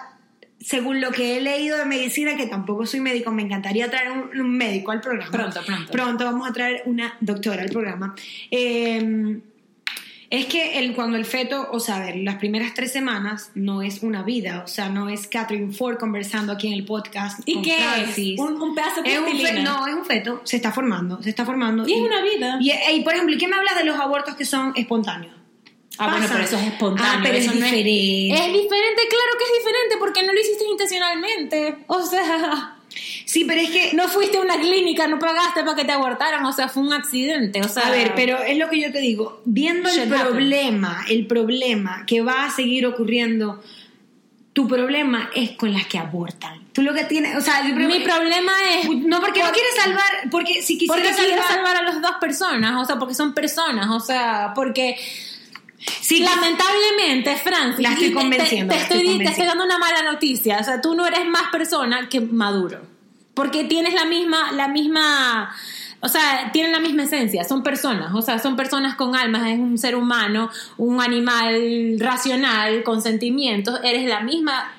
según 0.61 1.01
lo 1.01 1.11
que 1.11 1.37
he 1.37 1.41
leído 1.41 1.79
de 1.79 1.85
medicina, 1.85 2.37
que 2.37 2.47
tampoco 2.47 2.87
soy 2.87 3.01
médico, 3.01 3.31
me 3.31 3.43
encantaría 3.43 3.91
traer 3.91 4.11
un, 4.11 4.41
un 4.41 4.57
médico 4.57 4.91
al 4.91 5.01
programa. 5.01 5.31
Pronto, 5.31 5.61
pronto. 5.65 5.93
Pronto 5.93 6.25
vamos 6.25 6.49
a 6.49 6.53
traer 6.53 6.83
una 6.87 7.17
doctora 7.21 7.63
al 7.63 7.71
programa. 7.71 8.15
Eh, 8.51 9.41
es 10.39 10.47
que 10.47 10.79
el, 10.79 10.95
cuando 10.95 11.17
el 11.17 11.25
feto, 11.25 11.69
o 11.71 11.81
sea, 11.81 11.97
a 11.97 12.01
ver, 12.01 12.17
las 12.17 12.37
primeras 12.37 12.75
tres 12.75 12.93
semanas 12.93 13.51
no 13.55 13.83
es 13.83 14.03
una 14.03 14.23
vida, 14.23 14.63
o 14.65 14.69
sea, 14.69 14.89
no 14.89 15.09
es 15.09 15.27
Catherine 15.29 15.73
Ford 15.73 15.97
conversando 15.99 16.53
aquí 16.53 16.67
en 16.69 16.73
el 16.75 16.85
podcast. 16.85 17.41
¿Y 17.47 17.55
con 17.55 17.63
qué 17.63 17.77
Francis. 17.77 18.35
es? 18.35 18.41
Un, 18.41 18.61
un 18.61 18.75
pedazo 18.75 19.03
de 19.03 19.13
Es 19.13 19.19
un 19.19 19.25
plastilina. 19.25 19.53
fe- 19.55 19.63
no, 19.63 19.87
es 19.87 19.95
un 19.95 20.05
feto, 20.05 20.41
se 20.45 20.57
está 20.57 20.73
formando, 20.73 21.23
se 21.23 21.31
está 21.31 21.45
formando. 21.45 21.87
Y 21.87 21.93
es 21.95 22.01
una 22.01 22.23
vida. 22.23 22.59
Y, 22.61 22.71
y, 22.97 23.01
por 23.03 23.15
ejemplo, 23.15 23.35
¿y 23.35 23.39
qué 23.39 23.49
me 23.49 23.57
hablas 23.57 23.77
de 23.77 23.85
los 23.85 23.99
abortos 23.99 24.35
que 24.37 24.45
son 24.45 24.73
espontáneos? 24.77 25.35
Ah, 25.99 26.09
bueno, 26.11 26.27
pero 26.29 26.43
eso 26.43 26.57
es 26.57 26.67
espontáneo. 26.67 27.13
Ah, 27.15 27.21
pero 27.23 27.37
eso 27.39 27.51
es 27.53 27.57
no 27.61 27.65
diferente. 27.67 28.29
Es, 28.35 28.47
diferente, 28.53 29.03
claro 29.09 29.33
que 29.39 29.45
es 29.45 29.53
diferente, 29.65 29.97
porque 30.01 30.23
no 30.27 30.33
lo 30.33 30.41
hiciste 30.41 30.65
intencionalmente. 30.69 31.77
O 31.87 32.03
sea, 32.03 32.74
Sí, 33.25 33.45
pero 33.45 33.61
es 33.61 33.71
que 33.71 33.93
No 33.95 34.09
fuiste 34.09 34.39
a 34.39 34.41
una 34.41 34.59
clínica, 34.61 35.07
no 35.09 35.19
pagaste 35.19 35.63
para 35.65 35.77
que 35.77 35.85
te 35.85 35.93
abortaran, 35.93 36.45
o 36.45 36.53
sea, 36.53 36.69
fue 36.69 36.83
un 36.83 36.93
accidente, 36.93 37.61
o 37.63 37.69
sea... 37.69 37.89
A 37.89 37.91
ver, 37.91 38.13
pero 38.15 38.39
es 38.43 38.57
lo 38.59 38.69
que 38.71 38.81
yo 38.81 38.93
te 38.93 39.01
digo, 39.01 39.41
viendo 39.45 39.89
el 39.89 40.09
problema, 40.09 41.05
el 41.09 41.27
problema 41.27 42.05
que 42.07 42.21
va 42.23 42.45
a 42.45 42.51
seguir 42.51 42.87
ocurriendo, 42.87 43.63
tu 44.53 44.69
problema 44.69 45.31
es 45.35 45.51
con 45.53 45.73
las 45.73 45.87
que 45.87 45.99
abortan. 45.99 46.63
Tú 46.73 46.83
lo 46.83 46.95
que 46.95 47.05
tienes, 47.05 47.37
o 47.37 47.41
sea, 47.41 47.63
Mi 47.65 48.01
problema- 48.01 48.53
es... 48.79 48.89
no 48.89 49.21
porque 49.21 49.43
no 49.43 49.51
quieres 49.53 49.75
salvar, 49.77 50.31
porque 50.31 50.63
si 50.63 50.79
quisieras 50.79 51.17
salvar, 51.17 51.49
salvar 51.49 51.77
a 51.77 51.83
las 51.83 52.01
dos 52.01 52.13
personas, 52.21 52.81
o 52.81 52.85
sea, 52.85 52.99
porque 52.99 53.15
son 53.15 53.35
personas, 53.35 53.89
o 53.91 54.01
sea, 54.01 54.53
porque 54.55 54.97
Sí, 56.01 56.21
lamentablemente, 56.21 57.37
Francis, 57.37 57.81
La 57.83 57.91
estoy 57.91 58.07
y 58.09 58.11
te- 58.69 58.77
estoy 58.77 59.19
te 59.19 59.25
estoy 59.25 59.47
dando 59.47 59.65
una 59.65 59.79
mala 59.79 60.03
noticia, 60.03 60.59
o 60.61 60.65
sea, 60.65 60.81
tú 60.81 60.95
no 60.95 61.07
eres 61.07 61.27
más 61.27 61.51
persona 61.51 62.09
que 62.09 62.21
Maduro, 62.21 62.81
porque 63.35 63.65
tienes 63.65 63.95
la 63.95 64.05
misma, 64.05 64.53
la 64.53 64.69
misma, 64.69 65.55
o 66.01 66.09
sea, 66.09 66.51
tienen 66.53 66.73
la 66.73 66.81
misma 66.81 67.03
esencia, 67.05 67.45
son 67.45 67.63
personas, 67.63 68.15
o 68.15 68.23
sea, 68.23 68.39
son 68.39 68.57
personas 68.57 68.95
con 68.95 69.15
almas, 69.17 69.49
es 69.51 69.59
un 69.59 69.77
ser 69.79 69.95
humano, 69.97 70.51
un 70.79 71.01
animal 71.03 71.97
racional, 71.99 72.83
con 72.83 73.03
sentimientos, 73.03 73.81
eres 73.83 74.07
la 74.09 74.21
misma 74.21 74.73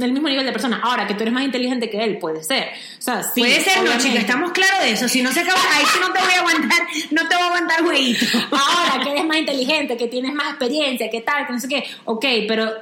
del 0.00 0.12
mismo 0.12 0.28
nivel 0.28 0.44
de 0.44 0.52
persona. 0.52 0.80
Ahora, 0.82 1.06
que 1.06 1.14
tú 1.14 1.22
eres 1.22 1.32
más 1.32 1.44
inteligente 1.44 1.88
que 1.88 2.02
él, 2.02 2.18
puede 2.18 2.42
ser. 2.42 2.70
O 2.98 3.02
sea, 3.02 3.22
sí, 3.22 3.40
puede 3.40 3.60
ser, 3.60 3.82
no, 3.84 3.96
chica, 3.98 4.18
estamos 4.18 4.50
claros 4.52 4.80
de 4.80 4.92
eso. 4.92 5.08
Si 5.08 5.22
no 5.22 5.30
se 5.32 5.40
acaba, 5.40 5.60
ahí 5.74 5.84
sí 5.92 5.98
no 6.00 6.12
te 6.12 6.20
voy 6.20 6.32
a 6.34 6.38
aguantar, 6.40 6.78
no 7.10 7.28
te 7.28 7.34
voy 7.36 7.44
a 7.44 7.46
aguantar, 7.46 7.82
güeyito. 7.82 8.26
Ahora 8.50 9.04
que 9.04 9.10
eres 9.12 9.24
más 9.24 9.36
inteligente, 9.36 9.96
que 9.96 10.08
tienes 10.08 10.32
más 10.34 10.50
experiencia, 10.50 11.08
que 11.10 11.20
tal, 11.20 11.46
que 11.46 11.52
no 11.52 11.60
sé 11.60 11.68
qué, 11.68 11.84
ok, 12.04 12.24
pero 12.48 12.72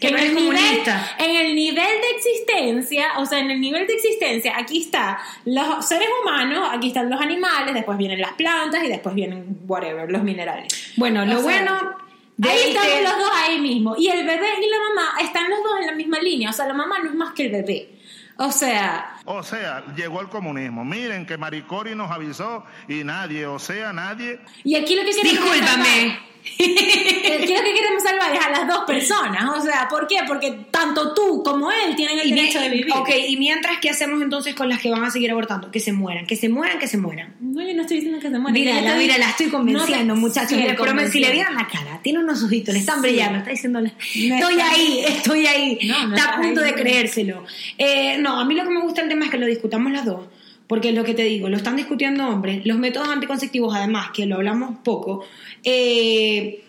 Que 0.00 0.10
no 0.10 0.18
eres 0.18 0.32
nivel, 0.32 0.56
comunista. 0.56 1.16
en 1.18 1.36
el 1.36 1.54
nivel 1.54 1.84
de 1.84 2.10
existencia, 2.16 3.18
o 3.18 3.26
sea, 3.26 3.40
en 3.40 3.50
el 3.50 3.60
nivel 3.60 3.86
de 3.86 3.94
existencia, 3.94 4.56
aquí 4.56 4.82
está 4.82 5.18
los 5.44 5.86
seres 5.86 6.08
humanos, 6.22 6.70
aquí 6.72 6.88
están 6.88 7.10
los 7.10 7.20
animales, 7.20 7.74
después 7.74 7.98
vienen 7.98 8.20
las 8.20 8.32
plantas 8.34 8.84
y 8.84 8.88
después 8.88 9.14
vienen 9.14 9.58
whatever, 9.66 10.10
los 10.10 10.22
minerales. 10.22 10.72
Bueno, 10.96 11.26
lo 11.26 11.40
O 11.40 11.42
sea, 11.42 11.62
bueno 11.62 12.07
de 12.38 12.48
ahí 12.48 12.68
estamos 12.68 13.02
los 13.02 13.18
dos 13.18 13.30
ahí 13.34 13.60
mismo. 13.60 13.96
Y 13.98 14.08
el 14.08 14.24
bebé 14.24 14.46
y 14.62 14.70
la 14.70 14.78
mamá 14.88 15.20
están 15.20 15.50
los 15.50 15.58
dos 15.58 15.80
en 15.80 15.86
la 15.86 15.92
misma 15.92 16.20
línea. 16.20 16.50
O 16.50 16.52
sea, 16.52 16.66
la 16.66 16.74
mamá 16.74 17.00
no 17.00 17.10
es 17.10 17.14
más 17.16 17.32
que 17.34 17.46
el 17.46 17.52
bebé. 17.52 17.98
O 18.36 18.52
sea, 18.52 19.16
O 19.24 19.42
sea, 19.42 19.84
llegó 19.96 20.20
el 20.20 20.28
comunismo. 20.28 20.84
Miren 20.84 21.26
que 21.26 21.36
Maricori 21.36 21.96
nos 21.96 22.12
avisó 22.12 22.64
y 22.86 23.02
nadie, 23.02 23.44
o 23.46 23.58
sea, 23.58 23.92
nadie. 23.92 24.38
y 24.62 24.76
aquí 24.76 24.94
lo 24.94 25.02
que 25.04 25.10
queremos 25.10 25.52
Discúlpame. 25.52 26.18
Eh, 26.58 27.38
Aquí 27.42 27.54
lo 27.54 27.62
que 27.62 27.74
queremos 27.74 28.02
salvar 28.02 28.34
es 28.34 28.40
a 28.44 28.50
las 28.50 28.66
dos 28.68 28.84
personas. 28.86 29.58
O 29.58 29.60
sea, 29.62 29.88
¿por 29.88 30.06
qué? 30.06 30.16
Porque 30.26 30.66
tanto 30.70 31.14
tú 31.14 31.42
como 31.44 31.70
él 31.70 31.94
tienen 31.96 32.18
el 32.18 32.28
Y 32.28 32.32
derecho 32.32 32.60
de 32.60 32.68
vivir. 32.68 32.92
Ok, 32.94 33.10
y 33.28 33.36
mientras, 33.36 33.78
¿qué 33.80 33.90
hacemos 33.90 34.20
entonces 34.22 34.54
con 34.54 34.68
las 34.68 34.80
que 34.80 34.90
van 34.90 35.04
a 35.04 35.10
seguir 35.10 35.30
abortando? 35.30 35.70
Que 35.70 35.80
se 35.80 35.92
mueran, 35.92 36.26
que 36.26 36.36
se 36.36 36.48
mueran, 36.48 36.78
que 36.78 36.86
se 36.88 36.96
mueran. 36.98 37.34
No, 37.40 37.62
yo 37.66 37.74
no 37.74 37.82
estoy 37.82 37.96
diciendo 37.98 38.20
que 38.20 38.30
se 38.30 38.38
muera. 38.38 38.52
Mírala, 38.52 38.80
Yo 38.82 38.92
te- 38.92 38.98
mira, 38.98 39.18
la 39.18 39.30
estoy 39.30 39.46
convenciendo, 39.48 40.14
no 40.14 40.20
muchachos. 40.20 40.50
Sí, 40.50 40.56
Les 40.56 41.12
si 41.12 41.20
le 41.20 41.32
vieran 41.32 41.54
la 41.54 41.66
cara, 41.66 42.00
tiene 42.02 42.18
unos 42.20 42.42
ojitos, 42.42 42.72
le 42.74 42.80
están 42.80 42.96
Sí. 42.96 43.02
brillando, 43.02 43.38
está 43.38 43.50
diciéndole, 43.50 43.92
No 44.28 44.34
estoy 44.36 44.60
ahí, 44.60 45.04
estoy 45.06 45.46
ahí. 45.46 45.78
No, 45.84 46.14
está 46.14 46.30
a 46.30 46.40
punto 46.40 46.60
ahí. 46.60 46.66
de 46.66 46.74
creérselo. 46.74 47.44
Eh, 47.76 48.16
no, 48.18 48.38
a 48.40 48.44
mí 48.44 48.54
lo 48.54 48.64
que 48.64 48.70
me 48.70 48.80
gusta 48.80 49.02
el 49.02 49.08
tema 49.08 49.26
es 49.26 49.30
que 49.30 49.38
lo 49.38 49.46
discutamos 49.46 49.92
las 49.92 50.04
dos. 50.04 50.26
Porque 50.68 50.92
lo 50.92 51.02
que 51.02 51.14
te 51.14 51.24
digo, 51.24 51.48
lo 51.48 51.56
están 51.56 51.76
discutiendo 51.76 52.28
hombres. 52.28 52.64
Los 52.66 52.78
métodos 52.78 53.08
anticonceptivos, 53.08 53.74
además, 53.74 54.10
que 54.14 54.26
lo 54.26 54.36
hablamos 54.36 54.78
poco, 54.84 55.24
eh, 55.64 56.62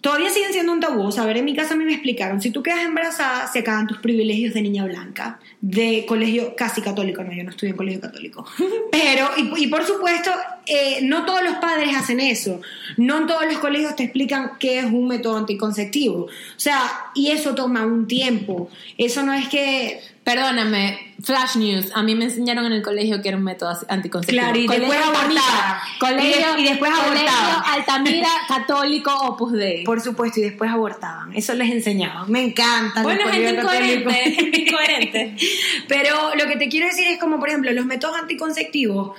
todavía 0.00 0.30
siguen 0.30 0.52
siendo 0.52 0.72
un 0.72 0.80
tabú. 0.80 1.02
O 1.02 1.12
sea, 1.12 1.24
a 1.24 1.26
ver, 1.26 1.36
en 1.36 1.44
mi 1.44 1.54
casa 1.54 1.74
a 1.74 1.76
mí 1.76 1.84
me 1.84 1.92
explicaron, 1.92 2.40
si 2.40 2.50
tú 2.50 2.62
quedas 2.62 2.84
embarazada, 2.84 3.46
se 3.52 3.58
acaban 3.58 3.86
tus 3.86 3.98
privilegios 3.98 4.54
de 4.54 4.62
niña 4.62 4.84
blanca, 4.84 5.40
de 5.60 6.04
colegio 6.06 6.54
casi 6.56 6.80
católico, 6.80 7.24
no, 7.24 7.32
yo 7.32 7.44
no 7.44 7.50
estudié 7.50 7.72
en 7.72 7.76
colegio 7.76 8.00
católico. 8.00 8.46
Pero, 8.92 9.30
y, 9.36 9.64
y 9.64 9.66
por 9.66 9.84
supuesto, 9.84 10.30
eh, 10.64 11.00
no 11.02 11.24
todos 11.26 11.42
los 11.42 11.56
padres 11.56 11.94
hacen 11.96 12.20
eso. 12.20 12.60
No 12.96 13.18
en 13.18 13.26
todos 13.26 13.44
los 13.46 13.58
colegios 13.58 13.96
te 13.96 14.04
explican 14.04 14.52
qué 14.58 14.78
es 14.78 14.86
un 14.86 15.08
método 15.08 15.36
anticonceptivo. 15.36 16.24
O 16.24 16.30
sea, 16.56 16.88
y 17.14 17.32
eso 17.32 17.54
toma 17.54 17.84
un 17.84 18.06
tiempo. 18.06 18.70
Eso 18.96 19.22
no 19.22 19.32
es 19.32 19.48
que... 19.48 20.00
Perdóname, 20.26 21.14
Flash 21.22 21.54
News. 21.54 21.92
A 21.94 22.02
mí 22.02 22.16
me 22.16 22.24
enseñaron 22.24 22.66
en 22.66 22.72
el 22.72 22.82
colegio 22.82 23.22
que 23.22 23.28
era 23.28 23.36
un 23.38 23.44
método 23.44 23.70
anticonceptivo. 23.88 24.42
Claro, 24.42 24.58
y 24.58 24.66
Colegio 24.66 24.88
después 24.88 25.06
abortaban. 25.06 25.78
Colegio, 26.00 26.30
Y 26.30 26.32
de- 26.56 26.60
y 26.62 26.64
después 26.68 26.90
colegio 26.90 27.28
abortaban. 27.30 27.62
Altamira 27.78 28.28
Católico 28.48 29.16
Opus 29.20 29.52
Dei. 29.52 29.84
Por 29.84 30.00
supuesto, 30.00 30.40
y 30.40 30.42
después 30.42 30.68
abortaban. 30.68 31.32
Eso 31.32 31.54
les 31.54 31.70
enseñaban. 31.70 32.28
Me 32.28 32.42
encanta. 32.42 33.04
Bueno, 33.04 33.22
gente 33.30 33.50
incoherente, 33.60 34.12
gente 34.32 34.60
incoherente. 34.62 35.36
Pero 35.88 36.34
lo 36.34 36.46
que 36.48 36.56
te 36.56 36.68
quiero 36.68 36.88
decir 36.88 37.06
es 37.06 37.18
como, 37.20 37.38
por 37.38 37.48
ejemplo, 37.48 37.70
los 37.70 37.86
métodos 37.86 38.16
anticonceptivos 38.20 39.16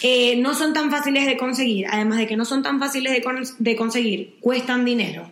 eh, 0.00 0.36
no 0.38 0.54
son 0.54 0.72
tan 0.72 0.90
fáciles 0.90 1.26
de 1.26 1.36
conseguir. 1.36 1.86
Además 1.90 2.16
de 2.16 2.26
que 2.26 2.36
no 2.38 2.46
son 2.46 2.62
tan 2.62 2.80
fáciles 2.80 3.12
de, 3.12 3.20
con- 3.20 3.44
de 3.58 3.76
conseguir, 3.76 4.36
cuestan 4.40 4.86
dinero. 4.86 5.28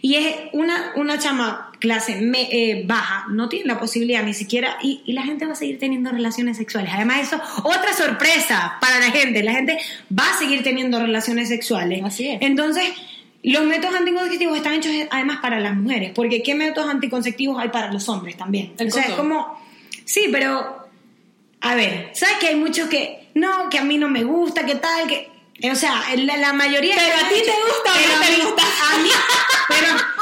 Y 0.00 0.14
es 0.16 0.36
una, 0.52 0.92
una 0.96 1.18
chama 1.18 1.72
clase 1.84 2.16
me- 2.16 2.48
eh, 2.50 2.82
baja, 2.86 3.26
no 3.28 3.48
tiene 3.48 3.66
la 3.66 3.78
posibilidad 3.78 4.22
ni 4.22 4.32
siquiera, 4.32 4.78
y, 4.82 5.02
y 5.04 5.12
la 5.12 5.22
gente 5.22 5.44
va 5.44 5.52
a 5.52 5.56
seguir 5.56 5.78
teniendo 5.78 6.10
relaciones 6.10 6.56
sexuales. 6.56 6.90
Además, 6.94 7.20
eso, 7.20 7.40
otra 7.62 7.92
sorpresa 7.92 8.78
para 8.80 8.98
la 8.98 9.10
gente, 9.10 9.42
la 9.42 9.52
gente 9.52 9.78
va 10.10 10.30
a 10.30 10.38
seguir 10.38 10.62
teniendo 10.62 10.98
relaciones 10.98 11.48
sexuales. 11.48 12.02
Así 12.02 12.28
es. 12.28 12.38
Entonces, 12.40 12.84
los 13.42 13.64
métodos 13.64 13.94
anticonceptivos 13.96 14.56
están 14.56 14.74
hechos 14.74 14.92
además 15.10 15.40
para 15.42 15.60
las 15.60 15.76
mujeres, 15.76 16.12
porque 16.14 16.42
¿qué 16.42 16.54
métodos 16.54 16.88
anticonceptivos 16.88 17.60
hay 17.60 17.68
para 17.68 17.92
los 17.92 18.08
hombres 18.08 18.36
también? 18.38 18.72
El 18.78 18.88
o 18.88 18.90
sea, 18.90 19.02
es 19.02 19.10
como, 19.10 19.62
sí, 20.06 20.28
pero, 20.32 20.88
a 21.60 21.74
ver, 21.74 22.10
¿sabes 22.14 22.36
que 22.40 22.48
hay 22.48 22.56
muchos 22.56 22.88
que, 22.88 23.28
no, 23.34 23.68
que 23.68 23.78
a 23.78 23.84
mí 23.84 23.98
no 23.98 24.08
me 24.08 24.24
gusta, 24.24 24.64
que 24.64 24.76
tal, 24.76 25.06
que... 25.06 25.34
O 25.70 25.74
sea, 25.76 26.02
la, 26.16 26.36
la 26.36 26.52
mayoría... 26.52 26.96
Pero 26.96 27.16
a 27.16 27.28
ti 27.28 27.36
te 27.36 27.52
gusta 27.52 27.92
Pero 27.94 28.20
te 28.20 28.44
gusta. 28.44 28.62
A 28.92 28.98
mí, 28.98 29.10
pero... 29.68 30.13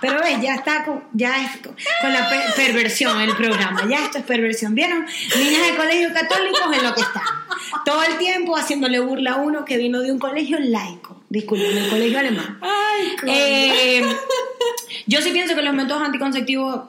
Pero 0.00 0.20
ves, 0.22 0.40
ya 0.40 0.54
está 0.54 0.84
con, 0.84 1.02
ya 1.12 1.44
es 1.44 1.58
con, 1.58 1.74
con 2.00 2.12
la 2.12 2.28
per- 2.28 2.54
perversión 2.56 3.20
el 3.20 3.34
programa. 3.36 3.86
Ya 3.88 4.04
esto 4.04 4.18
es 4.18 4.24
perversión. 4.24 4.74
¿Vieron? 4.74 5.04
Niñas 5.36 5.66
de 5.70 5.76
colegios 5.76 6.12
católicos 6.12 6.62
en 6.72 6.82
lo 6.84 6.94
que 6.94 7.00
están. 7.00 7.22
Todo 7.84 8.02
el 8.04 8.18
tiempo 8.18 8.56
haciéndole 8.56 9.00
burla 9.00 9.32
a 9.32 9.36
uno 9.36 9.64
que 9.64 9.76
vino 9.76 10.00
de 10.00 10.12
un 10.12 10.18
colegio 10.18 10.58
laico. 10.60 11.20
Disculpen, 11.28 11.74
del 11.74 11.88
colegio 11.88 12.18
alemán. 12.18 12.58
Ay. 12.60 13.16
Eh, 13.26 14.16
yo 15.06 15.20
sí 15.22 15.30
pienso 15.30 15.54
que 15.54 15.62
los 15.62 15.74
métodos 15.74 16.02
anticonceptivos 16.02 16.80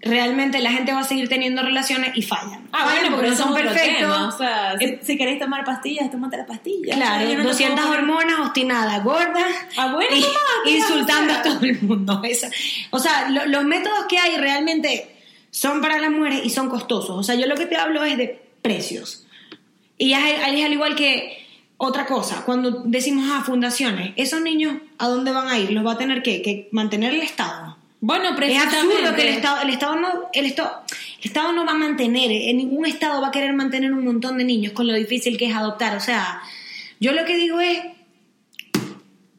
realmente 0.00 0.60
la 0.60 0.70
gente 0.72 0.92
va 0.92 1.00
a 1.00 1.04
seguir 1.04 1.28
teniendo 1.28 1.62
relaciones 1.62 2.12
y 2.16 2.22
fallan. 2.22 2.68
Ah, 2.72 2.84
Fallan 2.84 2.94
bueno, 2.94 3.16
porque 3.16 3.30
pero 3.30 3.30
no 3.38 3.44
son 3.44 3.54
perfectos. 3.54 4.34
O 4.34 4.38
sea, 4.38 4.78
si, 4.78 4.84
Eh, 4.84 5.00
si 5.02 5.18
queréis 5.18 5.38
tomar 5.40 5.64
pastillas, 5.64 6.10
tómate 6.10 6.36
las 6.36 6.46
pastillas. 6.46 6.96
Claro, 6.96 7.16
O 7.16 7.18
sea, 7.18 7.28
yo 7.30 7.36
no 7.36 7.42
te 7.42 7.48
200 7.48 7.80
puedo 7.86 7.88
poner- 8.00 8.10
hormonas, 8.16 8.40
obstinada, 8.40 8.98
gorda. 9.00 9.46
Ah, 9.76 9.92
bueno, 9.92 10.14
y- 10.16 10.20
mamá, 10.20 10.34
¿qué 10.64 10.70
insultando 10.78 11.32
a 11.34 11.42
todo 11.42 11.60
el 11.62 11.82
mundo. 11.82 12.20
Esa- 12.24 12.50
o 12.90 12.98
sea, 12.98 13.28
lo- 13.30 13.46
los 13.46 13.64
métodos 13.64 14.04
que 14.08 14.18
hay 14.18 14.36
realmente 14.36 15.16
son 15.50 15.80
para 15.80 15.98
las 15.98 16.10
mujeres 16.10 16.42
y 16.44 16.50
son 16.50 16.68
costosos. 16.68 17.10
O 17.18 17.22
sea, 17.22 17.34
yo 17.34 17.46
lo 17.46 17.56
que 17.56 17.66
te 17.66 17.76
hablo 17.76 18.04
es 18.04 18.16
de 18.18 18.40
precios. 18.62 19.24
Y 19.96 20.12
es, 20.12 20.20
es 20.46 20.64
al 20.64 20.72
igual 20.72 20.94
que 20.94 21.44
otra 21.76 22.06
cosa, 22.06 22.44
cuando 22.44 22.82
decimos 22.84 23.30
a 23.32 23.42
fundaciones, 23.42 24.12
esos 24.16 24.40
niños, 24.42 24.76
¿a 24.98 25.08
dónde 25.08 25.32
van 25.32 25.48
a 25.48 25.58
ir? 25.58 25.72
¿Los 25.72 25.84
va 25.84 25.92
a 25.92 25.98
tener 25.98 26.22
que, 26.22 26.40
que 26.42 26.68
mantener 26.70 27.14
el 27.14 27.22
Estado? 27.22 27.77
Bueno, 28.00 28.30
Es 28.30 28.36
absurdo 28.62 29.14
que 29.16 29.22
el 29.22 29.34
Estado, 29.36 29.62
el 29.62 29.70
Estado 29.70 29.96
no, 29.96 30.08
el 30.32 30.46
Estado, 30.46 30.82
el 31.20 31.24
Estado 31.26 31.52
no 31.52 31.66
va 31.66 31.72
a 31.72 31.76
mantener, 31.76 32.30
en 32.30 32.56
ningún 32.58 32.86
Estado 32.86 33.20
va 33.20 33.28
a 33.28 33.30
querer 33.32 33.52
mantener 33.54 33.92
un 33.92 34.04
montón 34.04 34.38
de 34.38 34.44
niños 34.44 34.72
con 34.72 34.86
lo 34.86 34.94
difícil 34.94 35.36
que 35.36 35.46
es 35.46 35.54
adoptar. 35.54 35.96
O 35.96 36.00
sea, 36.00 36.40
yo 37.00 37.12
lo 37.12 37.24
que 37.24 37.36
digo 37.36 37.60
es, 37.60 37.80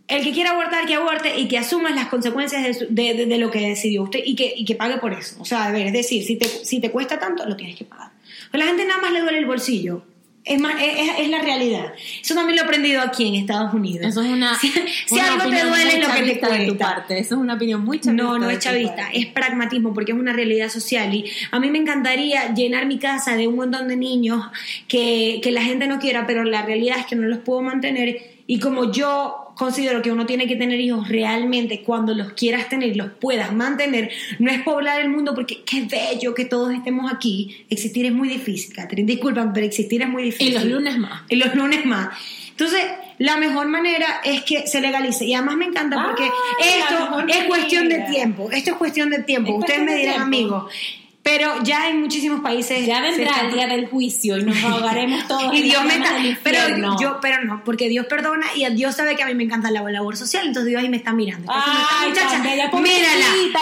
el 0.07 0.23
que 0.23 0.31
quiera 0.31 0.51
abortar, 0.51 0.85
que 0.87 0.95
aborte 0.95 1.39
y 1.39 1.47
que 1.47 1.57
asuma 1.59 1.91
las 1.91 2.07
consecuencias 2.07 2.63
de, 2.63 2.73
su- 2.73 2.87
de- 2.89 3.13
de- 3.13 3.25
de 3.27 3.37
lo 3.37 3.51
que 3.51 3.59
decidió 3.59 4.01
usted 4.03 4.19
y 4.25 4.35
que, 4.35 4.51
y 4.57 4.65
que 4.65 4.75
pague 4.75 4.97
por 4.97 5.13
eso. 5.13 5.35
O 5.39 5.45
sea, 5.45 5.65
a 5.65 5.71
ver, 5.71 5.87
es 5.87 5.93
decir, 5.93 6.23
si 6.25 6.35
te, 6.35 6.47
si 6.47 6.79
te 6.81 6.89
cuesta 6.89 7.19
tanto, 7.19 7.45
lo 7.45 7.55
tienes 7.55 7.75
que 7.77 7.85
pagar. 7.85 8.09
Pero 8.51 8.63
a 8.63 8.65
la 8.65 8.71
gente 8.71 8.85
nada 8.87 9.01
más 9.01 9.11
le 9.11 9.21
duele 9.21 9.37
el 9.37 9.45
bolsillo. 9.45 10.03
Es, 10.45 10.59
más, 10.59 10.75
es, 10.81 11.19
es- 11.19 11.29
la 11.29 11.39
realidad. 11.41 11.93
Eso 12.21 12.33
también 12.33 12.55
lo 12.55 12.63
he 12.63 12.65
aprendido 12.65 13.01
aquí 13.01 13.27
en 13.27 13.35
Estados 13.35 13.73
Unidos. 13.73 14.07
Eso 14.07 14.21
es 14.21 14.29
una. 14.29 14.55
Si, 14.59 14.71
si 14.71 15.15
una 15.15 15.33
algo 15.33 15.49
te 15.49 15.63
duele, 15.63 15.89
es 15.97 16.07
lo 16.07 16.13
que 16.13 16.21
te 16.21 16.25
de 16.27 16.35
tu 16.35 16.75
cuesta. 16.77 16.77
parte. 16.77 17.19
Eso 17.19 17.35
es 17.35 17.41
una 17.41 17.55
opinión 17.55 17.83
muy 17.83 17.99
chavista. 17.99 18.23
No, 18.23 18.39
no 18.39 18.49
es 18.49 18.59
chavista, 18.59 19.09
es 19.13 19.25
pragmatismo 19.27 19.93
porque 19.93 20.11
es 20.13 20.17
una 20.17 20.33
realidad 20.33 20.69
social 20.69 21.13
y 21.13 21.25
a 21.51 21.59
mí 21.59 21.69
me 21.69 21.77
encantaría 21.79 22.53
llenar 22.53 22.85
mi 22.87 22.97
casa 22.99 23.35
de 23.35 23.47
un 23.47 23.55
montón 23.57 23.87
de 23.87 23.95
niños 23.97 24.43
que, 24.87 25.39
que 25.43 25.51
la 25.51 25.61
gente 25.63 25.87
no 25.87 25.99
quiera, 25.99 26.25
pero 26.25 26.43
la 26.43 26.61
realidad 26.63 26.97
es 26.99 27.05
que 27.05 27.15
no 27.15 27.27
los 27.27 27.39
puedo 27.39 27.61
mantener 27.61 28.17
y 28.47 28.59
como 28.59 28.91
yo 28.91 29.48
considero 29.59 30.01
que 30.01 30.09
uno 30.09 30.25
tiene 30.25 30.47
que 30.47 30.55
tener 30.55 30.79
hijos 30.79 31.09
realmente 31.09 31.81
cuando 31.81 32.15
los 32.15 32.31
quieras 32.31 32.69
tener, 32.69 32.95
los 32.95 33.11
puedas 33.11 33.53
mantener, 33.53 34.09
no 34.39 34.49
es 34.49 34.61
poblar 34.61 35.01
el 35.01 35.09
mundo 35.09 35.35
porque 35.35 35.63
qué 35.65 35.81
bello 35.81 36.33
que 36.33 36.45
todos 36.45 36.73
estemos 36.73 37.11
aquí, 37.11 37.65
existir 37.69 38.05
es 38.05 38.13
muy 38.13 38.29
difícil, 38.29 38.73
Catherine, 38.73 39.05
disculpan, 39.05 39.51
pero 39.51 39.65
existir 39.65 40.01
es 40.01 40.07
muy 40.07 40.23
difícil. 40.23 40.47
Y 40.47 40.53
los 40.53 40.63
lunes 40.63 40.97
más. 40.97 41.23
Y 41.27 41.35
los 41.35 41.53
lunes 41.55 41.85
más. 41.85 42.17
Entonces, 42.51 42.81
la 43.17 43.35
mejor 43.35 43.67
manera 43.67 44.21
es 44.23 44.43
que 44.43 44.65
se 44.65 44.79
legalice. 44.79 45.25
Y 45.25 45.33
además 45.33 45.57
me 45.57 45.65
encanta 45.65 46.05
porque 46.05 46.23
la 46.23 46.65
esto 46.65 47.27
es 47.27 47.43
cuestión 47.43 47.89
de 47.89 47.99
tiempo. 48.09 48.49
Esto 48.51 48.71
es 48.71 48.77
cuestión 48.77 49.09
de 49.09 49.23
tiempo. 49.23 49.51
Es 49.51 49.59
Ustedes 49.59 49.83
me 49.83 49.95
dirán, 49.95 50.21
amigos, 50.21 50.71
Pero 51.21 51.61
ya 51.63 51.89
en 51.89 52.01
muchísimos 52.01 52.39
países. 52.41 52.85
Ya 52.87 53.01
vendrá 53.01 53.41
el 53.41 53.53
día 53.53 53.67
del 53.67 53.87
juicio 53.87 54.37
y 54.37 54.43
nos 54.43 54.63
ahogaremos 54.63 55.27
todos. 55.27 55.53
y 55.53 55.61
Dios 55.61 55.83
me 55.83 55.95
está, 55.95 56.15
pero 56.43 56.59
yo 56.99 57.19
pero 57.21 57.43
no 57.43 57.63
porque 57.63 57.89
Dios 57.89 58.05
perdona 58.07 58.47
y 58.55 58.65
Dios 58.73 58.95
sabe 58.95 59.15
que 59.15 59.23
a 59.23 59.25
mí 59.25 59.35
me 59.35 59.43
encanta 59.43 59.69
la 59.71 59.81
labor 59.83 60.17
social 60.17 60.47
entonces 60.47 60.69
Dios 60.69 60.81
ahí 60.81 60.89
me 60.89 60.97
está 60.97 61.13
mirando 61.13 61.51
Ay, 61.53 62.11
esta 62.11 62.25
muchacha 62.25 62.39
mírala 62.39 62.71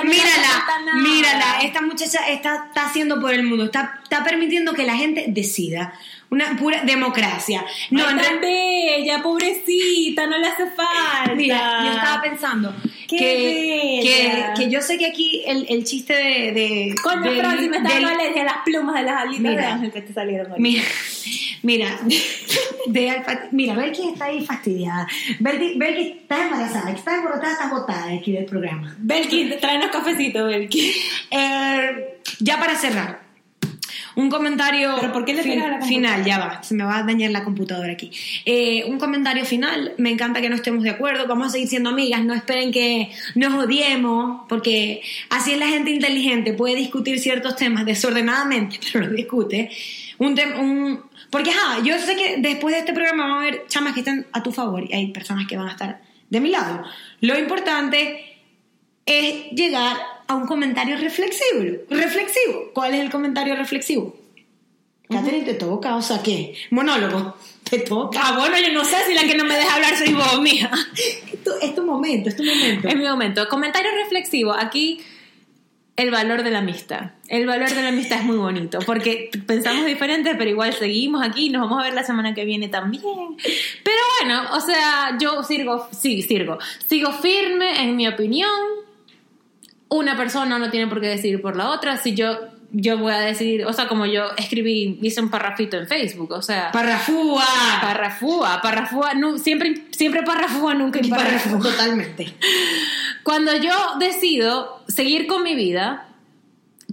mírala 0.04 0.48
nada. 0.86 1.02
mírala 1.02 1.60
esta 1.64 1.82
muchacha 1.82 2.28
está, 2.30 2.66
está 2.68 2.86
haciendo 2.86 3.20
por 3.20 3.34
el 3.34 3.44
mundo 3.44 3.66
está, 3.66 4.00
está 4.04 4.24
permitiendo 4.24 4.74
que 4.74 4.86
la 4.86 4.96
gente 4.96 5.26
decida 5.28 5.94
una 6.30 6.58
pura 6.58 6.84
democracia 6.84 7.64
no 7.92 8.06
Ay, 8.06 8.16
tan 8.18 8.42
bella, 8.42 9.22
pobrecita, 9.24 10.28
no 10.28 10.38
le 10.38 10.48
hace 10.48 10.66
falta. 10.68 11.34
Mira, 11.36 11.84
yo 11.86 11.92
estaba 11.92 12.22
pensando 12.22 12.76
Qué 13.08 13.16
que, 13.18 14.00
que, 14.04 14.46
que 14.64 14.70
yo 14.70 14.82
sé 14.82 14.98
que 14.98 15.06
aquí 15.06 15.42
el, 15.46 15.66
el 15.70 15.84
chiste 15.86 16.14
de, 16.14 16.52
de 16.52 16.96
Coño, 17.02 17.22
del- 17.32 17.40
Francis, 17.40 17.70
me 17.70 17.78
está 17.78 17.90
dando 17.90 18.10
alergia 18.10 18.42
a 18.42 18.46
las 18.46 18.58
plumas 18.66 18.96
de 18.96 19.04
las 19.04 19.22
alitas 19.22 19.44
de 19.44 19.50
Mira. 19.50 19.74
ángel 19.74 19.92
que 19.94 20.02
te 20.02 20.14
salieron 20.14 20.52
hoy. 20.52 20.60
Mira, 20.60 20.84
mira, 21.64 22.00
de 22.88 23.10
alfa- 23.10 23.48
mira, 23.52 23.74
Belki 23.76 24.10
está 24.10 24.26
ahí 24.26 24.46
fastidiada. 24.46 25.08
Belki, 25.40 25.78
Belki 25.78 26.18
está 26.22 26.44
embarazada, 26.44 26.92
está 26.92 27.16
embrotada, 27.16 27.54
está 27.54 27.70
botada 27.70 28.08
de 28.08 28.18
aquí 28.18 28.34
del 28.34 28.46
programa. 28.46 28.94
Belki, 29.00 29.52
tráenos 29.62 29.90
cafecito, 29.92 30.44
Belki. 30.46 30.94
Eh, 31.32 32.20
ya 32.40 32.60
para 32.60 32.76
cerrar, 32.76 33.22
un 34.18 34.30
comentario 34.32 34.96
¿Pero 35.00 35.14
por 35.14 35.26
qué 35.26 35.34
le 35.36 35.44
fin- 35.44 35.60
la 35.60 35.80
final, 35.82 36.26
ya 36.26 36.40
va, 36.40 36.64
se 36.64 36.74
me 36.74 36.84
va 36.84 36.98
a 36.98 37.04
dañar 37.04 37.30
la 37.32 37.44
computadora 37.44 37.94
aquí. 37.94 38.10
Eh, 38.46 38.84
un 38.88 38.98
comentario 38.98 39.46
final, 39.46 39.94
me 39.98 40.10
encanta 40.10 40.42
que 40.42 40.50
no 40.50 40.56
estemos 40.56 40.84
de 40.84 40.90
acuerdo, 40.90 41.28
vamos 41.28 41.48
a 41.48 41.50
seguir 41.52 41.68
siendo 41.68 41.90
amigas, 41.92 42.24
no 42.26 42.34
esperen 42.34 42.72
que 42.72 43.12
nos 43.36 43.54
odiemos, 43.54 44.42
porque 44.50 45.02
así 45.30 45.52
es 45.54 45.60
la 45.60 45.68
gente 45.68 45.92
inteligente, 45.92 46.54
puede 46.54 46.76
discutir 46.76 47.20
ciertos 47.20 47.56
temas 47.56 47.86
desordenadamente, 47.86 48.80
pero 48.92 49.06
los 49.06 49.16
discute. 49.16 49.70
Un 50.18 50.36
tem- 50.36 50.58
un, 50.60 51.00
porque, 51.30 51.52
ajá, 51.52 51.84
yo 51.84 51.98
sé 52.00 52.16
que 52.16 52.38
después 52.40 52.74
de 52.74 52.80
este 52.80 52.94
programa 52.94 53.24
van 53.28 53.34
a 53.34 53.40
haber 53.42 53.68
chamas 53.68 53.94
que 53.94 54.00
estén 54.00 54.26
a 54.34 54.42
tu 54.42 54.52
favor 54.52 54.84
y 54.90 54.94
hay 54.94 55.08
personas 55.12 55.46
que 55.48 55.58
van 55.58 55.68
a 55.68 55.72
estar 55.74 56.02
de 56.30 56.40
mi 56.42 56.50
lado. 56.50 56.84
Lo 57.22 57.38
importante 57.38 58.26
es 59.06 59.52
llegar 59.52 59.96
a 60.28 60.36
un 60.36 60.46
comentario 60.46 60.98
reflexivo. 60.98 61.84
reflexivo. 61.90 62.72
¿Cuál 62.74 62.94
es 62.94 63.02
el 63.02 63.10
comentario 63.10 63.56
reflexivo? 63.56 64.16
Catherine, 65.10 65.46
te 65.46 65.54
toca, 65.54 65.96
o 65.96 66.02
sea, 66.02 66.22
¿qué? 66.22 66.54
Monólogo. 66.72 67.36
Te 67.64 67.80
toca. 67.80 68.20
Ah, 68.22 68.38
bueno, 68.38 68.58
yo 68.58 68.74
no 68.74 68.84
sé 68.84 68.96
si 69.08 69.14
la 69.14 69.24
que 69.24 69.36
no 69.36 69.46
me 69.46 69.56
deja 69.56 69.76
hablar 69.76 69.96
soy 69.96 70.14
vos, 70.14 70.42
mija. 70.42 70.70
Es 71.32 71.44
tu, 71.44 71.52
es 71.62 71.76
tu 71.76 71.84
momento, 71.84 72.30
es 72.30 72.36
tu 72.36 72.44
momento. 72.44 72.88
Es 72.88 72.96
mi 72.96 73.04
momento. 73.06 73.48
Comentario 73.48 73.92
reflexivo. 74.04 74.54
Aquí 74.54 75.02
el 75.98 76.12
valor 76.12 76.44
de 76.44 76.52
la 76.52 76.60
amistad. 76.60 77.12
El 77.28 77.48
valor 77.48 77.70
de 77.70 77.82
la 77.82 77.90
amistad 77.90 78.20
es 78.20 78.26
muy 78.26 78.38
bonito 78.38 78.80
porque 78.86 79.32
pensamos 79.48 79.86
diferente, 79.86 80.36
pero 80.36 80.50
igual 80.50 80.74
seguimos 80.74 81.26
aquí. 81.26 81.50
Nos 81.50 81.64
vamos 81.64 81.80
a 81.80 81.86
ver 81.86 81.94
la 81.94 82.04
semana 82.04 82.34
que 82.34 82.46
viene 82.46 82.68
también. 82.68 83.04
Pero 83.84 83.98
bueno, 84.20 84.44
o 84.54 84.60
sea, 84.60 85.18
yo 85.20 85.44
sigo, 85.44 85.88
sí, 85.92 86.22
sigo, 86.22 86.60
sigo 86.86 87.12
firme 87.12 87.82
en 87.82 87.96
mi 87.96 88.08
opinión. 88.08 88.50
Una 89.90 90.18
persona 90.18 90.60
no 90.60 90.70
tiene 90.70 90.88
por 90.88 91.00
qué 91.02 91.08
decidir 91.08 91.42
por 91.42 91.56
la 91.56 91.70
otra. 91.70 91.98
Si 91.98 92.14
yo, 92.14 92.38
yo 92.72 92.98
voy 92.98 93.14
a 93.14 93.20
decidir, 93.20 93.66
o 93.66 93.72
sea, 93.74 93.88
como 93.88 94.06
yo 94.06 94.26
escribí, 94.38 95.00
hice 95.02 95.22
un 95.22 95.30
parrafito 95.30 95.78
en 95.78 95.88
Facebook, 95.88 96.32
o 96.34 96.42
sea. 96.42 96.72
Parrafúa. 96.72 97.46
Parrafúa, 97.82 98.62
parrafúa, 98.62 99.14
nu- 99.14 99.38
siempre, 99.38 99.84
siempre 99.92 100.24
parrafúa, 100.24 100.74
nunca 100.74 101.00
parrafúa. 101.10 101.60
totalmente. 101.60 102.34
Cuando 103.24 103.56
yo 103.56 103.74
decido 104.00 104.84
seguir 104.88 105.28
con 105.28 105.44
mi 105.44 105.56
vida, 105.56 106.07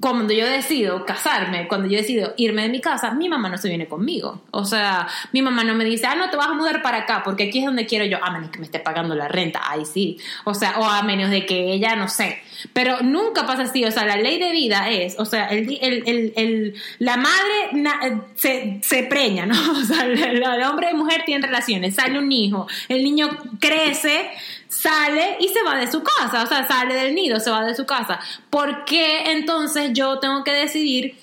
cuando 0.01 0.34
yo 0.34 0.47
decido 0.47 1.05
casarme, 1.07 1.68
cuando 1.68 1.88
yo 1.88 1.99
decido 1.99 2.34
irme 2.36 2.62
de 2.62 2.68
mi 2.68 2.80
casa, 2.80 3.12
mi 3.12 3.28
mamá 3.28 3.49
no 3.49 3.57
se 3.57 3.68
viene 3.68 3.86
conmigo. 3.86 4.42
O 4.51 4.64
sea, 4.64 5.07
mi 5.32 5.40
mamá 5.40 5.62
no 5.62 5.74
me 5.74 5.84
dice, 5.84 6.07
ah, 6.07 6.16
no, 6.16 6.30
te 6.30 6.36
vas 6.36 6.49
a 6.49 6.55
mudar 6.55 6.82
para 6.82 6.99
acá, 6.99 7.22
porque 7.24 7.45
aquí 7.45 7.61
es 7.61 7.64
donde 7.64 7.86
quiero 7.86 8.05
yo, 8.05 8.22
a 8.22 8.30
menos 8.30 8.51
que 8.51 8.59
me 8.59 8.64
esté 8.64 8.80
pagando 8.80 9.14
la 9.14 9.28
renta, 9.28 9.61
ahí 9.64 9.84
sí. 9.86 10.18
O 10.45 10.53
sea, 10.53 10.80
o 10.80 10.84
a 10.84 11.03
menos 11.03 11.30
de 11.30 11.47
que 11.47 11.72
ella, 11.72 11.95
no 11.95 12.09
sé. 12.09 12.40
Pero 12.72 13.03
nunca 13.03 13.47
pasa 13.47 13.62
así, 13.62 13.84
o 13.84 13.90
sea, 13.90 14.05
la 14.05 14.16
ley 14.16 14.38
de 14.38 14.51
vida 14.51 14.90
es, 14.90 15.18
o 15.18 15.24
sea, 15.24 15.47
el, 15.47 15.78
el, 15.80 16.32
el, 16.36 16.74
la 16.99 17.16
madre 17.16 18.20
se, 18.34 18.80
se 18.82 19.05
preña, 19.05 19.47
¿no? 19.47 19.55
O 19.84 19.86
sea, 19.86 20.05
el 20.07 20.42
hombre 20.64 20.90
y 20.92 20.95
mujer 20.95 21.22
tienen 21.26 21.42
relaciones, 21.42 21.95
sale 21.95 22.18
un 22.18 22.30
hijo, 22.32 22.66
el 22.88 23.05
niño 23.05 23.28
crece, 23.61 24.30
sale 24.68 25.36
y 25.40 25.48
se 25.48 25.62
va 25.62 25.76
de 25.76 25.90
su 25.90 26.02
casa, 26.02 26.42
o 26.42 26.46
sea, 26.46 26.66
sale 26.66 26.94
del 26.94 27.14
nido, 27.14 27.40
se 27.40 27.50
va 27.50 27.64
de 27.64 27.74
su 27.74 27.86
casa. 27.86 28.20
¿Por 28.50 28.84
qué 28.84 29.32
entonces 29.32 29.90
yo 29.92 30.18
tengo 30.18 30.44
que 30.44 30.52
decidir 30.52 31.16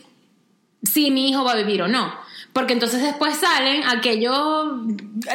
si 0.83 1.11
mi 1.11 1.29
hijo 1.29 1.43
va 1.43 1.53
a 1.53 1.55
vivir 1.55 1.81
o 1.83 1.87
no? 1.87 2.13
Porque 2.53 2.73
entonces 2.73 3.01
después 3.01 3.37
salen 3.37 3.83
aquellos 3.87 4.73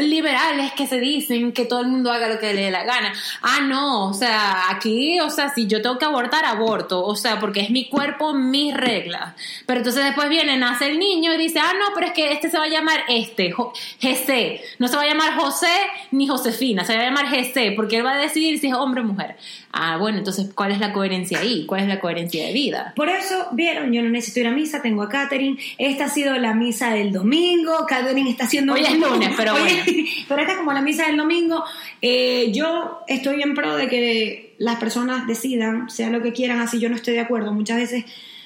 liberales 0.00 0.72
que 0.72 0.86
se 0.86 0.98
dicen 1.00 1.52
que 1.52 1.64
todo 1.64 1.80
el 1.80 1.88
mundo 1.88 2.12
haga 2.12 2.28
lo 2.28 2.38
que 2.38 2.52
le 2.52 2.62
dé 2.64 2.70
la 2.70 2.84
gana. 2.84 3.12
Ah, 3.42 3.60
no, 3.62 4.08
o 4.08 4.12
sea, 4.14 4.70
aquí, 4.70 5.18
o 5.20 5.30
sea, 5.30 5.48
si 5.48 5.66
yo 5.66 5.80
tengo 5.80 5.98
que 5.98 6.04
abortar, 6.04 6.44
aborto, 6.44 7.04
o 7.04 7.16
sea, 7.16 7.38
porque 7.40 7.60
es 7.60 7.70
mi 7.70 7.88
cuerpo, 7.88 8.34
mis 8.34 8.74
reglas. 8.74 9.34
Pero 9.64 9.78
entonces 9.78 10.04
después 10.04 10.28
viene, 10.28 10.56
nace 10.58 10.88
el 10.88 10.98
niño 10.98 11.32
y 11.32 11.38
dice, 11.38 11.58
ah, 11.60 11.72
no, 11.78 11.86
pero 11.94 12.08
es 12.08 12.12
que 12.12 12.32
este 12.32 12.50
se 12.50 12.58
va 12.58 12.64
a 12.64 12.68
llamar 12.68 13.00
este, 13.08 13.50
Jo- 13.50 13.72
Jesse. 13.98 14.60
No 14.78 14.88
se 14.88 14.96
va 14.96 15.02
a 15.02 15.06
llamar 15.06 15.36
José 15.36 15.72
ni 16.10 16.26
Josefina, 16.26 16.84
se 16.84 16.94
va 16.96 17.02
a 17.02 17.04
llamar 17.06 17.28
Jesse, 17.28 17.72
porque 17.74 17.96
él 17.96 18.04
va 18.06 18.12
a 18.12 18.16
decidir 18.18 18.58
si 18.58 18.68
es 18.68 18.74
hombre 18.74 19.00
o 19.00 19.04
mujer. 19.04 19.36
Ah, 19.79 19.99
bueno, 19.99 20.18
entonces, 20.18 20.49
¿cuál 20.55 20.72
es 20.72 20.81
la 20.81 20.95
coherencia 20.95 21.41
ahí? 21.41 21.66
¿Cuál 21.66 21.83
es 21.83 21.89
la 21.89 22.01
coherencia 22.01 22.47
de 22.47 22.53
vida? 22.55 22.95
Por 22.97 23.11
eso, 23.11 23.49
vieron, 23.53 23.93
yo 23.93 24.03
no 24.03 24.09
necesito 24.09 24.41
ir 24.41 24.47
a 24.47 24.51
misa, 24.51 24.81
tengo 24.81 25.03
a 25.03 25.09
Katherine. 25.11 25.59
Esta 25.77 26.07
ha 26.07 26.09
sido 26.09 26.35
la 26.39 26.55
misa 26.55 26.91
del 26.91 27.12
domingo. 27.12 27.85
Katherine 27.87 28.31
está 28.31 28.45
haciendo. 28.45 28.72
Hoy 28.72 28.85
es 28.85 28.99
lunes, 28.99 29.31
pero 29.37 29.53
bueno. 29.53 29.68
pero 30.29 30.41
esta 30.41 30.53
es 30.53 30.59
como 30.59 30.72
la 30.72 30.81
misa 30.81 31.07
del 31.07 31.18
domingo. 31.18 31.62
Eh, 32.01 32.53
yo 32.53 33.01
estoy 33.07 33.43
en 33.43 33.55
pro 33.55 33.77
de 33.77 33.89
que 33.89 34.55
las 34.57 34.77
personas 34.77 35.27
decidan, 35.27 35.91
sea 35.91 36.09
lo 36.09 36.22
que 36.22 36.33
quieran, 36.33 36.61
así 36.61 36.81
yo 36.81 36.89
no 36.89 36.97
estoy 36.97 37.14
de 37.14 37.20
acuerdo. 37.20 37.53
Muchas 37.53 37.77
veces, 37.77 38.05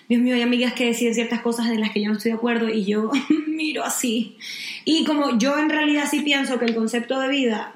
Dios 0.09 0.20
mío, 0.20 0.35
hay 0.35 0.43
amigas 0.43 0.72
que 0.72 0.87
deciden 0.87 1.14
ciertas 1.14 1.43
cosas 1.43 1.70
de 1.70 1.78
las 1.78 1.91
que 1.91 2.03
yo 2.03 2.09
no 2.09 2.16
estoy 2.16 2.33
de 2.33 2.39
acuerdo 2.39 2.68
y 2.68 2.85
yo 2.85 3.11
miro 3.47 3.85
así. 3.85 4.37
Y 4.85 5.05
como 5.05 5.39
yo 5.39 5.57
en 5.59 5.70
realidad 5.70 6.09
sí 6.11 6.22
pienso 6.22 6.59
que 6.59 6.64
el 6.64 6.74
concepto 6.74 7.20
de 7.20 7.28
vida 7.28 7.74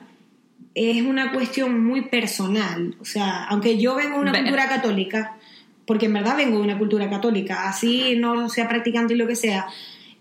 es 0.74 1.02
una 1.02 1.32
cuestión 1.32 1.84
muy 1.84 2.02
personal. 2.02 2.96
O 3.00 3.04
sea, 3.04 3.44
aunque 3.44 3.78
yo 3.78 3.94
vengo 3.94 4.16
de 4.16 4.22
una 4.22 4.32
cultura 4.32 4.68
católica, 4.68 5.36
porque 5.86 6.06
en 6.06 6.14
verdad 6.14 6.36
vengo 6.36 6.58
de 6.58 6.64
una 6.64 6.78
cultura 6.78 7.08
católica, 7.08 7.68
así 7.68 8.16
no 8.16 8.48
sea 8.48 8.68
practicante 8.68 9.14
y 9.14 9.16
lo 9.16 9.26
que 9.26 9.36
sea, 9.36 9.66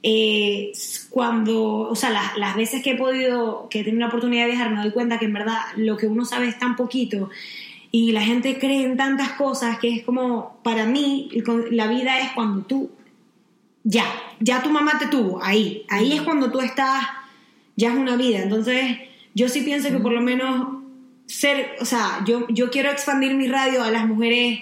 eh, 0.03 0.73
cuando, 1.09 1.63
o 1.89 1.95
sea, 1.95 2.09
las, 2.09 2.37
las 2.37 2.55
veces 2.55 2.83
que 2.83 2.91
he 2.91 2.97
podido, 2.97 3.67
que 3.69 3.79
he 3.79 3.83
tenido 3.83 4.01
la 4.01 4.07
oportunidad 4.07 4.43
de 4.43 4.51
viajar, 4.51 4.69
me 4.69 4.81
doy 4.81 4.91
cuenta 4.91 5.17
que 5.17 5.25
en 5.25 5.33
verdad 5.33 5.57
lo 5.77 5.97
que 5.97 6.07
uno 6.07 6.25
sabe 6.25 6.47
es 6.47 6.59
tan 6.59 6.75
poquito 6.75 7.29
y 7.89 8.11
la 8.11 8.21
gente 8.21 8.57
cree 8.59 8.83
en 8.83 8.97
tantas 8.97 9.33
cosas 9.33 9.79
que 9.79 9.95
es 9.95 10.03
como, 10.03 10.59
para 10.63 10.85
mí, 10.85 11.29
la 11.69 11.87
vida 11.87 12.19
es 12.19 12.31
cuando 12.31 12.63
tú, 12.63 12.91
ya, 13.83 14.05
ya 14.39 14.61
tu 14.61 14.71
mamá 14.71 14.97
te 14.99 15.07
tuvo, 15.07 15.41
ahí, 15.43 15.85
ahí 15.89 16.13
es 16.13 16.23
cuando 16.23 16.51
tú 16.51 16.59
estás, 16.59 17.05
ya 17.75 17.93
es 17.93 17.95
una 17.95 18.15
vida, 18.15 18.41
entonces 18.41 18.97
yo 19.33 19.49
sí 19.49 19.61
pienso 19.61 19.89
que 19.89 19.97
por 19.99 20.11
lo 20.13 20.21
menos 20.21 20.67
ser, 21.25 21.75
o 21.79 21.85
sea, 21.85 22.19
yo, 22.25 22.45
yo 22.49 22.69
quiero 22.69 22.91
expandir 22.91 23.33
mi 23.35 23.47
radio 23.47 23.83
a 23.83 23.91
las 23.91 24.05
mujeres, 24.07 24.59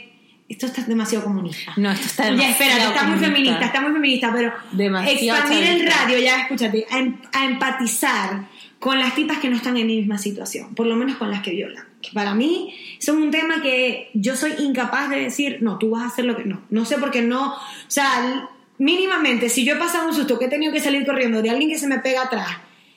esto 0.48 0.66
está 0.66 0.84
demasiado 0.84 1.24
comunista. 1.26 1.74
No, 1.78 1.92
esto 1.92 2.06
está 2.08 2.24
Ya, 2.26 2.32
demasiado 2.32 2.52
espera, 2.70 2.88
está 2.90 3.04
muy 3.08 3.20
feminista, 3.20 3.66
está 3.66 3.82
muy 3.82 3.92
feminista, 3.94 4.32
pero 4.34 4.54
Demasiado 4.72 5.40
expandir 5.40 5.64
el 5.64 5.78
chavista. 5.80 6.04
radio, 6.04 6.20
ya 6.20 6.42
escúchate, 6.42 6.86
a, 6.92 7.00
em- 7.00 7.18
a 7.34 7.46
empatizar 7.46 8.48
con 8.80 9.00
las 9.00 9.14
tipas 9.16 9.38
que 9.40 9.50
no 9.50 9.56
están 9.56 9.78
en 9.78 9.88
mi 9.88 9.98
misma 9.98 10.18
situación, 10.18 10.74
por 10.76 10.88
lo 10.88 10.96
menos 10.96 11.18
con 11.18 11.30
las 11.30 11.42
que 11.42 11.52
violan. 11.52 11.86
Que 12.02 12.10
para 12.14 12.34
mí 12.34 12.74
son 13.00 13.22
un 13.22 13.32
tema 13.32 13.62
que 13.62 14.10
yo 14.14 14.36
soy 14.36 14.54
incapaz 14.60 15.10
de 15.10 15.18
decir, 15.22 15.60
no, 15.62 15.78
tú 15.78 15.92
vas 15.92 16.04
a 16.04 16.08
hacer 16.08 16.26
lo 16.26 16.36
que 16.36 16.46
no. 16.46 16.62
No 16.70 16.84
sé 16.86 16.98
por 16.98 17.12
qué 17.12 17.22
no, 17.22 17.54
o 17.54 17.58
sea, 17.88 18.50
mínimamente, 18.80 19.50
si 19.50 19.64
yo 19.66 19.76
he 19.76 19.78
pasado 19.78 20.08
un 20.08 20.14
susto 20.16 20.40
que 20.40 20.46
he 20.46 20.50
tenido 20.50 20.74
que 20.74 20.80
salir 20.80 21.06
corriendo 21.06 21.42
de 21.42 21.50
alguien 21.52 21.70
que 21.70 21.78
se 21.78 21.88
me 21.88 22.00
pega 22.00 22.24
atrás, 22.24 22.48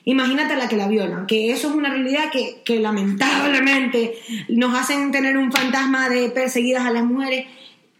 imagínate 0.05 0.55
la 0.55 0.67
que 0.69 0.77
la 0.77 0.87
violan, 0.87 1.25
que 1.27 1.51
eso 1.51 1.69
es 1.69 1.75
una 1.75 1.89
realidad 1.89 2.31
que, 2.31 2.61
que 2.63 2.79
lamentablemente 2.79 4.15
nos 4.49 4.73
hacen 4.79 5.11
tener 5.11 5.37
un 5.37 5.51
fantasma 5.51 6.07
de 6.09 6.29
perseguidas 6.29 6.85
a 6.85 6.91
las 6.91 7.03
mujeres. 7.03 7.45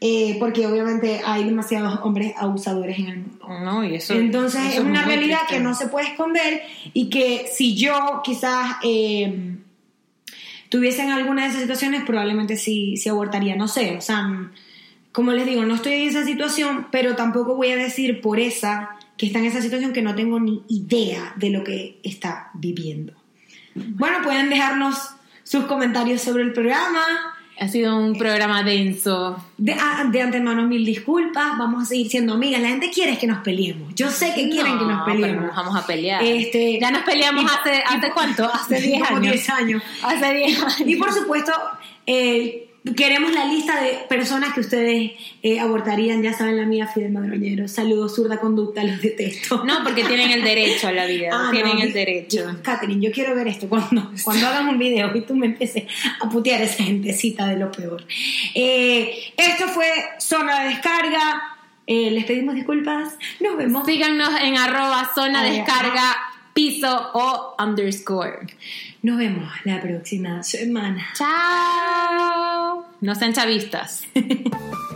eh, 0.01 0.35
porque 0.39 0.67
obviamente 0.67 1.21
hay 1.25 1.45
demasiados 1.45 1.99
hombres 2.03 2.33
abusadores 2.37 2.99
en 2.99 3.07
el 3.07 3.17
mundo. 3.19 3.47
No, 3.63 3.83
y 3.83 3.95
eso, 3.95 4.13
Entonces 4.13 4.61
eso 4.73 4.81
es 4.81 4.87
una 4.87 5.03
realidad 5.03 5.39
triste. 5.39 5.55
que 5.55 5.61
no 5.63 5.73
se 5.73 5.87
puede 5.87 6.07
esconder 6.07 6.61
y 6.93 7.09
que 7.09 7.47
si 7.51 7.75
yo 7.75 8.21
quizás 8.23 8.75
eh, 8.83 9.55
tuviese 10.69 11.01
en 11.01 11.11
alguna 11.11 11.43
de 11.43 11.49
esas 11.49 11.61
situaciones 11.61 12.03
probablemente 12.05 12.57
sí, 12.57 12.97
sí 12.97 13.09
abortaría, 13.09 13.55
no 13.55 13.67
sé, 13.67 13.95
o 13.97 14.01
sea, 14.01 14.51
como 15.11 15.31
les 15.31 15.45
digo, 15.47 15.63
no 15.63 15.75
estoy 15.75 15.93
en 15.93 16.09
esa 16.09 16.25
situación, 16.25 16.87
pero 16.91 17.15
tampoco 17.15 17.55
voy 17.55 17.69
a 17.71 17.77
decir 17.77 18.19
por 18.21 18.39
esa 18.39 18.97
que 19.17 19.25
está 19.27 19.39
en 19.39 19.45
esa 19.45 19.61
situación 19.61 19.93
que 19.93 20.01
no 20.01 20.15
tengo 20.15 20.39
ni 20.39 20.63
idea 20.67 21.33
de 21.37 21.49
lo 21.49 21.63
que 21.63 21.99
está 22.03 22.49
viviendo. 22.53 23.13
Bueno, 23.73 24.17
pueden 24.23 24.49
dejarnos 24.49 24.97
sus 25.43 25.65
comentarios 25.65 26.21
sobre 26.21 26.43
el 26.43 26.53
programa. 26.53 27.01
Ha 27.57 27.69
sido 27.69 27.97
un 27.97 28.17
programa 28.17 28.63
denso. 28.63 29.41
De, 29.57 29.73
a- 29.73 30.03
de 30.11 30.21
antemano, 30.21 30.63
mil 30.67 30.85
disculpas. 30.85 31.57
Vamos 31.57 31.83
a 31.83 31.85
seguir 31.85 32.09
siendo 32.09 32.33
amigas. 32.33 32.61
La 32.61 32.67
gente 32.69 32.91
quiere 32.91 33.17
que 33.17 33.27
nos 33.27 33.37
peleemos. 33.39 33.95
Yo 33.95 34.09
sé 34.11 34.33
que 34.35 34.49
quieren 34.49 34.73
No, 34.73 34.79
que 34.79 34.85
nos 34.85 35.01
pero 35.05 35.15
peleemos. 35.15 35.41
no 35.41 35.47
nos 35.47 35.55
vamos 35.55 35.75
a 35.81 35.87
pelear. 35.87 36.21
Este, 36.23 36.77
ya 36.81 36.91
nos 36.91 37.03
peleamos 37.03 37.43
y- 37.43 37.47
hace, 37.47 37.83
¿hace 37.85 38.11
cuánto? 38.11 38.43
Hace 38.53 38.81
10 38.81 39.03
Como 39.03 39.17
años. 39.19 39.31
10 39.33 39.49
años. 39.51 39.83
Hace 40.03 40.33
10 40.33 40.59
años. 40.63 40.81
Y 40.85 40.95
por 40.97 41.13
supuesto, 41.13 41.53
eh, 42.05 42.69
queremos 42.93 43.33
la 43.33 43.45
lista 43.45 43.81
de 43.81 44.05
personas 44.07 44.53
que 44.53 44.59
ustedes 44.59 45.11
eh, 45.41 45.59
abortarían. 45.59 46.21
Ya 46.21 46.33
saben 46.33 46.57
la 46.57 46.65
mía, 46.65 46.87
Fidel 46.87 47.11
Madroñero. 47.11 47.67
Saludos, 47.67 48.15
zurda 48.15 48.39
conducta, 48.39 48.83
los 48.83 49.01
detesto. 49.01 49.63
No, 49.65 49.83
porque 49.83 50.03
tienen 50.03 50.31
el 50.31 50.43
derecho 50.43 50.87
a 50.87 50.91
la 50.91 51.05
vida. 51.05 51.29
Ah, 51.31 51.49
tienen 51.51 51.77
no, 51.77 51.83
el 51.83 51.93
derecho. 51.93 52.59
Catherine, 52.61 53.01
yo 53.03 53.11
quiero 53.11 53.35
ver 53.35 53.47
esto 53.47 53.67
cuando, 53.69 54.11
cuando 54.23 54.47
hagan 54.47 54.67
un 54.67 54.77
video 54.77 55.15
y 55.15 55.21
tú 55.21 55.35
me 55.35 55.47
empieces 55.47 55.83
a 56.21 56.29
putear 56.29 56.61
a 56.61 56.65
esa 56.65 56.83
gentecita 56.83 57.47
de 57.47 57.57
lo 57.57 57.71
peor. 57.71 58.05
Eh, 58.53 59.33
esto 59.37 59.67
fue 59.69 59.87
Zona 60.19 60.63
de 60.63 60.69
Descarga. 60.69 61.41
Eh, 61.87 62.11
les 62.11 62.25
pedimos 62.25 62.55
disculpas. 62.55 63.15
Nos 63.39 63.57
vemos. 63.57 63.85
Síganos 63.85 64.29
en 64.41 64.57
arroba 64.57 65.11
zona 65.13 65.41
Ay, 65.41 65.57
descarga 65.57 66.15
piso 66.55 67.11
o 67.13 67.55
underscore. 67.61 68.47
Nos 69.05 69.19
vemos 69.19 69.47
la 69.65 69.79
próxima 69.79 70.41
semana. 70.41 71.09
Chao. 71.13 72.87
No 73.01 73.13
sean 73.13 73.33
chavistas. 73.33 74.03